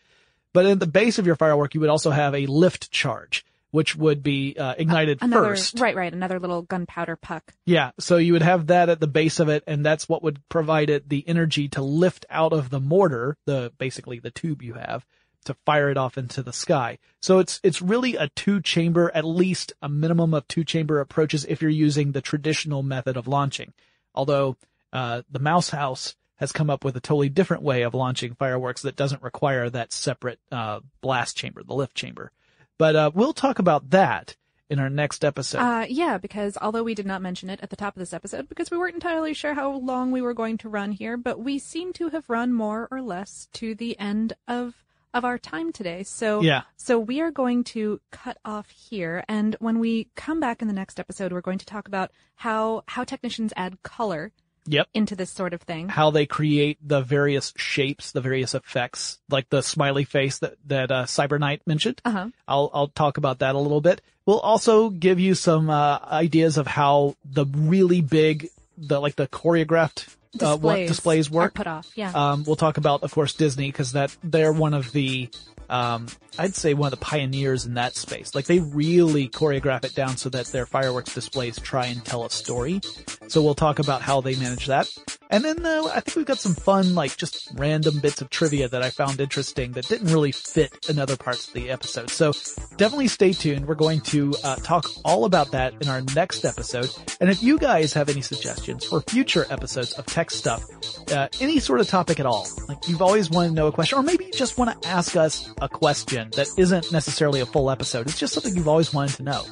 But 0.53 0.67
at 0.67 0.81
the 0.81 0.87
base 0.87 1.19
of 1.19 1.27
your 1.27 1.37
firework, 1.37 1.75
you 1.75 1.81
would 1.81 1.91
also 1.91 2.11
have 2.11 2.35
a 2.35 2.47
lift 2.47 2.91
charge, 2.91 3.45
which 3.71 3.97
would 3.97 4.23
be 4.23 4.55
uh, 4.59 4.75
ignited 4.77 5.19
Another, 5.23 5.49
first. 5.49 5.81
right, 5.81 5.97
right. 5.97 6.13
Another 6.13 6.39
little 6.39 6.63
gunpowder 6.63 7.17
puck. 7.17 7.55
Yeah, 7.65 7.93
so 7.99 8.19
you 8.19 8.35
would 8.35 8.43
have 8.43 8.67
that 8.67 8.91
at 8.91 9.01
the 9.01 9.07
base 9.07 9.41
of 9.41 9.49
it, 9.49 9.65
and 9.67 9.85
that's 9.85 10.09
what 10.09 10.23
would 10.23 10.47
provide 10.49 10.91
it 10.91 11.09
the 11.09 11.27
energy 11.27 11.69
to 11.71 11.83
lift 11.83 12.27
out 12.29 12.53
of 12.53 12.69
the 12.69 12.81
mortar, 12.81 13.37
the 13.47 13.73
basically 13.79 14.19
the 14.19 14.31
tube 14.31 14.63
you 14.63 14.75
have, 14.75 15.07
to 15.47 15.55
fire 15.65 15.89
it 15.91 15.97
off 15.97 16.19
into 16.19 16.43
the 16.43 16.53
sky. 16.53 16.99
So 17.21 17.39
it's 17.39 17.59
it's 17.63 17.81
really 17.81 18.17
a 18.17 18.29
two 18.37 18.61
chamber, 18.61 19.11
at 19.15 19.25
least 19.25 19.73
a 19.81 19.89
minimum 19.89 20.35
of 20.35 20.47
two 20.49 20.65
chamber 20.65 21.01
approaches 21.01 21.47
if 21.49 21.63
you're 21.63 21.71
using 21.71 22.13
the 22.13 22.21
traditional 22.21 22.83
method 22.83 23.17
of 23.17 23.27
launching. 23.27 23.73
Although 24.15 24.57
uh, 24.93 25.23
the 25.31 25.39
Mouse 25.39 25.71
House 25.71 26.15
has 26.43 26.51
come 26.51 26.69
up 26.69 26.85
with 26.85 26.97
a 26.97 27.01
totally 27.01 27.29
different 27.29 27.63
way 27.63 27.83
of 27.83 27.95
launching 27.95 28.35
fireworks 28.35 28.83
that 28.83 28.97
doesn't 28.97 29.23
require 29.23 29.71
that 29.71 29.93
separate 29.93 30.41
uh, 30.51 30.81
blast 31.01 31.37
chamber, 31.37 31.63
the 31.63 31.73
lift 31.73 31.95
chamber. 31.95 32.33
But 32.79 32.97
uh, 32.97 33.11
we'll 33.15 33.33
talk 33.33 33.61
about 33.61 33.91
that 33.91 34.35
in 34.69 34.81
our 34.81 34.91
next 34.91 35.25
episode. 35.25 35.59
Uh, 35.59 35.87
yeah, 35.89 36.19
because 36.19 36.59
although 36.61 36.83
we 36.83 36.97
did 36.97 37.07
not 37.07 37.23
mention 37.23 37.49
it 37.49 37.61
at 37.63 37.71
the 37.71 37.77
top 37.77 37.95
of 37.95 38.01
this 38.01 38.13
episode, 38.13 38.49
because 38.49 38.73
we 38.73 38.77
weren't 38.77 38.95
entirely 38.97 39.35
sure 39.35 39.55
how 39.55 39.71
long 39.71 40.11
we 40.11 40.21
were 40.21 40.35
going 40.35 40.59
to 40.59 40.69
run 40.69 40.91
here, 40.91 41.17
but 41.17 41.39
we 41.39 41.61
seem 41.61 41.93
to 41.93 42.09
have 42.09 42.29
run 42.29 42.53
more 42.53 42.89
or 42.91 43.01
less 43.01 43.49
to 43.53 43.77
the 43.77 43.97
end 44.01 44.33
of 44.49 44.75
of 45.15 45.25
our 45.25 45.39
time 45.39 45.71
today. 45.73 46.03
So 46.03 46.41
Yeah. 46.41 46.63
so 46.77 46.99
we 46.99 47.21
are 47.21 47.31
going 47.31 47.63
to 47.65 48.01
cut 48.11 48.39
off 48.45 48.71
here, 48.71 49.23
and 49.29 49.55
when 49.61 49.79
we 49.79 50.09
come 50.17 50.41
back 50.41 50.61
in 50.61 50.67
the 50.67 50.75
next 50.75 50.99
episode, 50.99 51.33
we're 51.33 51.41
going 51.41 51.59
to 51.59 51.67
talk 51.67 51.87
about 51.87 52.11
how 52.35 52.83
how 52.89 53.05
technicians 53.05 53.53
add 53.55 53.81
color 53.85 54.33
yep. 54.67 54.89
into 54.95 55.17
this 55.17 55.31
sort 55.31 55.55
of 55.55 55.63
thing. 55.63 55.89
how 55.89 56.11
they 56.11 56.27
create 56.27 56.79
the 56.83 57.01
various 57.01 57.53
shapes, 57.57 58.13
the 58.13 58.21
various 58.21 58.55
effects, 58.55 59.19
like 59.31 59.49
the 59.51 59.63
smiley 59.63 60.05
face 60.05 60.39
that 60.39 60.55
that 60.67 60.91
uh, 60.91 61.05
Cyber 61.05 61.39
Knight 61.39 61.63
mentioned. 61.67 62.01
Uh 62.05 62.11
huh. 62.11 62.29
I'll 62.47 62.71
I'll 62.73 62.89
talk 62.89 63.17
about 63.17 63.41
that 63.41 63.55
a 63.55 63.59
little 63.59 63.81
bit. 63.81 64.01
We'll 64.27 64.41
also 64.41 64.91
give 64.91 65.19
you 65.19 65.35
some 65.35 65.69
uh, 65.69 65.99
ideas 66.11 66.57
of 66.57 66.67
how 66.67 67.17
the 67.25 67.45
really 67.47 68.01
big, 68.01 68.49
the 68.79 69.01
like 69.01 69.17
the 69.17 69.27
choreographed 69.27 70.07
uh, 70.41 70.57
what 70.57 70.77
Displays, 70.77 70.89
displays 70.89 71.31
work. 71.31 71.55
put 71.55 71.67
off. 71.67 71.91
Yeah. 71.95 72.13
Um, 72.15 72.45
we'll 72.45 72.57
talk 72.57 72.79
about, 72.79 73.03
of 73.03 73.13
course, 73.13 73.35
Disney 73.35 73.69
because 73.69 73.93
that 73.93 74.17
they're 74.23 74.53
one 74.53 74.75
of 74.75 74.93
the, 74.93 75.29
um, 75.73 76.07
I'd 76.39 76.55
say 76.55 76.75
one 76.75 76.93
of 76.93 76.99
the 76.99 77.05
pioneers 77.05 77.65
in 77.65 77.75
that 77.75 77.97
space. 77.97 78.35
Like 78.35 78.45
they 78.45 78.61
really 78.61 79.29
choreograph 79.29 79.85
it 79.85 79.95
down 79.95 80.19
so 80.19 80.29
that 80.29 80.47
their 80.47 80.67
fireworks 80.67 81.15
displays 81.15 81.59
try 81.59 81.87
and 81.87 82.05
tell 82.05 82.25
a 82.25 82.31
story. 82.31 82.81
So 83.29 83.43
we'll 83.43 83.55
talk 83.55 83.79
about 83.79 84.03
how 84.03 84.21
they 84.21 84.37
manage 84.37 84.67
that. 84.67 84.93
And 85.33 85.43
then 85.43 85.65
uh, 85.65 85.91
I 85.95 86.01
think 86.01 86.17
we've 86.17 86.27
got 86.27 86.39
some 86.39 86.55
fun, 86.55 86.95
like 86.95 87.17
just 87.17 87.49
random 87.55 88.01
bits 88.01 88.21
of 88.21 88.29
trivia 88.29 88.69
that 88.69 88.83
I 88.83 88.91
found 88.91 89.19
interesting 89.19 89.73
that 89.73 89.89
didn't 89.89 90.13
really 90.13 90.31
fit 90.31 90.91
in 90.91 90.99
other 90.99 91.17
parts 91.17 91.49
of 91.49 91.55
the 91.55 91.71
episode. 91.71 92.11
So 92.11 92.33
definitely 92.77 93.09
stay 93.09 93.33
tuned. 93.33 93.67
We're 93.67 93.75
going 93.75 94.03
to 94.03 94.35
uh, 94.45 94.57
talk 94.57 94.85
all 95.07 95.25
about 95.25 95.51
that 95.53 95.73
in 95.81 95.89
our 95.89 96.03
next 96.15 96.45
episode. 96.45 96.91
And 97.19 97.31
if 97.31 97.43
you 97.43 97.57
guys 97.59 97.95
have 97.95 98.11
any 98.11 98.21
suggestions 98.21 98.85
for 98.85 99.01
future 99.01 99.47
episodes 99.49 99.95
of 99.95 100.05
tech 100.05 100.31
stuff, 100.31 100.63
uh, 101.11 101.29
any 101.41 101.61
sort 101.61 101.81
of 101.81 101.89
topic 101.89 102.21
at 102.21 102.27
all, 102.27 102.47
like 102.69 102.87
you've 102.87 103.01
always 103.01 103.31
wanted 103.31 103.49
to 103.49 103.55
know 103.55 103.69
a 103.69 103.73
question, 103.73 103.99
or 103.99 104.03
maybe 104.03 104.27
you 104.27 104.33
just 104.33 104.59
want 104.59 104.83
to 104.83 104.89
ask 104.89 105.17
us 105.17 105.51
a 105.63 105.69
question 105.69 106.29
that 106.37 106.49
isn't 106.59 106.93
necessarily 106.93 107.41
a 107.41 107.47
full 107.47 107.71
episode. 107.71 108.07
It's 108.07 108.19
just 108.19 108.35
something 108.35 108.55
you've 108.55 108.69
always 108.69 108.93
wanted 108.93 109.17
to 109.17 109.23
know. 109.23 109.47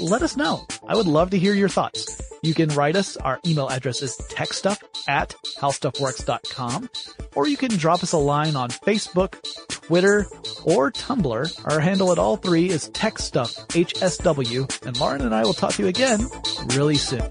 Let 0.00 0.22
us 0.22 0.36
know. 0.36 0.66
I 0.86 0.94
would 0.94 1.06
love 1.06 1.30
to 1.30 1.38
hear 1.38 1.54
your 1.54 1.68
thoughts. 1.68 2.23
You 2.44 2.52
can 2.52 2.68
write 2.70 2.94
us. 2.94 3.16
Our 3.16 3.40
email 3.46 3.70
address 3.70 4.02
is 4.02 4.18
techstuff 4.28 4.78
at 5.08 5.34
howstuffworks.com, 5.58 6.90
or 7.34 7.48
you 7.48 7.56
can 7.56 7.70
drop 7.70 8.02
us 8.02 8.12
a 8.12 8.18
line 8.18 8.54
on 8.54 8.68
Facebook, 8.68 9.40
Twitter, 9.68 10.26
or 10.62 10.92
Tumblr. 10.92 11.72
Our 11.72 11.80
handle 11.80 12.12
at 12.12 12.18
all 12.18 12.36
three 12.36 12.68
is 12.68 12.90
techstuff, 12.90 13.66
HSW, 13.68 14.86
and 14.86 15.00
Lauren 15.00 15.22
and 15.22 15.34
I 15.34 15.42
will 15.42 15.54
talk 15.54 15.72
to 15.72 15.82
you 15.84 15.88
again 15.88 16.20
really 16.74 16.96
soon. 16.96 17.30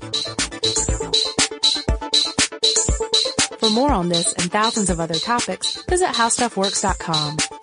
For 3.59 3.69
more 3.69 3.91
on 3.91 4.09
this 4.09 4.33
and 4.33 4.51
thousands 4.51 4.89
of 4.89 4.99
other 4.99 5.13
topics, 5.13 5.83
visit 5.83 6.07
howstuffworks.com. 6.07 7.62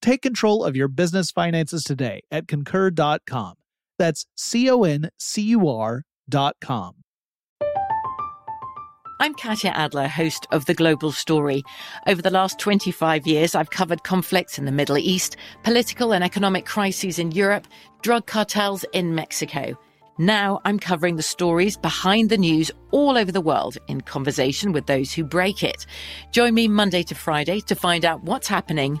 Take 0.00 0.22
control 0.22 0.64
of 0.64 0.76
your 0.76 0.88
business 0.88 1.30
finances 1.30 1.82
today 1.82 2.22
at 2.30 2.48
concur.com. 2.48 3.54
That's 3.98 4.26
C 4.36 4.70
O 4.70 4.84
N 4.84 5.10
C 5.18 5.42
U 5.42 5.68
R 5.68 6.04
dot 6.28 6.56
com. 6.60 6.94
I'm 9.20 9.34
Katya 9.34 9.70
Adler, 9.70 10.06
host 10.06 10.46
of 10.52 10.66
The 10.66 10.74
Global 10.74 11.10
Story. 11.10 11.64
Over 12.06 12.22
the 12.22 12.30
last 12.30 12.60
25 12.60 13.26
years, 13.26 13.56
I've 13.56 13.70
covered 13.70 14.04
conflicts 14.04 14.60
in 14.60 14.64
the 14.64 14.70
Middle 14.70 14.96
East, 14.96 15.36
political 15.64 16.14
and 16.14 16.22
economic 16.22 16.64
crises 16.64 17.18
in 17.18 17.32
Europe, 17.32 17.66
drug 18.02 18.26
cartels 18.26 18.84
in 18.92 19.16
Mexico. 19.16 19.76
Now 20.18 20.60
I'm 20.64 20.78
covering 20.78 21.16
the 21.16 21.22
stories 21.24 21.76
behind 21.76 22.30
the 22.30 22.38
news 22.38 22.70
all 22.92 23.18
over 23.18 23.32
the 23.32 23.40
world 23.40 23.76
in 23.88 24.00
conversation 24.00 24.70
with 24.70 24.86
those 24.86 25.12
who 25.12 25.24
break 25.24 25.64
it. 25.64 25.84
Join 26.30 26.54
me 26.54 26.68
Monday 26.68 27.02
to 27.04 27.14
Friday 27.16 27.60
to 27.62 27.74
find 27.74 28.04
out 28.04 28.22
what's 28.22 28.46
happening, 28.46 29.00